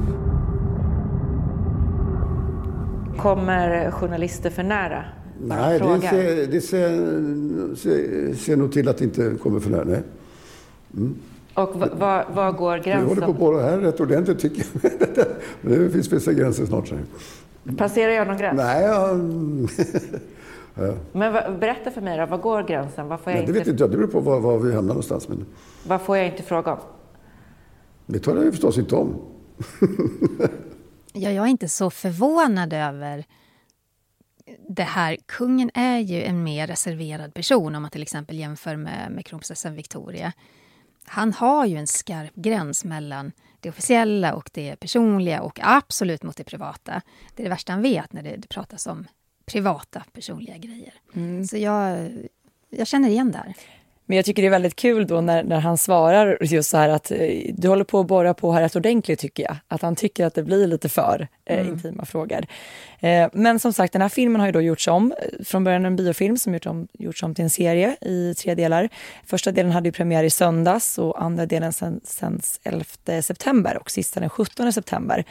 Kommer 3.19 3.91
journalister 3.91 4.51
för 4.51 4.63
nära? 4.63 5.05
Nej, 5.43 5.79
det, 5.79 6.01
ser, 6.01 6.47
det 6.47 6.61
ser, 6.61 7.77
ser, 7.77 8.35
ser 8.35 8.57
nog 8.57 8.73
till 8.73 8.89
att 8.89 8.99
det 8.99 9.05
inte 9.05 9.35
kommer 9.43 9.61
för 9.61 9.71
nära. 9.71 9.85
Nej. 9.85 10.03
Mm. 10.97 11.15
Och 11.55 11.77
var 11.77 12.53
går 12.53 12.77
gränsen? 12.77 13.01
Du 13.01 13.09
håller 13.09 13.27
på 13.27 13.33
att 13.33 13.39
borra 13.39 13.63
här 13.63 13.79
rätt 13.79 14.01
ordentligt 14.01 14.39
tycker 14.39 14.65
jag. 14.83 14.93
det 15.79 15.91
finns 15.91 16.13
vissa 16.13 16.33
gränser 16.33 16.67
snart. 16.67 16.93
Passerar 17.77 18.13
jag 18.13 18.27
någon 18.27 18.39
gräns? 18.39 18.57
Nej, 18.57 18.85
jag... 18.85 19.21
Ja. 20.81 20.95
Men 21.13 21.61
berätta 21.61 21.91
för 21.91 22.01
mig 22.01 22.19
då, 22.19 22.27
var 22.27 22.39
går 22.39 22.63
gränsen? 22.63 23.09
Vad 23.09 23.21
får 23.21 23.33
jag 23.33 23.39
Nej, 23.39 23.47
det 23.47 23.53
vet 23.53 23.67
inte 23.67 23.83
jag, 23.83 23.91
det 23.91 23.97
beror 23.97 24.09
på 24.09 24.21
var, 24.21 24.41
var, 24.41 24.59
vi 24.59 24.75
hamnar 24.75 24.89
någonstans. 24.89 25.29
Men... 25.29 25.47
Vad 25.87 26.01
får 26.01 26.17
jag 26.17 26.27
inte 26.27 26.43
fråga 26.43 26.73
om? 26.73 26.79
Det 28.07 28.19
talar 28.19 28.43
jag 28.43 28.53
förstås 28.53 28.79
inte 28.79 28.95
om. 28.95 29.23
ja, 31.13 31.31
jag 31.31 31.45
är 31.45 31.49
inte 31.49 31.69
så 31.69 31.91
förvånad 31.91 32.73
över 32.73 33.25
det 34.69 34.83
här. 34.83 35.17
Kungen 35.27 35.71
är 35.75 35.99
ju 35.99 36.23
en 36.23 36.43
mer 36.43 36.67
reserverad 36.67 37.35
person 37.35 37.75
om 37.75 37.83
man 37.83 37.91
till 37.91 38.03
exempel 38.03 38.39
jämför 38.39 38.77
med, 38.77 39.13
med 39.13 39.27
kronprinsessan 39.27 39.75
Victoria. 39.75 40.33
Han 41.05 41.33
har 41.33 41.67
ju 41.67 41.77
en 41.77 41.87
skarp 41.87 42.35
gräns 42.35 42.85
mellan 42.85 43.33
det 43.61 43.69
officiella 43.69 44.35
och 44.35 44.51
det 44.53 44.77
personliga 44.77 45.43
och 45.43 45.61
absolut 45.63 46.23
mot 46.23 46.37
det 46.37 46.45
privata. 46.45 47.03
Det 47.35 47.43
är 47.43 47.45
det 47.45 47.51
värsta 47.51 47.73
han 47.73 47.83
vet 47.83 48.13
när 48.13 48.23
det, 48.23 48.37
det 48.37 48.49
pratas 48.49 48.87
om 48.87 49.07
privata, 49.53 50.03
personliga 50.13 50.57
grejer. 50.57 50.95
Mm. 51.15 51.45
Så 51.45 51.57
jag, 51.57 52.09
jag 52.71 52.87
känner 52.87 53.09
igen 53.09 53.31
där. 53.31 53.55
Men 54.11 54.17
jag 54.17 54.25
tycker 54.25 54.43
det 54.43 54.49
är 54.49 54.51
väldigt 54.51 54.77
kul 54.77 55.07
då 55.07 55.21
när, 55.21 55.45
när 55.45 55.61
han 55.61 55.79
svarar 55.79 56.39
just 56.41 56.71
så 56.71 56.77
här 56.77 56.89
att 56.89 57.11
eh, 57.11 57.19
du 57.55 57.69
håller 57.69 57.85
på 57.85 58.01
att 58.01 58.07
borra 58.07 58.35
på 58.35 58.53
här 58.53 58.63
rätt 58.63 58.77
ordentligt 58.77 59.19
tycker 59.21 59.43
jag. 59.43 59.57
Att 59.69 59.83
han 59.83 59.97
tycker 59.97 60.27
att 60.27 60.35
det 60.35 60.43
blir 60.43 60.67
lite 60.67 60.89
för 60.89 61.29
eh, 61.45 61.61
mm. 61.61 61.73
intima 61.73 62.05
frågor. 62.05 62.47
Eh, 63.01 63.29
men 63.33 63.59
som 63.59 63.73
sagt, 63.73 63.93
den 63.93 64.03
här 64.03 64.09
filmen 64.09 64.41
har 64.41 64.49
ju 64.49 64.53
då 64.53 64.61
gjorts 64.61 64.89
om. 64.89 65.15
Från 65.45 65.65
början 65.65 65.85
en 65.85 65.97
biofilm 65.97 66.39
som 66.39 66.53
gjorts 66.55 66.67
om, 66.67 66.89
gjorts 66.93 67.23
om 67.23 67.35
till 67.35 67.45
en 67.45 67.51
serie 67.51 67.97
i 68.01 68.35
tre 68.35 68.55
delar. 68.55 68.89
Första 69.27 69.53
delen 69.53 69.73
hade 69.73 69.89
ju 69.89 69.93
premiär 69.93 70.25
i 70.25 70.31
söndags 70.31 70.99
och 70.99 71.23
andra 71.23 71.47
delen 71.47 71.73
sänds 72.05 72.61
11 72.63 72.85
september 73.23 73.79
och 73.79 73.91
sista 73.91 74.21
den 74.21 74.31
17 74.31 74.73
september. 74.73 75.25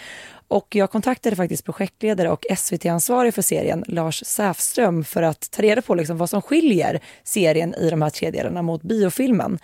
Och 0.49 0.75
jag 0.75 0.91
kontaktade 0.91 1.35
faktiskt 1.35 1.65
projektledare 1.65 2.29
och 2.29 2.45
SVT-ansvarig 2.57 3.33
för 3.33 3.41
serien, 3.41 3.83
Lars 3.87 4.23
Säfström, 4.25 5.03
för 5.03 5.21
att 5.21 5.51
ta 5.51 5.61
reda 5.61 5.81
på 5.81 5.95
liksom 5.95 6.17
vad 6.17 6.29
som 6.29 6.41
skiljer 6.41 6.99
serien 7.23 7.75
i 7.75 7.89
de 7.89 8.01
här 8.01 8.09
tre 8.09 8.31
delarna 8.31 8.61
mot 8.61 8.81
biofilmen. 8.81 9.59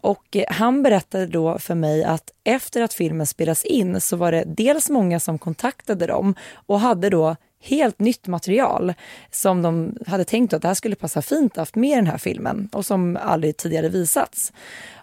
Och 0.00 0.36
eh, 0.36 0.44
han 0.48 0.82
berättade 0.82 1.26
då 1.26 1.58
för 1.58 1.74
mig 1.74 2.04
att 2.04 2.30
efter 2.44 2.82
att 2.82 2.94
filmen 2.94 3.26
spelas 3.26 3.64
in 3.64 4.00
så 4.00 4.16
var 4.16 4.32
det 4.32 4.44
dels 4.46 4.90
många 4.90 5.20
som 5.20 5.38
kontaktade 5.38 6.06
dem 6.06 6.34
och 6.66 6.80
hade 6.80 7.10
då 7.10 7.36
helt 7.60 7.98
nytt 7.98 8.26
material 8.26 8.94
som 9.30 9.62
de 9.62 9.96
hade 10.06 10.24
tänkt 10.24 10.52
att 10.52 10.62
det 10.62 10.68
här 10.68 10.74
skulle 10.74 10.94
passa 10.94 11.22
fint 11.22 11.52
att 11.52 11.68
haft 11.68 11.76
med 11.76 11.90
i 11.90 11.94
den 11.94 12.06
här 12.06 12.18
filmen 12.18 12.68
och 12.72 12.86
som 12.86 13.16
aldrig 13.16 13.56
tidigare 13.56 13.88
visats. 13.88 14.52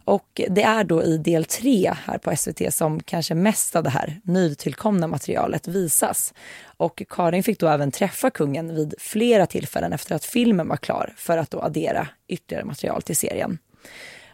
Och 0.05 0.41
det 0.49 0.63
är 0.63 0.83
då 0.83 1.03
i 1.03 1.17
del 1.17 1.45
tre 1.45 1.93
här 2.05 2.17
på 2.17 2.35
SVT 2.35 2.73
som 2.73 2.99
kanske 2.99 3.35
mest 3.35 3.75
av 3.75 3.83
det 3.83 3.89
här 3.89 4.21
nytillkomna 4.23 5.07
materialet 5.07 5.67
visas. 5.67 6.33
Och 6.77 7.03
Karin 7.09 7.43
fick 7.43 7.59
då 7.59 7.67
även 7.67 7.91
träffa 7.91 8.29
kungen 8.29 8.75
vid 8.75 8.93
flera 8.99 9.45
tillfällen 9.45 9.93
efter 9.93 10.15
att 10.15 10.25
filmen 10.25 10.67
var 10.67 10.77
klar 10.77 11.13
för 11.17 11.37
att 11.37 11.51
då 11.51 11.61
addera 11.61 12.07
ytterligare 12.27 12.65
material 12.65 13.01
till 13.01 13.17
serien. 13.17 13.57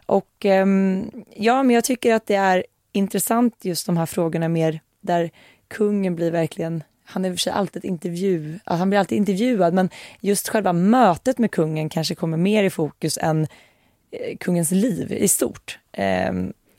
Och 0.05 0.45
ehm, 0.45 1.11
ja, 1.35 1.63
men 1.63 1.75
jag 1.75 1.83
tycker 1.83 2.13
att 2.13 2.27
det 2.27 2.35
är 2.35 2.65
intressant 2.91 3.55
just 3.61 3.85
de 3.85 3.97
här 3.97 4.05
frågorna 4.05 4.47
mer 4.47 4.79
där 5.01 5.31
kungen 5.67 6.15
blir 6.15 6.31
verkligen 6.31 6.83
han 7.03 7.25
är 7.25 7.29
i 7.29 7.31
och 7.31 7.35
för 7.35 7.39
sig 7.39 7.53
alltid 7.53 7.85
intervju, 7.85 8.59
alltså 8.63 8.79
han 8.79 8.89
blir 8.89 8.99
alltid 8.99 9.17
intervjuad 9.17 9.73
men 9.73 9.89
just 10.19 10.49
själva 10.49 10.73
mötet 10.73 11.37
med 11.37 11.51
kungen 11.51 11.89
kanske 11.89 12.15
kommer 12.15 12.37
mer 12.37 12.63
i 12.63 12.69
fokus 12.69 13.17
än 13.21 13.47
eh, 14.11 14.37
kungens 14.37 14.71
liv 14.71 15.11
i 15.11 15.27
stort. 15.27 15.79
Eh, 15.91 16.33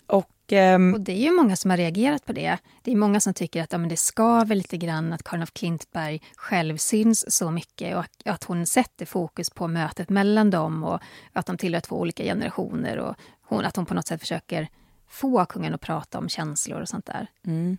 och, 0.06 0.52
ehm, 0.52 0.94
och, 0.94 1.00
det 1.00 1.12
är 1.12 1.16
ju 1.16 1.32
många 1.32 1.56
som 1.56 1.70
har 1.70 1.76
reagerat 1.76 2.26
på 2.26 2.32
det. 2.32 2.58
Det 2.82 2.92
är 2.92 2.96
många 2.96 3.20
som 3.20 3.34
tycker 3.34 3.62
att 3.62 3.72
ja, 3.72 3.78
men 3.78 3.88
det 3.88 3.96
skaver 3.96 4.54
lite 4.54 4.76
grann 4.76 5.12
att 5.12 5.22
Karin 5.22 5.42
af 5.42 5.52
Klintberg 5.52 6.22
själv 6.36 6.76
syns 6.76 7.36
så 7.36 7.50
mycket 7.50 7.96
och 7.96 8.04
att 8.24 8.44
hon 8.44 8.66
sätter 8.66 9.06
fokus 9.06 9.50
på 9.50 9.68
mötet 9.68 10.08
mellan 10.08 10.50
dem 10.50 10.84
och 10.84 11.00
att 11.32 11.46
de 11.46 11.56
tillhör 11.56 11.80
två 11.80 11.96
olika 11.96 12.22
generationer 12.22 12.98
och 12.98 13.14
hon, 13.42 13.64
att 13.64 13.76
hon 13.76 13.86
på 13.86 13.94
något 13.94 14.06
sätt 14.06 14.20
försöker 14.20 14.68
få 15.12 15.44
kungen 15.44 15.74
att 15.74 15.80
prata 15.80 16.18
om 16.18 16.28
känslor 16.28 16.80
och 16.80 16.88
sånt 16.88 17.06
där. 17.06 17.26
Mm. 17.46 17.78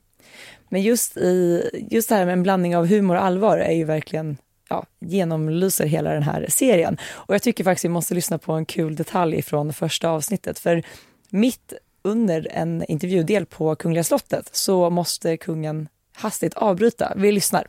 Men 0.69 0.81
just, 0.81 1.17
i, 1.17 1.69
just 1.91 2.09
det 2.09 2.15
här 2.15 2.25
med 2.25 2.33
en 2.33 2.43
blandning 2.43 2.77
av 2.77 2.87
humor 2.87 3.15
och 3.15 3.23
allvar 3.23 3.57
är 3.57 3.73
ju 3.73 3.83
verkligen 3.83 4.37
ja, 4.69 4.85
genomlyser 4.99 5.85
hela 5.85 6.13
den 6.13 6.23
här 6.23 6.45
serien. 6.49 6.97
Och 7.11 7.33
jag 7.33 7.41
tycker 7.41 7.63
faktiskt 7.63 7.85
vi 7.85 7.89
måste 7.89 8.13
lyssna 8.13 8.37
på 8.37 8.53
en 8.53 8.65
kul 8.65 8.95
detalj 8.95 9.41
från 9.41 9.73
första 9.73 10.09
avsnittet. 10.09 10.59
För 10.59 10.83
mitt 11.29 11.73
under 12.01 12.47
en 12.51 12.83
intervjudel 12.87 13.45
på 13.45 13.75
Kungliga 13.75 14.03
slottet 14.03 14.49
så 14.51 14.89
måste 14.89 15.37
kungen 15.37 15.87
hastigt 16.13 16.53
avbryta. 16.53 17.13
Vi 17.15 17.31
lyssnar. 17.31 17.67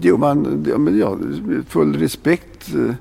Jo, 0.00 0.16
man, 0.16 0.64
ja, 0.68 0.78
men 0.78 0.98
ja, 0.98 1.18
full 1.68 1.98
respekt 1.98 2.74
eh, 2.74 2.94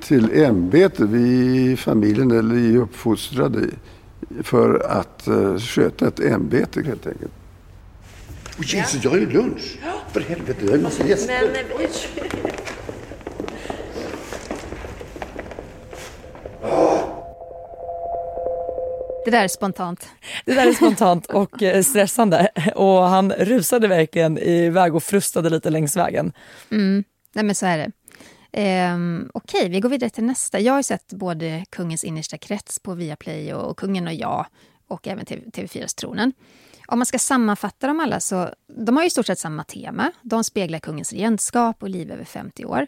till 0.00 0.42
ämbetet. 0.42 1.10
Vi 1.10 1.56
i 1.72 1.76
familjen 1.76 2.30
eller 2.30 2.54
är 2.54 2.76
uppfostrade 2.76 3.60
för 4.42 4.86
att 4.86 5.28
uh, 5.28 5.58
sköta 5.58 6.08
ett 6.08 6.20
ämbete 6.20 6.82
helt 6.82 7.06
enkelt. 7.06 7.32
Oh, 8.58 8.74
Jesus, 8.74 9.04
jag 9.04 9.10
har 9.10 9.18
ju 9.18 9.30
lunch! 9.30 9.78
För 10.12 10.20
helvete, 10.20 10.58
jag 10.60 10.68
har 10.70 10.76
ju 10.76 10.82
massa 10.82 11.06
gäster. 11.06 11.40
Men, 11.42 11.54
Det 19.24 19.32
där 19.32 19.44
är 19.44 19.48
spontant. 19.48 20.08
Det 20.44 20.54
där 20.54 20.66
är 20.66 20.72
spontant 20.72 21.26
och 21.26 21.62
eh, 21.62 21.82
stressande. 21.82 22.48
Och 22.74 23.02
han 23.02 23.32
rusade 23.32 23.88
verkligen 23.88 24.38
iväg 24.38 24.94
och 24.94 25.02
frustade 25.02 25.50
lite 25.50 25.70
längs 25.70 25.96
vägen. 25.96 26.32
Mm. 26.70 27.04
Nej 27.32 27.44
men 27.44 27.54
så 27.54 27.66
är 27.66 27.78
det. 27.78 27.92
Ehm, 28.52 29.30
Okej, 29.34 29.58
okay, 29.58 29.70
vi 29.70 29.80
går 29.80 29.88
vidare 29.88 30.10
till 30.10 30.24
nästa. 30.24 30.60
Jag 30.60 30.72
har 30.72 30.82
sett 30.82 31.12
både 31.12 31.64
Kungens 31.70 32.04
innersta 32.04 32.38
krets 32.38 32.78
på 32.78 32.94
Viaplay 32.94 33.54
och 33.54 33.78
Kungen 33.78 34.06
och 34.06 34.14
jag 34.14 34.46
och 34.88 35.08
även 35.08 35.24
TV4s 35.24 35.96
Tronen. 35.96 36.32
Om 36.86 36.98
man 36.98 37.06
ska 37.06 37.18
sammanfatta 37.18 37.86
dem 37.86 38.00
alla 38.00 38.20
så 38.20 38.48
de 38.66 38.96
har 38.96 39.04
i 39.04 39.10
stort 39.10 39.26
sett 39.26 39.38
samma 39.38 39.64
tema. 39.64 40.12
De 40.22 40.44
speglar 40.44 40.78
kungens 40.78 41.12
regentskap 41.12 41.82
och 41.82 41.88
liv 41.88 42.12
över 42.12 42.24
50 42.24 42.64
år. 42.64 42.86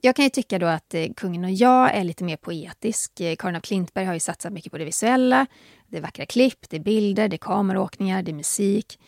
Jag 0.00 0.16
kan 0.16 0.24
ju 0.24 0.30
tycka 0.30 0.58
då 0.58 0.66
att 0.66 0.94
eh, 0.94 1.06
Kungen 1.16 1.44
och 1.44 1.50
jag 1.50 1.94
är 1.94 2.04
lite 2.04 2.24
mer 2.24 2.36
poetisk. 2.36 3.20
Eh, 3.20 3.36
Karin 3.36 3.56
af 3.56 3.62
Klintberg 3.62 4.04
har 4.04 4.14
ju 4.14 4.20
satsat 4.20 4.52
mycket 4.52 4.72
på 4.72 4.78
det 4.78 4.84
visuella. 4.84 5.46
Det 5.86 5.96
är 5.96 6.00
vackra 6.00 6.26
klipp, 6.26 6.68
det 6.68 6.76
är 6.76 6.80
bilder, 6.80 7.28
det 7.28 7.36
är 7.36 7.38
kameraåkningar, 7.38 8.22
det 8.22 8.30
är 8.30 8.34
musik. 8.34 8.98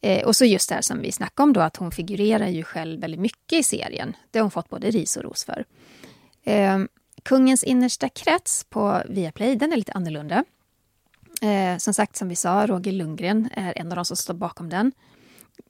Eh, 0.00 0.26
och 0.26 0.36
så 0.36 0.44
just 0.44 0.68
det 0.68 0.74
här 0.74 0.82
som 0.82 1.00
vi 1.00 1.12
snackade 1.12 1.44
om 1.44 1.52
då, 1.52 1.60
att 1.60 1.76
hon 1.76 1.90
figurerar 1.90 2.48
ju 2.48 2.62
själv 2.62 3.00
väldigt 3.00 3.20
mycket 3.20 3.58
i 3.58 3.62
serien. 3.62 4.16
Det 4.30 4.38
har 4.38 4.44
hon 4.44 4.50
fått 4.50 4.68
både 4.68 4.90
ris 4.90 5.16
och 5.16 5.22
ros 5.22 5.44
för. 5.44 5.64
Eh, 6.44 6.78
Kungens 7.22 7.64
innersta 7.64 8.08
krets 8.08 8.64
på 8.64 9.02
Viaplay, 9.08 9.56
den 9.56 9.72
är 9.72 9.76
lite 9.76 9.92
annorlunda. 9.92 10.44
Eh, 11.42 11.78
som 11.78 11.94
sagt, 11.94 12.16
som 12.16 12.28
vi 12.28 12.36
sa, 12.36 12.66
Roger 12.66 12.92
Lundgren 12.92 13.48
är 13.52 13.78
en 13.78 13.92
av 13.92 13.96
de 13.96 14.04
som 14.04 14.16
står 14.16 14.34
bakom 14.34 14.68
den. 14.68 14.92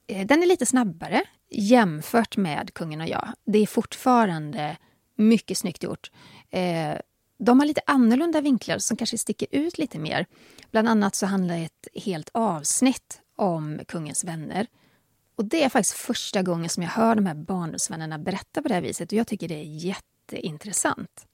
Eh, 0.07 0.27
den 0.27 0.43
är 0.43 0.47
lite 0.47 0.66
snabbare 0.66 1.22
jämfört 1.51 2.37
med 2.37 2.74
Kungen 2.74 3.01
och 3.01 3.09
jag. 3.09 3.29
Det 3.45 3.59
är 3.59 3.66
fortfarande 3.66 4.77
mycket 5.16 5.59
snyggt 5.59 5.83
gjort. 5.83 6.11
Eh, 6.51 6.95
de 7.39 7.61
har 7.61 7.66
lite 7.66 7.81
annorlunda 7.87 8.41
vinklar 8.41 8.79
som 8.79 8.97
kanske 8.97 9.18
sticker 9.18 9.49
ut 9.51 9.79
lite 9.79 9.99
mer. 9.99 10.27
Bland 10.70 10.89
annat 10.89 11.14
så 11.14 11.27
handlar 11.27 11.59
ett 11.59 11.89
helt 11.95 12.31
avsnitt 12.33 13.20
om 13.37 13.80
kungens 13.89 14.24
vänner. 14.24 14.66
Och 15.37 15.45
Det 15.45 15.64
är 15.64 15.68
faktiskt 15.68 15.97
första 15.97 16.43
gången 16.43 16.68
som 16.68 16.82
jag 16.82 16.91
hör 16.91 17.14
de 17.14 17.26
här 17.26 17.34
barndomsvännerna 17.34 18.18
berätta 18.18 18.62
på 18.62 18.68
det 18.68 18.74
här 18.74 18.80
viset 18.80 19.12
och 19.12 19.18
jag 19.18 19.26
tycker 19.26 19.49
det 19.49 19.55
är 19.55 19.64
jätteintressant. 19.64 21.26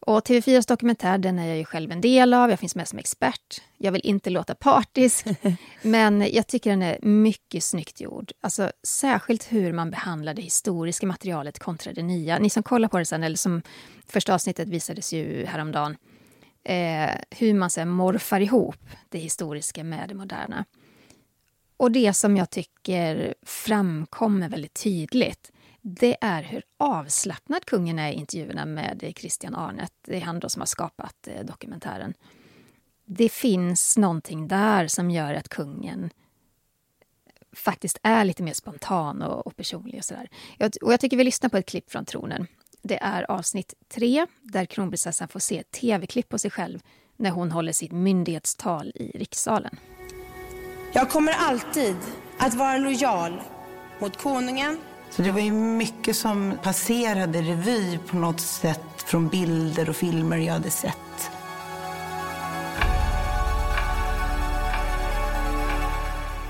Och 0.00 0.26
TV4s 0.26 0.68
dokumentär 0.68 1.18
den 1.18 1.38
är 1.38 1.46
jag 1.46 1.56
ju 1.56 1.64
själv 1.64 1.92
en 1.92 2.00
del 2.00 2.34
av, 2.34 2.50
jag 2.50 2.60
finns 2.60 2.74
med 2.74 2.88
som 2.88 2.98
expert. 2.98 3.62
Jag 3.76 3.92
vill 3.92 4.00
inte 4.04 4.30
låta 4.30 4.54
partisk, 4.54 5.26
men 5.82 6.32
jag 6.32 6.46
tycker 6.46 6.70
den 6.70 6.82
är 6.82 6.98
mycket 7.02 7.64
snyggt 7.64 8.00
gjord. 8.00 8.32
Alltså, 8.40 8.72
särskilt 8.86 9.52
hur 9.52 9.72
man 9.72 9.90
behandlar 9.90 10.34
det 10.34 10.42
historiska 10.42 11.06
materialet 11.06 11.58
kontra 11.58 11.92
det 11.92 12.02
nya. 12.02 12.38
Ni 12.38 12.50
som 12.50 12.62
kollar 12.62 12.88
på 12.88 12.98
det 12.98 13.04
sen, 13.04 13.22
eller 13.22 13.36
som 13.36 13.62
första 14.06 14.34
avsnittet 14.34 14.68
visades 14.68 15.12
ju 15.12 15.46
häromdagen, 15.46 15.96
eh, 16.64 17.10
hur 17.30 17.54
man 17.54 17.70
sen 17.70 17.88
morfar 17.88 18.40
ihop 18.40 18.86
det 19.08 19.18
historiska 19.18 19.84
med 19.84 20.08
det 20.08 20.14
moderna. 20.14 20.64
Och 21.78 21.92
det 21.92 22.12
som 22.12 22.36
jag 22.36 22.50
tycker 22.50 23.34
framkommer 23.42 24.48
väldigt 24.48 24.74
tydligt 24.74 25.52
det 25.80 26.16
är 26.20 26.42
hur 26.42 26.62
avslappnad 26.76 27.64
kungen 27.64 27.98
är 27.98 28.12
i 28.12 28.14
intervjuerna 28.14 28.64
med 28.66 29.12
Christian 29.16 29.54
Arnett. 29.54 29.92
Det 30.02 30.16
är 30.16 30.20
han 30.20 30.40
då 30.40 30.48
som 30.48 30.60
har 30.60 30.66
skapat 30.66 31.28
eh, 31.28 31.44
dokumentären. 31.44 32.14
Det 33.04 33.28
finns 33.28 33.98
någonting 33.98 34.48
där 34.48 34.86
som 34.86 35.10
gör 35.10 35.34
att 35.34 35.48
kungen 35.48 36.10
faktiskt 37.52 37.98
är 38.02 38.24
lite 38.24 38.42
mer 38.42 38.52
spontan 38.52 39.22
och, 39.22 39.46
och 39.46 39.56
personlig. 39.56 39.98
Och, 39.98 40.04
sådär. 40.04 40.28
Jag, 40.58 40.72
och 40.82 40.92
jag 40.92 41.00
tycker 41.00 41.16
vi 41.16 41.24
lyssnar 41.24 41.50
på 41.50 41.56
ett 41.56 41.66
klipp 41.66 41.90
från 41.90 42.04
tronen. 42.04 42.46
Det 42.82 42.98
är 43.02 43.30
avsnitt 43.30 43.74
tre 43.88 44.26
där 44.42 44.64
kronprinsessan 44.64 45.28
får 45.28 45.40
se 45.40 45.58
ett 45.58 45.70
tv-klipp 45.70 46.28
på 46.28 46.38
sig 46.38 46.50
själv 46.50 46.80
när 47.16 47.30
hon 47.30 47.50
håller 47.50 47.72
sitt 47.72 47.92
myndighetstal 47.92 48.92
i 48.94 49.18
rikssalen. 49.18 49.78
Jag 50.92 51.10
kommer 51.10 51.32
alltid 51.32 51.96
att 52.38 52.54
vara 52.54 52.78
lojal 52.78 53.42
mot 53.98 54.22
konungen 54.22 54.78
så 55.10 55.22
det 55.22 55.32
var 55.32 55.40
ju 55.40 55.52
mycket 55.52 56.16
som 56.16 56.58
passerade 56.62 57.42
revy 57.42 57.98
på 57.98 58.16
något 58.16 58.40
sätt 58.40 58.80
från 58.96 59.28
bilder 59.28 59.88
och 59.88 59.96
filmer 59.96 60.36
jag 60.36 60.52
hade 60.52 60.70
sett. 60.70 61.30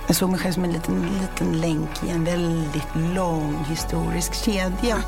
Jag 0.07 0.17
såg 0.17 0.31
mig 0.31 0.41
själv 0.41 0.53
som 0.53 0.65
en 0.65 0.73
liten, 0.73 1.09
liten 1.21 1.61
länk 1.61 2.05
i 2.07 2.11
en 2.11 2.25
väldigt 2.25 2.97
lång 3.15 3.65
historisk 3.69 4.35
kedja. 4.35 5.03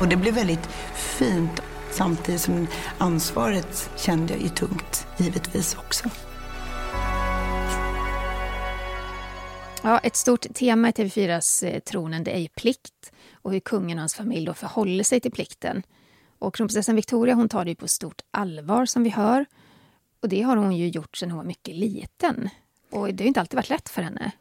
Och 0.00 0.08
det 0.08 0.16
blev 0.16 0.34
väldigt 0.34 0.68
fint 0.94 1.60
samtidigt 1.92 2.40
som 2.40 2.66
ansvaret 2.98 3.90
kände 3.96 4.32
jag 4.32 4.42
ju 4.42 4.48
tungt, 4.48 5.06
givetvis 5.18 5.74
också. 5.74 6.08
Ja, 9.82 9.98
ett 9.98 10.16
stort 10.16 10.54
tema 10.54 10.88
i 10.88 10.92
TV4s 10.92 11.66
eh, 11.66 11.80
Tronen 11.80 12.24
det 12.24 12.30
är 12.30 12.38
ju 12.38 12.48
plikt 12.48 13.12
och 13.32 13.52
hur 13.52 13.60
kungen 13.60 13.98
och 13.98 14.02
hans 14.02 14.14
familj 14.14 14.46
då 14.46 14.54
förhåller 14.54 15.04
sig 15.04 15.20
till 15.20 15.32
plikten. 15.32 15.82
Och 16.38 16.54
kronprinsessan 16.54 16.96
Victoria 16.96 17.34
hon 17.34 17.48
tar 17.48 17.64
det 17.64 17.74
på 17.74 17.88
stort 17.88 18.22
allvar 18.30 18.86
som 18.86 19.02
vi 19.02 19.10
hör. 19.10 19.46
Och 20.22 20.28
det 20.28 20.42
har 20.42 20.56
hon 20.56 20.76
ju 20.76 20.88
gjort 20.88 21.16
sedan 21.16 21.30
hon 21.30 21.38
var 21.38 21.44
mycket 21.44 21.74
liten. 21.74 22.48
Och 22.90 23.14
det 23.14 23.24
har 23.24 23.28
inte 23.28 23.40
alltid 23.40 23.56
varit 23.56 23.70
lätt 23.70 23.88
för 23.88 24.02
henne. 24.02 24.32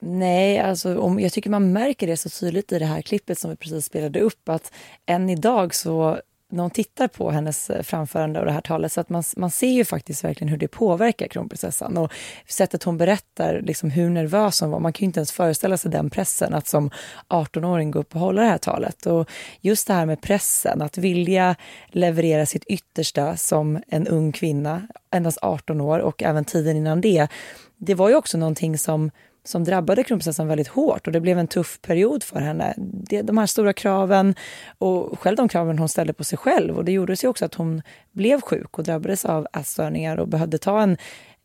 Nej, 0.00 0.58
alltså, 0.58 0.98
om, 0.98 1.20
jag 1.20 1.32
tycker 1.32 1.50
man 1.50 1.72
märker 1.72 2.06
det 2.06 2.16
så 2.16 2.28
tydligt 2.28 2.72
i 2.72 2.78
det 2.78 2.84
här 2.84 3.02
klippet 3.02 3.38
som 3.38 3.50
vi 3.50 3.56
precis 3.56 3.84
spelade 3.84 4.20
upp 4.20 4.48
att 4.48 4.72
än 5.06 5.30
idag 5.30 5.74
så 5.74 6.20
när 6.50 6.62
hon 6.62 6.70
tittar 6.70 7.08
på 7.08 7.30
hennes 7.30 7.70
eh, 7.70 7.82
framförande 7.82 8.40
och 8.40 8.46
det 8.46 8.52
här 8.52 8.60
talet 8.60 8.92
så 8.92 9.00
att 9.00 9.08
man, 9.08 9.22
man 9.36 9.50
ser 9.50 9.70
ju 9.70 9.84
faktiskt 9.84 10.24
verkligen 10.24 10.48
hur 10.48 10.56
det 10.56 10.68
påverkar 10.68 11.28
kronprinsessan 11.28 11.96
och 11.96 12.12
sättet 12.48 12.82
hon 12.82 12.98
berättar 12.98 13.60
liksom 13.60 13.90
hur 13.90 14.10
nervös 14.10 14.60
hon 14.60 14.70
var. 14.70 14.80
Man 14.80 14.92
kan 14.92 15.00
ju 15.00 15.06
inte 15.06 15.20
ens 15.20 15.32
föreställa 15.32 15.76
sig 15.76 15.90
den 15.90 16.10
pressen 16.10 16.54
att 16.54 16.66
som 16.66 16.90
18-åring 17.28 17.90
gå 17.90 17.98
upp 17.98 18.14
och 18.14 18.20
hålla 18.20 18.42
det 18.42 18.48
här 18.48 18.58
talet. 18.58 19.06
Och 19.06 19.30
just 19.60 19.86
det 19.86 19.94
här 19.94 20.06
med 20.06 20.20
pressen, 20.20 20.82
att 20.82 20.98
vilja 20.98 21.56
leverera 21.88 22.46
sitt 22.46 22.64
yttersta 22.64 23.36
som 23.36 23.82
en 23.88 24.08
ung 24.08 24.32
kvinna, 24.32 24.88
endast 25.10 25.38
18 25.42 25.80
år 25.80 25.98
och 25.98 26.22
även 26.22 26.44
tiden 26.44 26.76
innan 26.76 27.00
det. 27.00 27.28
Det 27.76 27.94
var 27.94 28.08
ju 28.08 28.14
också 28.14 28.38
någonting 28.38 28.78
som 28.78 29.10
som 29.44 29.64
drabbade 29.64 30.04
kronprinsessan 30.04 30.48
väldigt 30.48 30.68
hårt 30.68 31.06
och 31.06 31.12
det 31.12 31.20
blev 31.20 31.38
en 31.38 31.46
tuff 31.46 31.78
period 31.82 32.22
för 32.22 32.40
henne. 32.40 32.74
Det, 32.76 33.22
de 33.22 33.38
här 33.38 33.46
stora 33.46 33.72
kraven 33.72 34.34
och 34.78 35.20
själv 35.20 35.36
de 35.36 35.48
kraven 35.48 35.78
hon 35.78 35.88
ställde 35.88 36.12
på 36.12 36.24
sig 36.24 36.38
själv 36.38 36.76
och 36.76 36.84
det 36.84 36.92
gjorde 36.92 37.16
sig 37.16 37.28
också 37.28 37.44
att 37.44 37.54
hon 37.54 37.82
blev 38.12 38.40
sjuk 38.40 38.78
och 38.78 38.84
drabbades 38.84 39.24
av 39.24 39.46
ätstörningar 39.52 40.16
och 40.16 40.28
behövde 40.28 40.58
ta 40.58 40.82
en, 40.82 40.96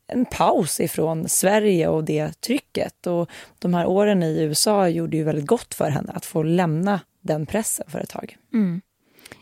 en 0.07 0.25
paus 0.25 0.79
ifrån 0.79 1.29
Sverige 1.29 1.87
och 1.87 2.03
det 2.03 2.41
trycket. 2.41 3.07
Och 3.07 3.29
de 3.59 3.73
här 3.73 3.85
åren 3.85 4.23
i 4.23 4.41
USA 4.41 4.89
gjorde 4.89 5.17
ju 5.17 5.23
väldigt 5.23 5.47
gott 5.47 5.73
för 5.73 5.89
henne 5.89 6.11
att 6.15 6.25
få 6.25 6.43
lämna 6.43 6.99
den 7.21 7.45
pressen 7.45 7.85
för 7.89 7.99
ett 7.99 8.09
tag. 8.09 8.37
Mm. 8.53 8.81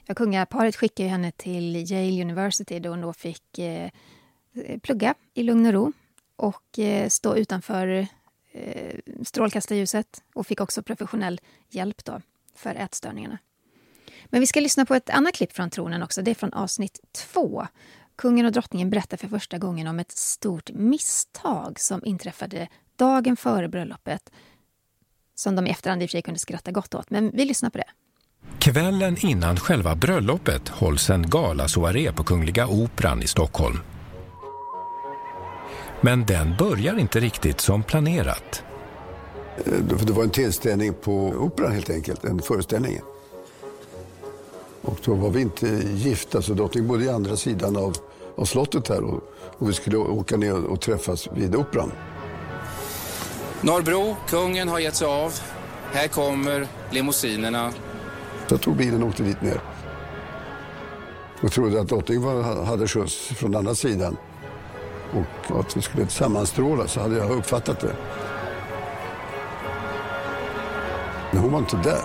Ja, 0.05 0.15
kungaparet 0.15 0.75
skickade 0.75 1.09
henne 1.09 1.31
till 1.31 1.75
Yale 1.75 2.21
University 2.21 2.79
då 2.79 2.89
hon 2.89 3.01
då 3.01 3.13
fick 3.13 3.59
eh, 3.59 3.89
plugga 4.81 5.13
i 5.33 5.43
lugn 5.43 5.65
och 5.65 5.73
ro 5.73 5.93
och 6.35 6.79
eh, 6.79 7.09
stå 7.09 7.35
utanför 7.35 8.07
eh, 8.53 8.99
strålkastarljuset 9.23 10.23
och 10.33 10.47
fick 10.47 10.61
också 10.61 10.83
professionell 10.83 11.41
hjälp 11.69 12.05
då 12.05 12.21
för 12.55 12.75
ätstörningarna. 12.75 13.37
Men 14.25 14.39
vi 14.39 14.47
ska 14.47 14.59
lyssna 14.59 14.85
på 14.85 14.95
ett 14.95 15.09
annat 15.09 15.33
klipp 15.33 15.51
från 15.51 15.69
tronen 15.69 16.03
också. 16.03 16.21
Det 16.21 16.31
är 16.31 16.35
från 16.35 16.53
avsnitt 16.53 16.99
två. 17.11 17.67
Kungen 18.15 18.45
och 18.45 18.51
drottningen 18.51 18.89
berättar 18.89 19.17
för 19.17 19.27
första 19.27 19.57
gången 19.57 19.87
om 19.87 19.99
ett 19.99 20.11
stort 20.11 20.71
misstag 20.71 21.79
som 21.79 22.05
inträffade 22.05 22.67
dagen 22.95 23.37
före 23.37 23.67
bröllopet 23.67 24.29
som 25.35 25.55
de 25.55 25.67
i 25.67 25.69
efterhand 25.69 26.03
i 26.03 26.05
och 26.05 26.09
för 26.09 26.11
sig 26.11 26.21
kunde 26.21 26.39
skratta 26.39 26.71
gott 26.71 26.95
åt. 26.95 27.09
Men 27.09 27.31
vi 27.33 27.45
lyssnar 27.45 27.69
på 27.69 27.77
det. 27.77 27.89
Kvällen 28.59 29.17
innan 29.25 29.57
själva 29.57 29.95
bröllopet 29.95 30.69
hålls 30.69 31.09
en 31.09 31.29
galasoaré 31.29 32.11
på 32.11 32.23
Kungliga 32.23 32.67
Operan 32.67 33.21
i 33.23 33.27
Stockholm. 33.27 33.77
Men 36.05 36.25
den 36.25 36.55
börjar 36.59 36.99
inte 36.99 37.19
riktigt 37.19 37.61
som 37.61 37.83
planerat. 37.83 38.63
Eh, 39.65 39.73
det 39.79 40.13
var 40.13 40.23
en 40.23 40.29
tillställning 40.29 40.93
på 40.93 41.13
Operan 41.27 41.71
helt 41.71 41.89
enkelt, 41.89 42.23
en 42.23 42.39
föreställning. 42.39 42.99
Och 44.81 44.97
då 45.05 45.13
var 45.13 45.29
vi 45.29 45.41
inte 45.41 45.67
gifta, 45.93 46.41
så 46.41 46.53
drottningen 46.53 46.87
bodde 46.87 47.03
i 47.03 47.09
andra 47.09 47.37
sidan 47.37 47.77
av, 47.77 47.95
av 48.35 48.45
slottet 48.45 48.87
här 48.87 49.03
och, 49.03 49.23
och 49.57 49.69
vi 49.69 49.73
skulle 49.73 49.97
åka 49.97 50.37
ner 50.37 50.65
och 50.65 50.81
träffas 50.81 51.27
vid 51.35 51.55
Operan. 51.55 51.91
Norrbro, 53.61 54.15
kungen 54.29 54.67
har 54.67 54.79
gett 54.79 54.95
sig 54.95 55.07
av. 55.07 55.33
Här 55.91 56.07
kommer 56.07 56.67
limousinerna. 56.91 57.73
Jag 58.49 58.61
tog 58.61 58.75
bilen 58.75 59.03
och 59.03 59.09
åkte 59.09 59.23
dit 59.23 59.41
ner. 59.41 59.61
Och 61.41 61.51
trodde 61.51 61.81
att 61.81 61.87
drottningen 61.87 62.43
hade 62.43 62.87
skjuts 62.87 63.15
från 63.15 63.55
andra 63.55 63.75
sidan 63.75 64.17
och 65.13 65.59
att 65.59 65.77
vi 65.77 65.81
skulle 65.81 66.07
sammanstråla 66.07 66.87
så 66.87 67.01
hade 67.01 67.17
jag 67.17 67.31
uppfattat 67.31 67.79
det. 67.79 67.95
Men 71.31 71.41
hon 71.41 71.51
var 71.51 71.59
inte 71.59 71.77
där. 71.77 72.01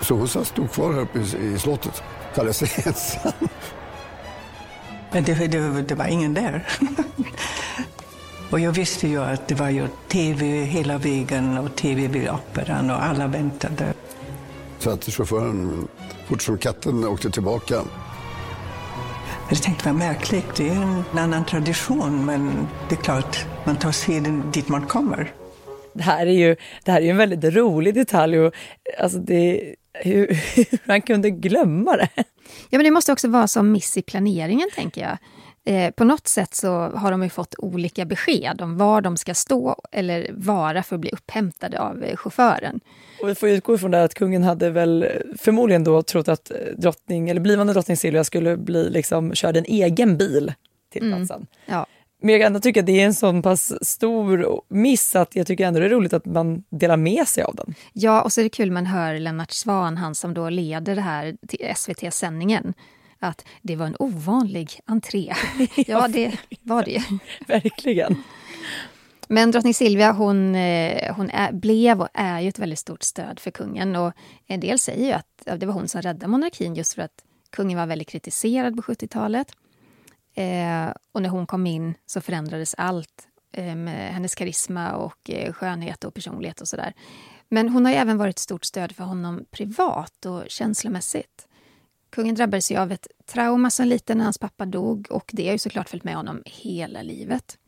Så 0.00 0.14
hon 0.14 0.28
stod 0.28 0.72
kvar 0.72 0.92
här 0.92 1.00
uppe 1.00 1.18
i, 1.18 1.58
slottet, 1.58 2.02
kallade 2.34 2.54
sig 2.54 2.68
ensam. 2.86 3.32
Men 5.12 5.24
det, 5.24 5.34
det, 5.34 5.82
det 5.82 5.94
var 5.94 6.06
ingen 6.06 6.34
där. 6.34 6.68
och 8.50 8.60
jag 8.60 8.72
visste 8.72 9.08
ju 9.08 9.22
att 9.22 9.48
det 9.48 9.54
var 9.54 9.68
ju 9.68 9.88
tv 10.08 10.46
hela 10.64 10.98
vägen 10.98 11.58
och 11.58 11.76
tv 11.76 12.06
vid 12.06 12.28
operan 12.28 12.90
och 12.90 13.04
alla 13.04 13.26
väntade. 13.26 13.94
Så 14.78 14.90
att 14.90 15.04
chauffören 15.04 15.88
fort 16.26 16.42
som 16.42 16.58
katten 16.58 17.04
åkte 17.04 17.30
tillbaka 17.30 17.82
jag 19.48 19.62
tänkte, 19.62 19.88
vad 19.88 19.94
märkligt, 19.94 20.56
det 20.56 20.68
är 20.68 20.72
en 21.12 21.18
annan 21.18 21.44
tradition, 21.44 22.24
men 22.24 22.68
det 22.88 22.94
är 22.94 23.02
klart, 23.02 23.46
man 23.64 23.76
tar 23.76 23.92
seden 23.92 24.50
dit 24.52 24.68
man 24.68 24.86
kommer. 24.86 25.32
Det 25.92 26.02
här 26.02 26.26
är 26.26 26.32
ju 26.32 26.56
det 26.84 26.92
här 26.92 27.00
är 27.00 27.10
en 27.10 27.16
väldigt 27.16 27.54
rolig 27.54 27.94
detalj 27.94 28.38
och 28.38 28.54
alltså 28.98 29.18
det, 29.18 29.74
hur, 29.92 30.26
hur 30.54 30.78
han 30.86 31.02
kunde 31.02 31.30
glömma 31.30 31.96
det. 31.96 32.08
Ja, 32.70 32.78
men 32.78 32.84
det 32.84 32.90
måste 32.90 33.12
också 33.12 33.28
vara 33.28 33.48
som 33.48 33.72
miss 33.72 33.96
i 33.96 34.02
planeringen, 34.02 34.68
tänker 34.74 35.00
jag. 35.00 35.18
Eh, 35.68 35.90
på 35.90 36.04
något 36.04 36.28
sätt 36.28 36.54
så 36.54 36.68
har 36.78 37.10
de 37.10 37.22
ju 37.22 37.28
fått 37.28 37.54
olika 37.58 38.04
besked 38.04 38.60
om 38.62 38.76
var 38.76 39.00
de 39.00 39.16
ska 39.16 39.34
stå 39.34 39.76
eller 39.92 40.30
vara 40.32 40.82
för 40.82 40.94
att 40.96 41.00
bli 41.00 41.10
upphämtade 41.10 41.80
av 41.80 42.02
eh, 42.04 42.16
chauffören. 42.16 42.80
Och 43.22 43.28
vi 43.28 43.34
får 43.34 43.48
utgå 43.48 43.74
ifrån 43.74 43.90
det 43.90 44.04
att 44.04 44.14
kungen 44.14 44.42
hade 44.42 44.70
väl 44.70 45.06
förmodligen 45.38 45.84
då 45.84 46.02
trott 46.02 46.28
att 46.28 46.50
drottning, 46.76 47.28
eller 47.30 47.40
blivande 47.40 47.72
drottning 47.72 47.96
Silvia 47.96 48.24
skulle 48.24 48.56
bli 48.56 48.90
liksom, 48.90 49.34
körd 49.34 49.56
en 49.56 49.64
egen 49.64 50.16
bil 50.16 50.52
till 50.92 51.02
Mm. 51.02 51.18
platsen. 51.18 51.46
Ja. 51.66 51.86
Men 52.22 52.32
jag 52.32 52.40
kan 52.40 52.46
ändå 52.46 52.60
tycka 52.60 52.80
att 52.80 52.86
det 52.86 53.00
är 53.00 53.04
en 53.04 53.14
så 53.14 53.42
pass 53.42 53.72
stor 53.88 54.60
miss 54.68 55.16
att 55.16 55.36
jag 55.36 55.46
tycker 55.46 55.66
ändå 55.66 55.80
det 55.80 55.86
är 55.86 55.90
roligt 55.90 56.12
att 56.12 56.24
man 56.26 56.64
delar 56.70 56.96
med 56.96 57.28
sig 57.28 57.42
av 57.44 57.54
den. 57.54 57.74
Ja, 57.92 58.22
och 58.22 58.32
så 58.32 58.40
är 58.40 58.42
det 58.44 58.50
kul 58.50 58.70
man 58.70 58.86
hör 58.86 59.18
Lennart 59.18 59.50
Svan, 59.52 59.96
han 59.96 60.14
som 60.14 60.34
då 60.34 60.48
leder 60.50 60.94
det 60.94 61.00
här 61.02 61.36
till 61.48 61.72
SVT-sändningen, 61.76 62.74
att 63.18 63.44
det 63.62 63.76
var 63.76 63.86
en 63.86 63.96
ovanlig 63.98 64.80
entré. 64.86 65.34
ja, 65.76 66.08
det 66.08 66.38
var 66.62 66.84
det. 66.84 67.02
Verkligen. 67.46 68.22
Men 69.28 69.50
drottning 69.50 69.74
Silvia 69.74 70.12
hon, 70.12 70.54
eh, 70.54 71.14
hon 71.16 71.30
är, 71.30 71.52
blev 71.52 72.00
och 72.00 72.08
är 72.14 72.40
ju 72.40 72.48
ett 72.48 72.58
väldigt 72.58 72.78
stort 72.78 73.02
stöd 73.02 73.40
för 73.40 73.50
kungen. 73.50 73.96
Och 73.96 74.12
en 74.46 74.60
del 74.60 74.78
säger 74.78 75.06
ju 75.06 75.12
att 75.12 75.60
det 75.60 75.66
var 75.66 75.74
hon 75.74 75.88
som 75.88 76.02
räddade 76.02 76.26
monarkin 76.26 76.74
just 76.74 76.94
för 76.94 77.02
att 77.02 77.24
kungen 77.50 77.78
var 77.78 77.86
väldigt 77.86 78.08
kritiserad 78.08 78.76
på 78.76 78.82
70-talet. 78.82 79.52
Eh, 80.34 80.92
och 81.12 81.22
när 81.22 81.28
hon 81.28 81.46
kom 81.46 81.66
in 81.66 81.94
så 82.06 82.20
förändrades 82.20 82.74
allt 82.78 83.28
eh, 83.52 83.74
med 83.74 84.14
hennes 84.14 84.34
karisma 84.34 84.92
och 84.92 85.30
eh, 85.30 85.52
skönhet 85.52 86.04
och 86.04 86.14
personlighet 86.14 86.60
och 86.60 86.68
sådär. 86.68 86.92
Men 87.48 87.68
hon 87.68 87.84
har 87.84 87.92
även 87.92 88.18
varit 88.18 88.34
ett 88.36 88.38
stort 88.38 88.64
stöd 88.64 88.92
för 88.92 89.04
honom 89.04 89.44
privat 89.50 90.26
och 90.26 90.44
känslomässigt. 90.48 91.47
Kungen 92.10 92.34
drabbades 92.34 92.70
ju 92.70 92.76
av 92.76 92.92
ett 92.92 93.06
trauma 93.26 93.70
som 93.70 93.86
liten 93.86 94.18
när 94.18 94.24
hans 94.24 94.38
pappa 94.38 94.66
dog 94.66 95.06
och 95.10 95.30
det 95.32 95.46
har 95.46 95.52
ju 95.52 95.58
såklart 95.58 95.88
följt 95.88 96.04
med 96.04 96.16
honom 96.16 96.42
hela 96.46 97.02
livet. 97.02 97.58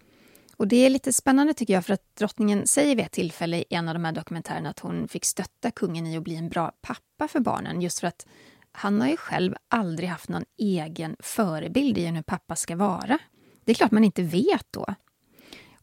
Och 0.57 0.69
det 0.69 0.77
är 0.77 0.91
lite 0.91 1.13
spännande 1.13 1.55
tycker 1.55 1.75
jag 1.75 1.87
för 1.87 1.95
att 1.95 2.17
drottningen 2.17 2.67
säger 2.67 2.97
vid 2.97 3.05
ett 3.05 3.13
tillfälle 3.13 3.57
i 3.57 3.65
en 3.71 3.89
av 3.89 3.95
de 3.95 4.05
här 4.05 4.13
dokumentärerna 4.13 4.71
att 4.71 4.81
hon 4.81 5.09
fick 5.09 5.25
stötta 5.25 5.71
kungen 5.71 6.07
i 6.07 6.17
att 6.17 6.23
bli 6.23 6.37
en 6.37 6.49
bra 6.49 6.73
pappa 6.83 7.29
för 7.29 7.41
barnen 7.41 7.81
just 7.81 8.01
för 8.01 8.07
att 8.07 8.27
han 8.73 9.01
har 9.01 9.09
ju 9.09 9.17
själv 9.17 9.55
aldrig 9.69 10.09
haft 10.09 10.29
någon 10.29 10.45
egen 10.59 11.17
förebild 11.19 11.99
i 11.99 12.07
hur 12.07 12.23
pappa 12.23 12.57
ska 12.57 12.77
vara. 12.77 13.19
Det 13.65 13.73
är 13.73 13.75
klart 13.75 13.91
man 13.91 14.05
inte 14.05 14.23
vet 14.23 14.67
då. 14.71 14.95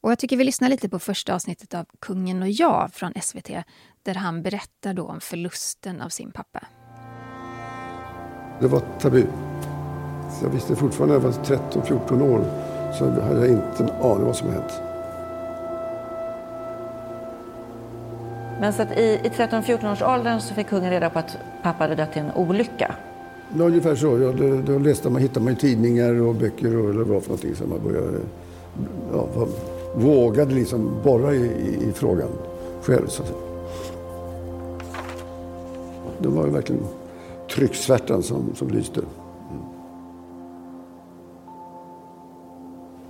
Och 0.01 0.11
jag 0.11 0.19
tycker 0.19 0.37
vi 0.37 0.43
lyssnar 0.43 0.69
lite 0.69 0.89
på 0.89 0.99
första 0.99 1.35
avsnittet 1.35 1.73
av 1.73 1.85
Kungen 1.99 2.41
och 2.41 2.49
jag 2.49 2.93
från 2.93 3.13
SVT 3.21 3.49
där 4.03 4.15
han 4.15 4.43
berättar 4.43 4.93
då 4.93 5.07
om 5.07 5.21
förlusten 5.21 6.01
av 6.01 6.09
sin 6.09 6.31
pappa. 6.31 6.67
Det 8.59 8.67
var 8.67 8.81
tabu. 8.99 9.23
Så 10.39 10.45
jag 10.45 10.49
visste 10.49 10.75
fortfarande 10.75 11.17
när 11.17 11.25
jag 11.25 11.31
var 11.31 11.57
13-14 11.81 12.21
år 12.31 12.45
så 12.93 13.05
hade 13.05 13.39
jag 13.39 13.49
inte 13.49 13.83
en 13.83 13.89
aning 13.89 14.25
vad 14.25 14.35
som 14.35 14.49
hänt. 14.49 14.81
Men 18.59 18.73
så 18.73 18.81
att 18.81 18.97
i, 18.97 19.19
i 19.23 19.29
13-14 19.29 19.91
års 19.91 20.01
åldern 20.01 20.41
så 20.41 20.53
fick 20.53 20.67
kungen 20.67 20.91
reda 20.91 21.09
på 21.09 21.19
att 21.19 21.37
pappa 21.63 21.83
hade 21.83 21.95
dött 21.95 22.17
i 22.17 22.19
en 22.19 22.31
olycka. 22.35 22.95
Ja, 23.57 23.63
ungefär 23.63 23.95
så. 23.95 24.19
Ja, 24.19 24.31
det, 24.31 24.61
då 24.61 24.79
läste 24.79 25.09
man, 25.09 25.21
hittade 25.21 25.45
man 25.45 25.55
tidningar 25.55 26.21
och 26.21 26.35
böcker 26.35 26.77
och 26.77 26.89
eller 26.89 27.03
vad 27.03 27.23
för 27.23 27.29
någonting. 27.29 27.55
Så 27.55 27.67
man 27.67 27.79
började, 27.83 28.17
ja, 29.13 29.27
var, 29.35 29.47
vågade 29.95 30.53
liksom 30.53 30.91
borra 31.03 31.33
i, 31.33 31.45
i, 31.45 31.89
i 31.89 31.91
frågan 31.93 32.29
själv. 32.81 33.07
Så 33.07 33.21
att 33.21 33.27
säga. 33.27 33.39
Det 36.19 36.27
var 36.27 36.45
ju 36.45 36.51
verkligen 36.51 36.83
trycksvärtan 37.49 38.23
som, 38.23 38.55
som 38.55 38.69
lyste. 38.69 38.99
Mm. 38.99 39.63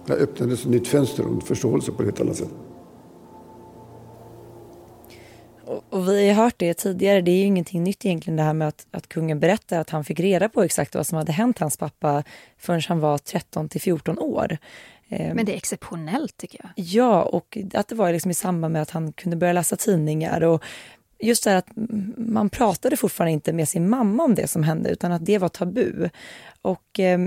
Jag 0.07 0.17
öppnade 0.17 0.53
ett 0.53 0.65
nytt 0.65 0.87
fönster 0.87 1.25
och 1.25 1.33
en 1.33 1.41
förståelse 1.41 1.91
på 1.91 2.01
ett 2.01 2.07
helt 2.07 2.21
annat 2.21 2.35
sätt. 2.35 2.53
Och, 5.65 5.83
och 5.89 6.07
vi 6.07 6.29
har 6.29 6.43
hört 6.43 6.55
det 6.57 6.73
tidigare, 6.73 7.21
det 7.21 7.31
är 7.31 7.37
ju 7.37 7.43
ingenting 7.43 7.83
nytt 7.83 8.05
egentligen 8.05 8.37
det 8.37 8.43
här 8.43 8.53
med 8.53 8.67
att, 8.67 8.87
att 8.91 9.09
kungen 9.09 9.39
berättar 9.39 9.79
att 9.79 9.89
han 9.89 10.03
fick 10.03 10.19
reda 10.19 10.49
på 10.49 10.63
exakt 10.63 10.95
vad 10.95 11.07
som 11.07 11.17
hade 11.17 11.31
hänt 11.31 11.59
hans 11.59 11.77
pappa 11.77 12.23
förrän 12.57 12.81
han 12.87 12.99
var 12.99 13.17
13 13.17 13.69
till 13.69 13.81
14 13.81 14.19
år. 14.19 14.57
Eh, 15.09 15.35
Men 15.35 15.45
det 15.45 15.53
är 15.53 15.57
exceptionellt 15.57 16.37
tycker 16.37 16.59
jag. 16.63 16.85
Ja, 16.85 17.23
och 17.23 17.57
att 17.73 17.87
det 17.87 17.95
var 17.95 18.11
liksom 18.11 18.31
i 18.31 18.33
samband 18.33 18.73
med 18.73 18.81
att 18.81 18.89
han 18.89 19.13
kunde 19.13 19.37
börja 19.37 19.53
läsa 19.53 19.75
tidningar 19.75 20.43
och 20.43 20.63
just 21.19 21.43
det 21.43 21.49
här 21.49 21.57
att 21.57 21.69
man 22.17 22.49
pratade 22.49 22.97
fortfarande 22.97 23.31
inte 23.31 23.53
med 23.53 23.69
sin 23.69 23.89
mamma 23.89 24.23
om 24.23 24.35
det 24.35 24.47
som 24.47 24.63
hände 24.63 24.89
utan 24.89 25.11
att 25.11 25.25
det 25.25 25.37
var 25.37 25.49
tabu. 25.49 26.09
Och 26.61 26.99
eh, 26.99 27.19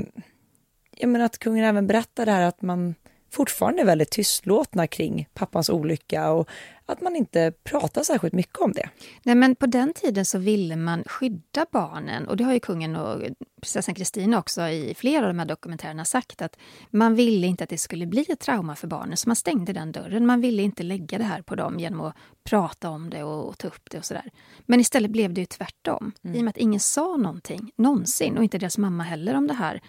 jag 0.97 1.09
menar 1.09 1.25
att 1.25 1.39
kungen 1.39 1.65
även 1.65 1.87
berättar 1.87 2.27
det 2.27 2.33
här 2.33 2.43
att 2.43 2.63
man 2.63 2.95
fortfarande 3.31 3.85
väldigt 3.85 4.11
tystlåtna 4.11 4.87
kring 4.87 5.29
pappans 5.35 5.71
olycka 5.71 6.31
och 6.31 6.49
att 6.87 7.01
man 7.01 7.17
inte 7.17 7.53
pratar 7.65 8.03
särskilt 8.03 8.35
mycket 8.35 8.59
om 8.59 8.73
det. 8.73 8.89
Nej, 9.23 9.35
men 9.35 9.57
på 9.57 9.67
den 9.67 9.93
tiden 9.93 10.25
så 10.25 10.39
ville 10.39 10.77
man 10.77 11.05
skydda 11.07 11.67
barnen 11.71 12.29
och 12.29 12.37
det 12.37 12.45
har 12.45 12.53
ju 12.53 12.61
kungen 12.61 12.97
och 12.97 13.23
prinsessan 13.61 13.95
Kristina 13.95 14.39
också 14.39 14.69
i 14.69 14.95
flera 14.95 15.27
av 15.27 15.29
de 15.29 15.39
här 15.39 15.47
dokumentärerna 15.47 16.05
sagt 16.05 16.43
att 16.43 16.57
man 16.91 17.15
ville 17.15 17.47
inte 17.47 17.65
att 17.65 17.71
det 17.71 17.79
skulle 17.79 18.07
bli 18.07 18.27
ett 18.29 18.41
trauma 18.41 18.77
för 18.77 18.87
barnen 18.87 19.17
så 19.17 19.29
man 19.29 19.37
stängde 19.37 19.73
den 19.73 19.93
dörren. 19.93 20.27
Man 20.27 20.41
ville 20.41 20.63
inte 20.63 20.83
lägga 20.83 21.19
det 21.19 21.25
här 21.25 21.43
på 21.43 21.55
dem 21.55 21.79
genom 21.79 22.01
att 22.01 22.15
prata 22.45 22.89
om 22.89 23.11
det 23.11 23.23
och, 23.23 23.49
och 23.49 23.59
ta 23.59 23.69
upp 23.69 23.91
det 23.91 23.99
och 23.99 24.05
sådär. 24.05 24.31
Men 24.67 24.81
istället 24.81 25.11
blev 25.11 25.35
det 25.35 25.41
ju 25.41 25.47
tvärtom. 25.47 26.13
Mm. 26.25 26.37
I 26.37 26.39
och 26.39 26.45
med 26.45 26.51
att 26.51 26.57
ingen 26.57 26.81
sa 26.81 27.17
någonting 27.17 27.73
någonsin 27.77 28.37
och 28.37 28.45
inte 28.45 28.59
deras 28.59 28.79
mamma 28.79 29.03
heller 29.03 29.35
om 29.35 29.47
det 29.47 29.55
här 29.55 29.81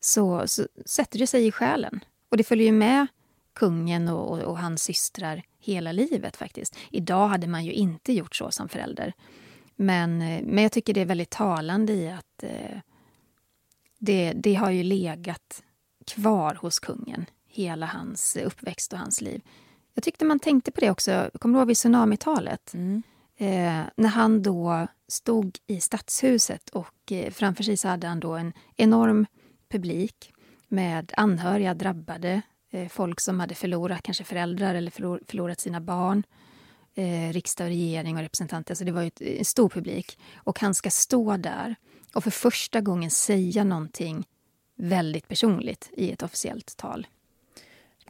så, 0.00 0.42
så 0.46 0.66
sätter 0.86 1.18
det 1.18 1.26
sig 1.26 1.46
i 1.46 1.52
själen. 1.52 2.00
Och 2.28 2.36
det 2.36 2.44
följer 2.44 2.66
ju 2.66 2.72
med 2.72 3.06
kungen 3.52 4.08
och, 4.08 4.30
och, 4.30 4.38
och, 4.38 4.58
hans 4.58 4.82
systrar 4.82 5.42
hela 5.58 5.92
livet 5.92 6.36
faktiskt. 6.36 6.76
Idag 6.90 7.28
hade 7.28 7.46
man 7.46 7.64
ju 7.64 7.72
inte 7.72 8.12
gjort 8.12 8.36
så 8.36 8.50
som 8.50 8.68
förälder. 8.68 9.12
Men, 9.76 10.18
men 10.44 10.58
jag 10.58 10.72
tycker 10.72 10.94
det 10.94 11.00
är 11.00 11.06
väldigt 11.06 11.30
talande 11.30 11.92
i 11.92 12.10
att 12.10 12.42
eh, 12.42 12.78
det, 13.98 14.32
det 14.32 14.54
har 14.54 14.70
ju 14.70 14.82
legat 14.82 15.62
kvar 16.06 16.54
hos 16.54 16.78
kungen 16.78 17.26
hela 17.46 17.86
hans 17.86 18.36
uppväxt 18.36 18.92
och 18.92 18.98
hans 18.98 19.20
liv. 19.20 19.42
Jag 19.94 20.04
tyckte 20.04 20.24
man 20.24 20.38
tänkte 20.38 20.70
på 20.70 20.80
det 20.80 20.90
också, 20.90 21.30
kommer 21.38 21.54
du 21.54 21.60
ihåg 21.60 21.68
vid 21.68 21.76
tsunamitalet? 21.76 22.74
Mm. 22.74 23.02
Eh, 23.36 23.84
när 23.96 24.08
han 24.08 24.42
då 24.42 24.86
stod 25.08 25.58
i 25.66 25.80
stadshuset 25.80 26.68
och 26.68 27.12
eh, 27.12 27.30
framför 27.30 27.64
sig 27.64 27.76
så 27.76 27.88
hade 27.88 28.06
han 28.06 28.20
då 28.20 28.32
en 28.32 28.52
enorm 28.76 29.26
publik 29.68 30.32
med 30.68 31.12
anhöriga 31.16 31.74
drabbade, 31.74 32.42
eh, 32.70 32.88
folk 32.88 33.20
som 33.20 33.40
hade 33.40 33.54
förlorat 33.54 34.02
kanske 34.02 34.24
föräldrar 34.24 34.74
eller 34.74 34.90
förlorat 35.26 35.60
sina 35.60 35.80
barn, 35.80 36.22
eh, 36.94 37.32
riksdag 37.32 37.64
och 37.64 37.68
regering 37.68 38.16
och 38.16 38.22
representanter. 38.22 38.72
Alltså 38.72 38.84
det 38.84 38.92
var 38.92 39.10
en 39.20 39.44
stor 39.44 39.68
publik. 39.68 40.18
Och 40.36 40.60
han 40.60 40.74
ska 40.74 40.90
stå 40.90 41.36
där 41.36 41.76
och 42.14 42.24
för 42.24 42.30
första 42.30 42.80
gången 42.80 43.10
säga 43.10 43.64
någonting 43.64 44.26
väldigt 44.76 45.28
personligt 45.28 45.90
i 45.92 46.12
ett 46.12 46.22
officiellt 46.22 46.76
tal. 46.76 47.06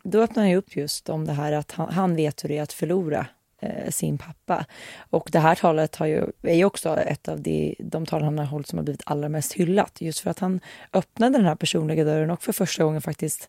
Då 0.02 0.20
öppnar 0.22 0.42
han 0.42 0.54
upp 0.54 0.76
just 0.76 1.08
om 1.08 1.24
det 1.24 1.32
här 1.32 1.52
att 1.52 1.72
han, 1.72 1.92
han 1.92 2.16
vet 2.16 2.44
hur 2.44 2.48
det 2.48 2.58
är 2.58 2.62
att 2.62 2.72
förlora 2.72 3.26
eh, 3.60 3.90
sin 3.90 4.18
pappa. 4.18 4.66
Och 5.10 5.28
det 5.32 5.38
här 5.38 5.54
talet 5.54 5.96
har 5.96 6.06
ju, 6.06 6.24
är 6.42 6.54
ju 6.54 6.64
också 6.64 6.96
ett 6.96 7.28
av 7.28 7.40
de, 7.40 7.74
de 7.78 8.06
tal 8.06 8.22
han 8.22 8.38
har 8.38 8.44
hållit 8.44 8.66
som 8.66 8.78
har 8.78 8.84
blivit 8.84 9.02
allra 9.06 9.28
mest 9.28 9.52
hyllat. 9.52 10.00
Just 10.00 10.20
för 10.20 10.30
att 10.30 10.38
han 10.38 10.60
öppnade 10.92 11.38
den 11.38 11.46
här 11.46 11.54
personliga 11.54 12.04
dörren 12.04 12.30
och 12.30 12.42
för 12.42 12.52
första 12.52 12.84
gången 12.84 13.02
faktiskt 13.02 13.48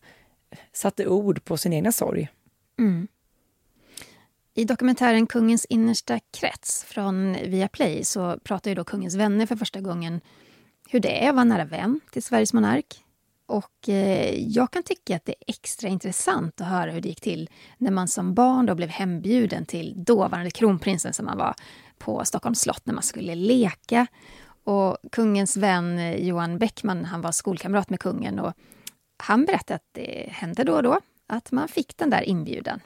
satte 0.72 1.06
ord 1.06 1.44
på 1.44 1.56
sin 1.56 1.72
egna 1.72 1.92
sorg. 1.92 2.28
Mm. 2.78 3.08
I 4.54 4.64
dokumentären 4.64 5.26
Kungens 5.26 5.64
innersta 5.64 6.20
krets 6.30 6.84
från 6.84 7.32
Viaplay 7.32 8.04
så 8.04 8.38
pratar 8.44 8.70
ju 8.70 8.74
då 8.74 8.84
kungens 8.84 9.14
vänner 9.14 9.46
för 9.46 9.56
första 9.56 9.80
gången 9.80 10.20
hur 10.90 11.00
det 11.00 11.24
är 11.24 11.28
att 11.28 11.34
vara 11.34 11.44
nära 11.44 11.64
vän 11.64 12.00
till 12.10 12.22
Sveriges 12.22 12.52
monark. 12.52 13.04
Och 13.50 13.88
eh, 13.88 14.34
jag 14.48 14.70
kan 14.70 14.82
tycka 14.82 15.16
att 15.16 15.24
det 15.24 15.32
är 15.32 15.44
extra 15.46 15.88
intressant 15.88 16.60
att 16.60 16.66
höra 16.66 16.90
hur 16.90 17.00
det 17.00 17.08
gick 17.08 17.20
till 17.20 17.50
när 17.78 17.90
man 17.90 18.08
som 18.08 18.34
barn 18.34 18.66
då 18.66 18.74
blev 18.74 18.88
hembjuden 18.88 19.66
till 19.66 20.04
dåvarande 20.04 20.50
kronprinsen 20.50 21.12
som 21.12 21.26
man 21.26 21.38
var 21.38 21.54
på 21.98 22.24
Stockholms 22.24 22.60
slott 22.60 22.86
när 22.86 22.94
man 22.94 23.02
skulle 23.02 23.34
leka. 23.34 24.06
Och 24.64 24.96
kungens 25.12 25.56
vän 25.56 25.98
eh, 25.98 26.16
Johan 26.16 26.58
Bäckman, 26.58 27.04
han 27.04 27.20
var 27.20 27.32
skolkamrat 27.32 27.90
med 27.90 28.00
kungen 28.00 28.38
och 28.38 28.52
han 29.16 29.44
berättade 29.44 29.74
att 29.74 29.88
det 29.92 30.28
hände 30.30 30.64
då 30.64 30.74
och 30.74 30.82
då 30.82 31.00
att 31.26 31.52
man 31.52 31.68
fick 31.68 31.96
den 31.96 32.10
där 32.10 32.22
inbjudan 32.22 32.80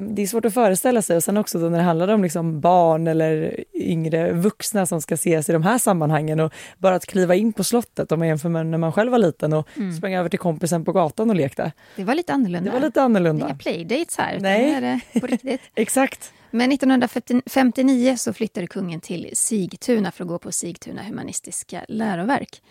det 0.00 0.22
är 0.22 0.26
svårt 0.26 0.44
att 0.44 0.54
föreställa 0.54 1.02
sig 1.02 1.16
och 1.16 1.22
sen 1.24 1.36
också 1.36 1.58
då 1.58 1.68
när 1.68 1.78
det 1.78 1.84
handlar 1.84 2.08
om 2.08 2.22
liksom 2.22 2.60
barn 2.60 3.06
eller 3.06 3.60
yngre 3.74 4.32
vuxna 4.32 4.86
som 4.86 5.00
ska 5.02 5.14
ses 5.14 5.48
i 5.48 5.52
de 5.52 5.62
här 5.62 5.78
sammanhangen 5.78 6.40
och 6.40 6.52
bara 6.78 6.94
att 6.94 7.06
kliva 7.06 7.34
in 7.34 7.52
på 7.52 7.64
slottet 7.64 8.12
om 8.12 8.18
man 8.18 8.28
jämför 8.28 8.48
med 8.48 8.66
när 8.66 8.78
man 8.78 8.92
själv 8.92 9.10
var 9.12 9.18
liten 9.18 9.52
och 9.52 9.68
Mm. 9.76 9.92
sprang 9.96 10.14
över 10.14 10.28
till 10.28 10.38
kompisen 10.38 10.84
på 10.84 10.92
gatan 10.92 11.30
och 11.30 11.36
lekte. 11.36 11.72
Det 11.96 12.04
var 12.04 12.14
lite 12.14 12.32
annorlunda. 12.32 12.70
Det 12.70 12.78
var 12.80 12.86
lite 12.86 13.02
annorlunda. 13.02 13.46
Inga 13.46 13.54
playdates 13.56 14.18
här, 14.18 14.38
Nej. 14.40 14.70
är 14.74 14.80
det 14.80 15.20
på 15.20 15.26
riktigt. 15.26 15.60
Exakt. 15.74 16.32
Men 16.50 16.72
1959 16.72 18.16
så 18.16 18.32
flyttade 18.32 18.66
kungen 18.66 19.00
till 19.00 19.30
Sigtuna 19.32 20.10
för 20.12 20.24
att 20.24 20.28
gå 20.28 20.38
på 20.38 20.52
Sigtuna 20.52 21.02
humanistiska 21.02 21.84
läroverk. 21.88 22.62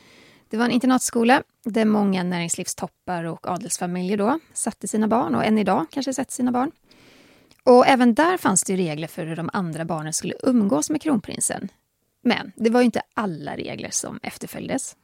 Det 0.49 0.57
var 0.57 0.65
en 0.65 0.71
internatskola 0.71 1.43
där 1.65 1.86
många 1.86 2.23
näringslivstoppar 2.23 3.23
och 3.23 3.47
adelsfamiljer 3.47 4.17
då 4.17 4.39
satte 4.53 4.88
sina 4.88 5.07
barn 5.07 5.36
och 5.36 5.45
än 5.45 5.57
idag 5.57 5.86
kanske 5.91 6.13
sätter 6.13 6.32
sina 6.34 6.51
barn. 6.51 6.71
Och 7.70 7.88
även 7.88 8.13
där 8.13 8.38
fanns 8.38 8.63
det 8.63 8.76
regler 8.76 9.07
för 9.07 9.26
hur 9.26 9.36
de 9.36 9.49
andra 9.53 9.86
barnen 9.86 10.13
skulle 10.13 10.34
umgås 10.43 10.89
med 10.89 11.01
kronprinsen. 11.01 11.70
Men 12.22 12.51
det 12.55 12.70
var 12.70 12.82
ju 12.82 12.86
inte 12.86 13.01
alla 13.13 13.55
regler 13.55 13.89
som 13.91 14.20
efterföljdes. 14.24 14.95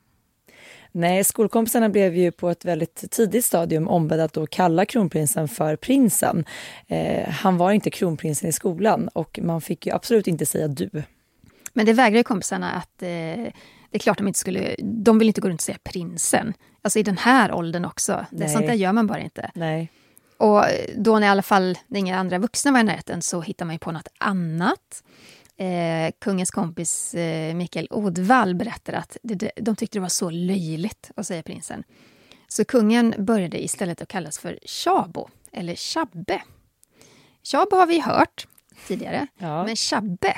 Nej, 0.91 1.23
skolkompisarna 1.23 1.89
blev 1.89 2.15
ju 2.15 2.31
på 2.31 2.49
ett 2.49 2.65
väldigt 2.65 3.11
tidigt 3.11 3.45
stadium 3.45 3.87
ombedda 3.87 4.23
att 4.23 4.33
då 4.33 4.47
kalla 4.47 4.85
kronprinsen 4.85 5.47
för 5.47 5.75
prinsen. 5.75 6.45
Eh, 6.87 7.29
han 7.29 7.57
var 7.57 7.71
inte 7.71 7.89
kronprinsen 7.89 8.49
i 8.49 8.51
skolan 8.51 9.07
och 9.07 9.39
man 9.43 9.61
fick 9.61 9.85
ju 9.85 9.93
absolut 9.93 10.27
inte 10.27 10.45
säga 10.45 10.67
du. 10.67 10.89
Men 11.73 11.85
det 11.85 11.93
vägrade 11.93 12.23
kompisarna 12.23 12.71
att 12.71 13.01
eh, 13.01 13.07
det 13.07 13.51
är 13.91 13.99
klart 13.99 14.17
de 14.17 14.27
inte 14.27 14.39
skulle, 14.39 14.75
de 14.83 15.19
vill 15.19 15.27
inte 15.27 15.41
gå 15.41 15.49
runt 15.49 15.59
och 15.59 15.65
säga 15.65 15.77
prinsen. 15.83 16.53
Alltså 16.81 16.99
i 16.99 17.03
den 17.03 17.17
här 17.17 17.53
åldern 17.53 17.85
också. 17.85 18.25
Det, 18.31 18.37
Nej. 18.39 18.49
sånt 18.49 18.67
där 18.67 18.73
gör 18.73 18.93
man 18.93 19.07
bara 19.07 19.19
inte. 19.19 19.51
Nej. 19.55 19.91
Och 20.37 20.63
då 20.95 21.19
när 21.19 21.27
i 21.27 21.29
alla 21.29 21.41
fall 21.41 21.77
inga 21.95 22.17
andra 22.17 22.37
vuxna 22.37 22.71
var 22.71 22.79
i 22.79 22.83
närheten 22.83 23.21
så 23.21 23.41
hittar 23.41 23.65
man 23.65 23.75
ju 23.75 23.79
på 23.79 23.91
något 23.91 24.07
annat. 24.17 25.03
Eh, 25.57 26.13
kungens 26.21 26.51
kompis 26.51 27.13
eh, 27.13 27.55
Mikael 27.55 27.87
Odvall 27.91 28.55
berättar 28.55 28.93
att 28.93 29.17
det, 29.23 29.51
de 29.55 29.75
tyckte 29.75 29.97
det 29.97 30.01
var 30.01 30.09
så 30.09 30.29
löjligt 30.29 31.11
att 31.15 31.27
säga 31.27 31.43
prinsen. 31.43 31.83
Så 32.47 32.65
kungen 32.65 33.13
började 33.17 33.63
istället 33.63 34.01
att 34.01 34.07
kallas 34.07 34.39
för 34.39 34.59
Chabo, 34.65 35.29
eller 35.51 35.75
Chabbe. 35.75 36.41
Chabo 37.43 37.75
har 37.75 37.87
vi 37.87 37.99
hört 37.99 38.47
tidigare, 38.87 39.27
men 39.37 39.75
Chabbe 39.75 40.37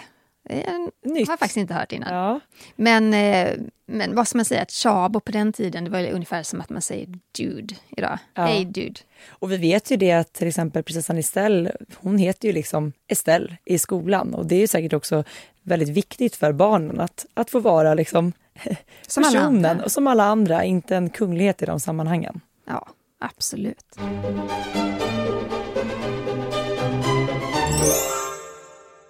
är 0.50 0.64
en, 0.64 0.92
har 1.04 1.18
jag 1.18 1.28
faktiskt 1.28 1.58
inte 1.58 1.74
hört 1.74 1.92
innan. 1.92 2.40
Men, 2.76 3.14
eh, 3.14 3.54
men 3.86 4.16
vad 4.16 4.28
ska 4.28 4.38
man 4.38 4.46
säga, 4.46 4.62
att 4.62 4.72
Chabo 4.72 5.20
på 5.20 5.32
den 5.32 5.54
tiden 5.54 5.84
det 5.84 5.90
var 5.90 6.12
ungefär 6.12 6.44
som 6.44 6.62
att 6.62 6.70
man 6.70 6.82
säger 6.82 7.08
dude 7.32 7.76
idag. 7.90 8.20
Ja. 8.34 8.46
Hej 8.46 8.66
dude. 8.66 9.00
Och 9.28 9.52
vi 9.52 9.58
vet 9.58 9.92
ju 9.92 9.98
det 9.98 10.12
att 10.12 10.34
till 10.34 10.48
exempel 10.48 10.84
prinsessan 10.84 11.18
Estelle, 11.18 11.72
hon 11.96 12.18
heter 12.18 12.48
ju 12.48 12.54
liksom 12.54 12.94
Estelle 13.08 13.58
i 13.66 13.80
skolan 13.80 14.34
och 14.34 14.46
det 14.46 14.56
är 14.56 14.68
säkert 14.68 14.94
också 14.94 15.24
väldigt 15.62 15.90
viktigt 15.90 16.36
för 16.36 16.52
barnen 16.52 17.00
att, 17.00 17.26
att 17.34 17.50
få 17.50 17.60
vara 17.60 17.94
liksom 17.94 18.34
Som 19.08 19.24
personen 19.24 19.82
och 19.82 19.92
som 19.92 20.08
alla 20.08 20.24
andra, 20.24 20.64
inte 20.64 20.96
en 20.96 21.10
kunglighet 21.10 21.62
i 21.62 21.66
de 21.66 21.80
sammanhangen. 21.80 22.42
Ja, 22.66 22.88
absolut. 23.20 23.98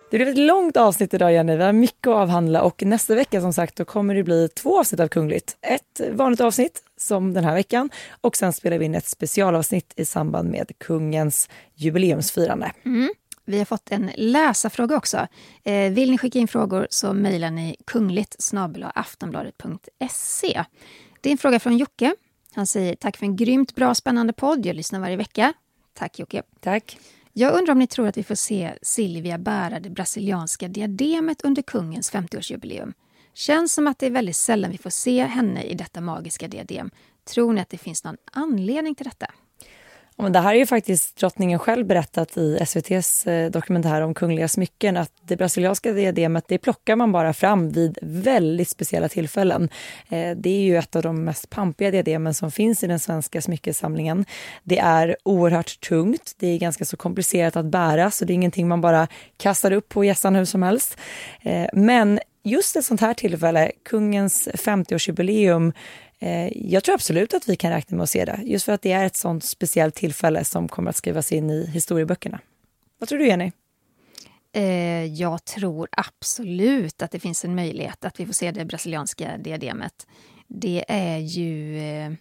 Det 0.10 0.18
blev 0.18 0.28
ett 0.28 0.38
långt 0.38 0.78
avsnitt 0.78 1.14
idag 1.14 1.34
Jenny, 1.34 1.56
vi 1.56 1.64
har 1.64 1.74
mycket 1.74 2.08
att 2.08 2.16
avhandla 2.16 2.62
och 2.62 2.84
nästa 2.84 3.16
vecka 3.16 3.42
som 3.42 3.54
sagt 3.54 3.76
då 3.76 3.86
kommer 3.86 4.16
det 4.16 4.24
bli 4.24 4.50
två 4.50 4.80
avsnitt 4.80 5.00
av 5.00 5.08
Kungligt. 5.08 5.58
Ett 5.62 6.02
vanligt 6.12 6.42
avsnitt 6.42 6.84
som 6.98 7.34
den 7.34 7.44
här 7.44 7.54
veckan 7.54 7.90
och 8.22 8.38
sen 8.38 8.54
spelar 8.54 8.78
vi 8.78 8.86
in 8.86 8.96
ett 8.96 9.08
specialavsnitt 9.08 9.94
i 9.96 10.06
samband 10.06 10.50
med 10.50 10.72
kungens 10.78 11.50
jubileumsfirande. 11.76 12.72
Mm. 12.86 13.10
Vi 13.46 13.58
har 13.58 13.66
fått 13.66 13.92
en 13.92 14.12
läsarfråga 14.16 14.98
också. 14.98 15.28
Eh, 15.64 15.92
vill 15.92 16.12
ni 16.12 16.18
skicka 16.18 16.40
in 16.40 16.48
frågor 16.48 16.88
så 16.90 17.14
mejlar 17.14 17.52
ni 17.52 17.76
kungligt 17.86 18.54
aftonbladet.se. 18.94 20.64
Det 21.22 21.30
är 21.30 21.32
en 21.32 21.38
fråga 21.38 21.60
från 21.60 21.78
Jocke. 21.78 22.16
Han 22.54 22.68
säger 22.68 22.96
tack 22.96 23.18
för 23.18 23.26
en 23.26 23.36
grymt 23.36 23.76
bra 23.76 23.96
spännande 23.96 24.34
podd. 24.34 24.66
Jag 24.66 24.76
lyssnar 24.76 25.00
varje 25.00 25.18
vecka. 25.18 25.54
Tack 25.94 26.20
Jocke. 26.20 26.44
Tack. 26.62 26.98
Jag 27.40 27.54
undrar 27.54 27.72
om 27.72 27.80
ni 27.80 27.88
tror 27.88 28.08
att 28.08 28.18
vi 28.18 28.24
får 28.24 28.36
se 28.36 28.74
Silvia 28.82 29.38
bära 29.38 29.80
det 29.80 29.90
brasilianska 29.90 30.68
diademet 30.68 31.42
under 31.42 31.62
kungens 31.62 32.14
50-årsjubileum. 32.14 32.94
Känns 33.34 33.74
som 33.74 33.88
att 33.88 34.00
det 34.00 34.06
är 34.06 34.12
väldigt 34.12 34.36
sällan 34.36 34.72
vi 34.72 34.78
får 34.78 34.90
se 34.90 35.24
henne 35.24 35.64
i 35.64 35.76
detta 35.76 36.02
magiska 36.02 36.48
diadem. 36.48 36.92
Tror 37.34 37.54
ni 37.54 37.62
att 37.62 37.70
det 37.70 37.78
finns 37.78 38.04
någon 38.04 38.18
anledning 38.32 38.96
till 38.96 39.06
detta? 39.06 39.28
Ja, 40.20 40.24
men 40.24 40.32
det 40.32 40.40
här 40.40 40.56
är 40.56 40.60
ju 40.60 40.66
faktiskt 40.66 41.18
drottningen 41.18 41.60
själv 41.60 41.86
berättat 41.86 42.38
i 42.38 42.58
SVTs 42.62 43.28
eh, 43.28 43.52
dokumentär 43.52 44.02
om 44.02 44.14
kungliga 44.14 44.48
smycken 44.48 44.98
att 44.98 45.12
det 45.22 45.38
brasilianska 45.38 45.92
diademet 45.92 46.46
det 46.48 46.58
plockar 46.58 46.96
man 46.96 47.12
bara 47.12 47.34
fram 47.34 47.70
vid 47.70 47.98
väldigt 48.02 48.70
speciella 48.70 49.10
tillfällen. 49.10 49.70
Eh, 50.10 50.38
det 50.38 50.50
är 50.50 50.62
ju 50.62 50.78
ett 50.78 50.96
av 50.96 51.02
de 51.02 51.24
mest 51.24 51.50
pampiga 51.50 51.92
diademen 51.92 52.34
som 52.34 52.52
finns 52.52 52.84
i 52.84 52.88
den 52.88 53.00
svenska 53.00 53.42
smyckesamlingen. 53.42 54.26
Det 54.64 54.80
är 54.80 55.18
oerhört 55.24 55.80
tungt, 55.80 56.34
det 56.38 56.48
är 56.48 56.58
ganska 56.58 56.86
så 56.86 56.98
komplicerat 56.98 57.56
att 57.56 57.66
bära 57.66 58.12
så 58.12 58.26
det 58.26 58.34
är 58.34 58.36
ingenting 58.36 58.68
man 58.68 58.82
bara 58.82 59.08
kastar 59.38 59.72
upp 59.72 59.90
på 59.90 60.04
gässan 60.04 60.36
hur 60.36 60.46
som 60.46 60.64
helst. 60.64 60.98
Eh, 61.42 61.68
men 61.74 62.20
just 62.44 62.76
ett 62.76 62.86
sånt 62.86 63.02
här 63.02 63.14
tillfälle, 63.14 63.72
kungens 63.86 64.48
50-årsjubileum, 64.48 65.74
jag 66.54 66.84
tror 66.84 66.96
absolut 66.96 67.34
att 67.34 67.50
vi 67.50 67.56
kan 67.56 67.72
räkna 67.72 67.98
med 67.98 68.04
att 68.04 68.10
se 68.10 68.26
det, 68.26 68.40
just 68.44 68.66
för 68.66 68.72
att 68.74 68.82
det 68.82 68.92
är 68.92 69.06
ett 69.06 69.16
sånt 69.16 69.44
speciellt 69.44 69.96
tillfälle 69.96 70.46
som 70.46 70.68
kommer 70.68 70.90
att 70.90 70.96
skrivas 70.96 71.32
in 71.32 71.50
i 71.50 71.66
historieböckerna. 71.66 72.40
Vad 73.00 73.10
tror 73.10 73.20
du, 73.20 73.28
Jenny? 73.28 73.52
Eh, 74.54 75.06
jag 75.06 75.46
tror 75.46 75.88
absolut 75.92 77.02
att 77.02 77.12
det 77.12 77.20
finns 77.20 77.46
en 77.46 77.56
möjlighet 77.56 78.06
att 78.06 78.20
vi 78.20 78.26
får 78.26 78.34
se 78.34 78.52
det 78.52 78.66
brasilianska 78.66 79.38
diademet. 79.38 80.08
Det 80.48 80.86
är 80.88 81.18
ju... 81.18 81.80
Eh, 81.80 82.12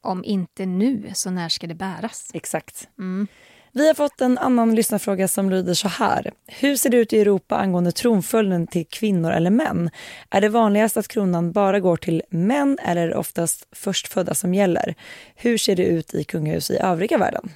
om 0.00 0.24
inte 0.24 0.66
nu, 0.66 1.10
så 1.14 1.30
när 1.30 1.48
ska 1.48 1.66
det 1.66 1.74
bäras? 1.74 2.30
Exakt. 2.34 2.88
Mm. 2.98 3.26
Vi 3.72 3.86
har 3.86 3.94
fått 3.94 4.20
en 4.20 4.38
annan 4.38 4.74
lyssnarfråga 4.74 5.28
som 5.28 5.50
lyder 5.50 5.74
så 5.74 5.88
här. 5.88 6.32
Hur 6.46 6.76
ser 6.76 6.90
det 6.90 6.96
ut 6.96 7.12
i 7.12 7.20
Europa 7.20 7.56
angående 7.56 7.92
tronföljden 7.92 8.66
till 8.66 8.86
kvinnor 8.86 9.30
eller 9.30 9.50
män? 9.50 9.90
Är 10.30 10.40
det 10.40 10.48
vanligast 10.48 10.96
att 10.96 11.08
kronan 11.08 11.52
bara 11.52 11.80
går 11.80 11.96
till 11.96 12.22
män 12.30 12.78
eller 12.82 13.02
är 13.02 13.08
det 13.08 13.16
oftast 13.16 13.66
förstfödda 13.72 14.34
som 14.34 14.54
gäller? 14.54 14.94
Hur 15.34 15.58
ser 15.58 15.76
det 15.76 15.84
ut 15.84 16.14
i 16.14 16.24
kungahus 16.24 16.70
i 16.70 16.76
övriga 16.76 17.18
världen? 17.18 17.50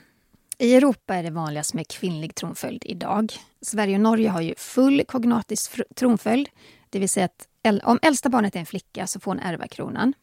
I 0.59 0.75
Europa 0.77 1.15
är 1.15 1.23
det 1.23 1.31
vanligast 1.31 1.75
med 1.75 1.89
kvinnlig 1.89 2.35
tronföljd 2.35 2.83
idag. 2.87 3.33
Sverige 3.63 3.95
och 3.95 4.01
Norge 4.01 4.29
har 4.29 4.41
ju 4.41 4.55
full 4.57 5.05
kognatisk 5.05 5.73
fr- 5.73 5.95
tronföljd. 5.97 6.49
Det 6.91 6.99
vill 6.99 7.09
säga 7.09 7.25
att 7.25 7.49
om 7.83 7.99
äldsta 8.03 8.29
barnet 8.29 8.57
är 8.57 8.61
en 8.61 8.67
flicka 8.67 9.07
så 9.07 9.21
får 9.21 9.31
hon 9.31 9.41
ärva 9.41 9.69
kronan. 9.69 10.15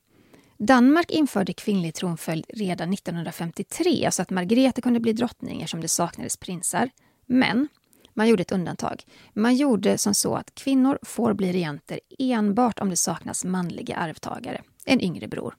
Danmark 0.60 1.12
införde 1.12 1.54
kvinnlig 1.54 1.94
tronföljd 1.96 2.46
redan 2.50 2.94
1953 2.94 4.12
så 4.12 4.22
att 4.22 4.30
Margrethe 4.30 4.82
kunde 4.82 5.00
bli 5.00 5.14
drottning 5.14 5.62
eftersom 5.62 5.82
det 5.82 5.88
saknades 5.88 6.38
prinsar. 6.38 6.90
Men 7.26 7.68
man 8.14 8.28
gjorde 8.28 8.42
ett 8.42 8.52
undantag. 8.52 9.04
Man 9.34 9.56
gjorde 9.56 9.98
som 9.98 10.14
så 10.14 10.36
att 10.36 10.56
kvinnor 10.56 11.00
får 11.02 11.34
bli 11.34 11.54
regenter 11.54 12.00
enbart 12.20 12.80
om 12.80 12.90
det 12.90 12.96
saknas 12.96 13.46
manliga 13.46 13.96
arvtagare, 13.96 14.62
en 14.86 15.02
yngre 15.02 15.28
bror. 15.28 15.56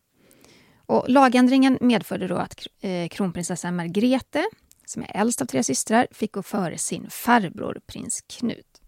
Och 0.87 1.05
lagändringen 1.09 1.79
medförde 1.81 2.29
då 2.29 2.37
att 2.37 2.67
eh, 2.81 3.09
kronprinsessan 3.09 3.77
Margrethe, 3.77 4.45
som 4.85 5.03
är 5.03 5.17
äldst 5.17 5.43
av 5.43 5.47
tre 5.47 5.63
systrar, 5.63 6.07
fick 6.11 6.33
gå 6.33 6.43
före 6.43 6.79
sin 6.79 7.11
farbror 7.11 7.81
prins 7.87 8.25
Knut. 8.27 8.81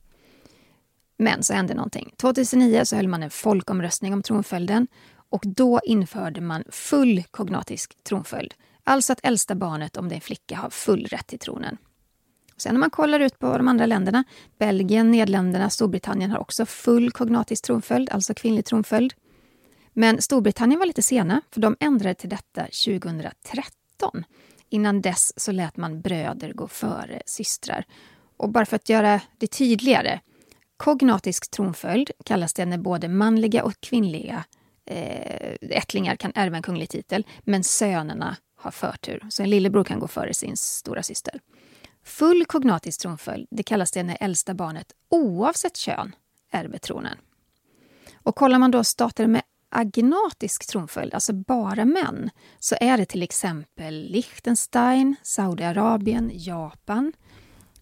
Men 1.17 1.43
så 1.43 1.55
hände 1.55 1.75
någonting. 1.75 2.15
2009 2.17 2.85
så 2.85 2.97
höll 2.97 3.09
man 3.09 3.23
en 3.23 3.31
folkomröstning 3.31 4.13
om 4.13 4.23
tronföljden 4.23 4.87
och 5.33 5.43
då 5.47 5.81
införde 5.85 6.41
man 6.41 6.65
full 6.71 7.23
kognatisk 7.31 8.05
tronföljd. 8.05 8.55
Alltså 8.85 9.13
att 9.13 9.21
äldsta 9.23 9.55
barnet, 9.55 9.97
om 9.97 10.09
det 10.09 10.13
är 10.13 10.17
en 10.17 10.21
flicka, 10.21 10.57
har 10.57 10.71
full 10.71 11.07
rätt 11.07 11.27
till 11.27 11.39
tronen. 11.39 11.79
Sen 12.57 12.75
när 12.75 12.81
man 12.81 12.91
kollar 12.91 13.21
ut 13.21 13.39
på 13.39 13.59
de 13.59 13.69
andra 13.69 13.87
länderna, 13.87 14.25
Belgien, 14.59 15.11
Nederländerna, 15.11 15.71
Storbritannien 15.71 16.31
har 16.31 16.39
också 16.39 16.67
full 16.67 17.11
kognatisk 17.11 17.65
tronföljd, 17.65 18.11
alltså 18.11 18.35
kvinnlig 18.35 18.65
tronföljd. 18.65 19.15
Men 19.93 20.23
Storbritannien 20.23 20.79
var 20.79 20.87
lite 20.87 21.03
sena, 21.03 21.41
för 21.51 21.61
de 21.61 21.77
ändrade 21.81 22.15
till 22.15 22.31
detta 22.31 22.63
2013. 22.63 24.25
Innan 24.69 25.01
dess 25.01 25.41
så 25.41 25.53
lät 25.53 25.77
man 25.77 26.01
bröder 26.01 26.53
gå 26.53 26.69
före 26.69 27.23
systrar. 27.27 27.85
Och 28.37 28.49
bara 28.49 28.67
för 28.67 28.77
att 28.77 28.89
göra 28.89 29.21
det 29.39 29.47
tydligare, 29.47 30.21
kognatisk 30.77 31.51
tronföljd 31.51 32.11
kallas 32.25 32.55
det 32.55 32.65
när 32.65 32.79
både 32.79 33.09
manliga 33.09 33.65
och 33.65 33.81
kvinnliga 33.81 34.45
eh, 34.87 35.57
ättlingar 35.71 36.17
kan 36.17 36.33
ärva 36.35 36.57
en 36.57 36.63
kunglig 36.63 36.89
titel, 36.89 37.27
men 37.41 37.65
sönerna 37.65 38.37
har 38.57 38.71
förtur. 38.71 39.27
Så 39.29 39.43
en 39.43 39.51
lillebror 39.51 39.85
kan 39.85 40.01
gå 40.01 40.09
före 40.09 40.35
sin 40.35 40.57
stora 40.57 41.03
syster. 41.03 41.41
Full 42.05 42.45
kognatisk 42.45 43.01
tronföljd 43.01 43.47
det 43.51 43.63
kallas 43.63 43.91
det 43.91 44.03
när 44.03 44.17
äldsta 44.21 44.55
barnet 44.55 44.93
oavsett 45.09 45.77
kön 45.77 46.15
ärver 46.53 46.79
tronen. 46.79 47.19
Och 48.15 48.37
kollar 48.37 48.59
man 48.59 48.71
då 48.71 48.85
stater 48.85 49.27
med 49.27 49.43
agnatisk 49.73 50.67
tronföljd, 50.67 51.15
alltså 51.15 51.33
bara 51.33 51.85
män, 51.85 52.31
så 52.59 52.77
är 52.81 52.99
det 52.99 53.05
till 53.05 53.23
exempel 53.23 53.95
Liechtenstein, 53.95 55.17
Saudiarabien, 55.23 56.31
Japan. 56.35 57.13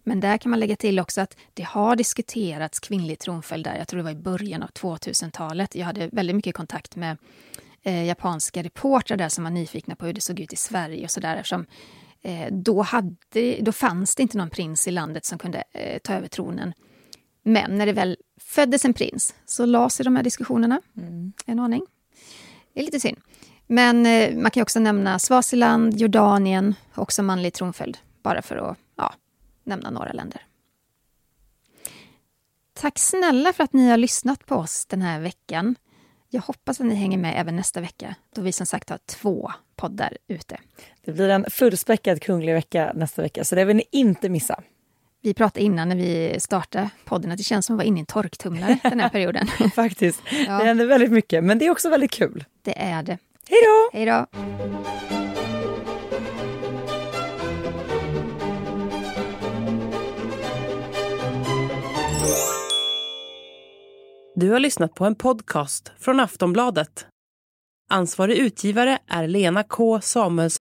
Men 0.05 0.21
där 0.21 0.39
kan 0.39 0.51
man 0.51 0.61
lägga 0.61 0.77
till 0.77 1.01
också 1.01 1.21
att 1.21 1.37
det 1.55 1.63
har 1.63 1.97
diskuterats 1.97 2.81
kvinnlig 2.81 3.19
tronföljd 3.19 3.65
där, 3.65 3.77
jag 3.77 3.89
tror 3.89 3.99
det 3.99 4.05
var 4.05 4.11
i 4.11 4.15
början 4.15 4.63
av 4.63 4.69
2000-talet. 4.69 5.75
Jag 5.75 5.87
hade 5.87 6.09
väldigt 6.13 6.37
mycket 6.37 6.55
kontakt 6.55 6.97
med 6.97 7.17
eh, 7.83 8.05
japanska 8.05 8.63
reportrar 8.63 9.17
där 9.17 9.29
som 9.29 9.45
var 9.45 9.51
nyfikna 9.51 9.97
på 9.97 10.07
hur 10.07 10.13
det 10.13 10.21
såg 10.21 10.41
ut 10.41 10.53
i 10.53 10.57
Sverige 10.57 11.05
och 11.05 11.11
sådär 11.11 11.37
eftersom 11.37 11.67
eh, 12.23 12.53
då, 12.53 12.83
hade, 12.83 13.17
då 13.61 13.73
fanns 13.73 14.17
det 14.17 14.23
inte 14.23 14.39
någon 14.39 14.51
prins 14.51 14.89
i 14.89 14.91
landet 14.91 15.25
som 15.25 15.39
kunde 15.39 15.65
eh, 15.73 15.99
ta 15.99 16.15
över 16.15 16.29
tronen. 16.29 16.73
Men 17.43 17.79
när 17.79 17.87
det 17.87 17.93
väl 17.93 18.17
föddes 18.41 18.85
en 18.85 18.95
prins 18.95 19.35
så 19.47 19.67
lades 19.67 19.95
sig 19.95 20.05
de 20.05 20.17
här 20.17 20.23
diskussionerna 20.23 20.81
mm. 20.97 21.33
en 21.47 21.59
aning. 21.61 21.87
Det 22.75 22.81
är 22.81 22.85
lite 22.85 23.01
synd. 23.01 23.19
Men 23.67 24.07
eh, 24.07 24.37
man 24.37 24.51
kan 24.51 24.63
också 24.63 24.81
nämna 24.81 25.19
Swaziland, 25.19 25.97
Jordanien, 25.97 26.75
också 26.95 27.23
manlig 27.23 27.55
tronföljd. 27.55 27.99
Bara 28.23 28.43
för 28.43 28.57
att 28.57 28.79
nämna 29.65 29.91
några 29.91 30.13
länder. 30.13 30.43
Tack 32.73 32.99
snälla 32.99 33.53
för 33.53 33.65
att 33.65 33.73
ni 33.73 33.91
har 33.91 33.97
lyssnat 33.97 34.47
på 34.47 34.55
oss 34.57 34.87
den 34.87 35.03
här 35.03 35.21
veckan. 35.21 35.77
Jag 36.29 36.43
hoppas 36.43 36.81
att 36.81 36.87
ni 36.87 36.95
hänger 36.95 37.19
med 37.19 37.41
även 37.41 37.57
nästa 37.57 37.81
vecka 37.81 38.15
då 38.35 38.43
vi 38.43 38.53
som 38.53 38.67
sagt 38.67 38.91
har 38.91 38.99
två 39.07 39.53
poddar 39.77 40.17
ute. 40.29 40.57
Det 41.05 41.13
blir 41.13 41.29
en 41.29 41.45
fullspäckad 41.51 42.23
kunglig 42.23 42.55
vecka 42.55 42.93
nästa 42.95 43.23
vecka 43.23 43.45
så 43.45 43.55
det 43.55 43.65
vill 43.65 43.77
ni 43.77 43.85
inte 43.91 44.29
missa. 44.29 44.63
Vi 45.23 45.35
pratade 45.35 45.65
innan 45.65 45.89
när 45.89 45.97
vi 45.97 46.41
startade 46.41 46.91
podden 47.05 47.31
att 47.31 47.39
det 47.39 47.45
känns 47.45 47.67
som 47.67 47.75
att 47.75 47.79
vara 47.79 47.87
inne 47.87 47.99
i 47.99 48.01
en 48.01 48.07
torktumlare 48.07 48.79
den 48.83 49.01
här 49.01 49.09
perioden. 49.13 49.47
Faktiskt. 49.75 50.23
Ja. 50.31 50.59
Det 50.59 50.65
händer 50.65 50.87
väldigt 50.87 51.13
mycket, 51.13 51.45
men 51.45 51.59
det 51.59 51.67
är 51.67 51.71
också 51.71 51.91
väldigt 51.91 52.11
kul. 52.11 52.45
Det 52.63 52.79
är 52.83 53.03
det. 53.03 53.19
Hej 53.49 53.61
då! 53.63 53.99
Hej 53.99 54.07
då! 54.07 54.27
Du 64.41 64.51
har 64.51 64.61
lyssnat 64.61 64.95
på 64.95 65.05
en 65.05 65.15
podcast 65.15 65.93
från 65.99 66.21
Aftonbladet. 66.21 67.07
Ansvarig 67.91 68.37
utgivare 68.37 68.99
är 69.07 69.29
Lena 69.29 69.63
K 69.63 70.01
Samuelsson. 70.01 70.59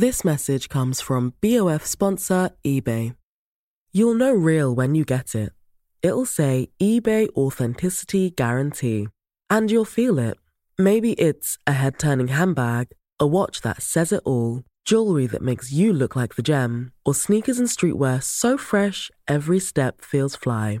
This 0.00 0.24
message 0.24 0.68
comes 0.68 1.02
from 1.02 1.32
BOF 1.42 1.86
sponsor 1.86 2.48
eBay. 2.62 3.12
You'll 3.92 4.18
know 4.18 4.46
real 4.46 4.76
when 4.76 4.96
you 4.96 5.04
get 5.04 5.34
it. 5.34 5.52
It'll 6.02 6.26
say 6.26 6.66
eBay 6.78 7.28
Authenticity 7.36 8.30
Guarantee. 8.30 9.08
And 9.50 9.70
you'll 9.70 9.90
feel 9.90 10.30
it. 10.30 10.34
Maybe 10.78 11.12
it's 11.12 11.56
a 11.66 11.72
head 11.72 11.98
turning 11.98 12.28
handbag, 12.28 12.86
a 13.20 13.26
watch 13.26 13.60
that 13.60 13.82
says 13.82 14.12
it 14.12 14.22
all, 14.24 14.62
jewelry 14.84 15.28
that 15.28 15.42
makes 15.42 15.72
you 15.72 15.92
look 15.92 16.16
like 16.16 16.34
the 16.34 16.42
gem, 16.42 16.92
or 17.06 17.14
sneakers 17.14 17.58
and 17.58 17.68
streetwear 17.68 18.22
so 18.22 18.58
fresh 18.58 19.10
every 19.26 19.60
step 19.60 20.00
feels 20.02 20.36
fly. 20.36 20.80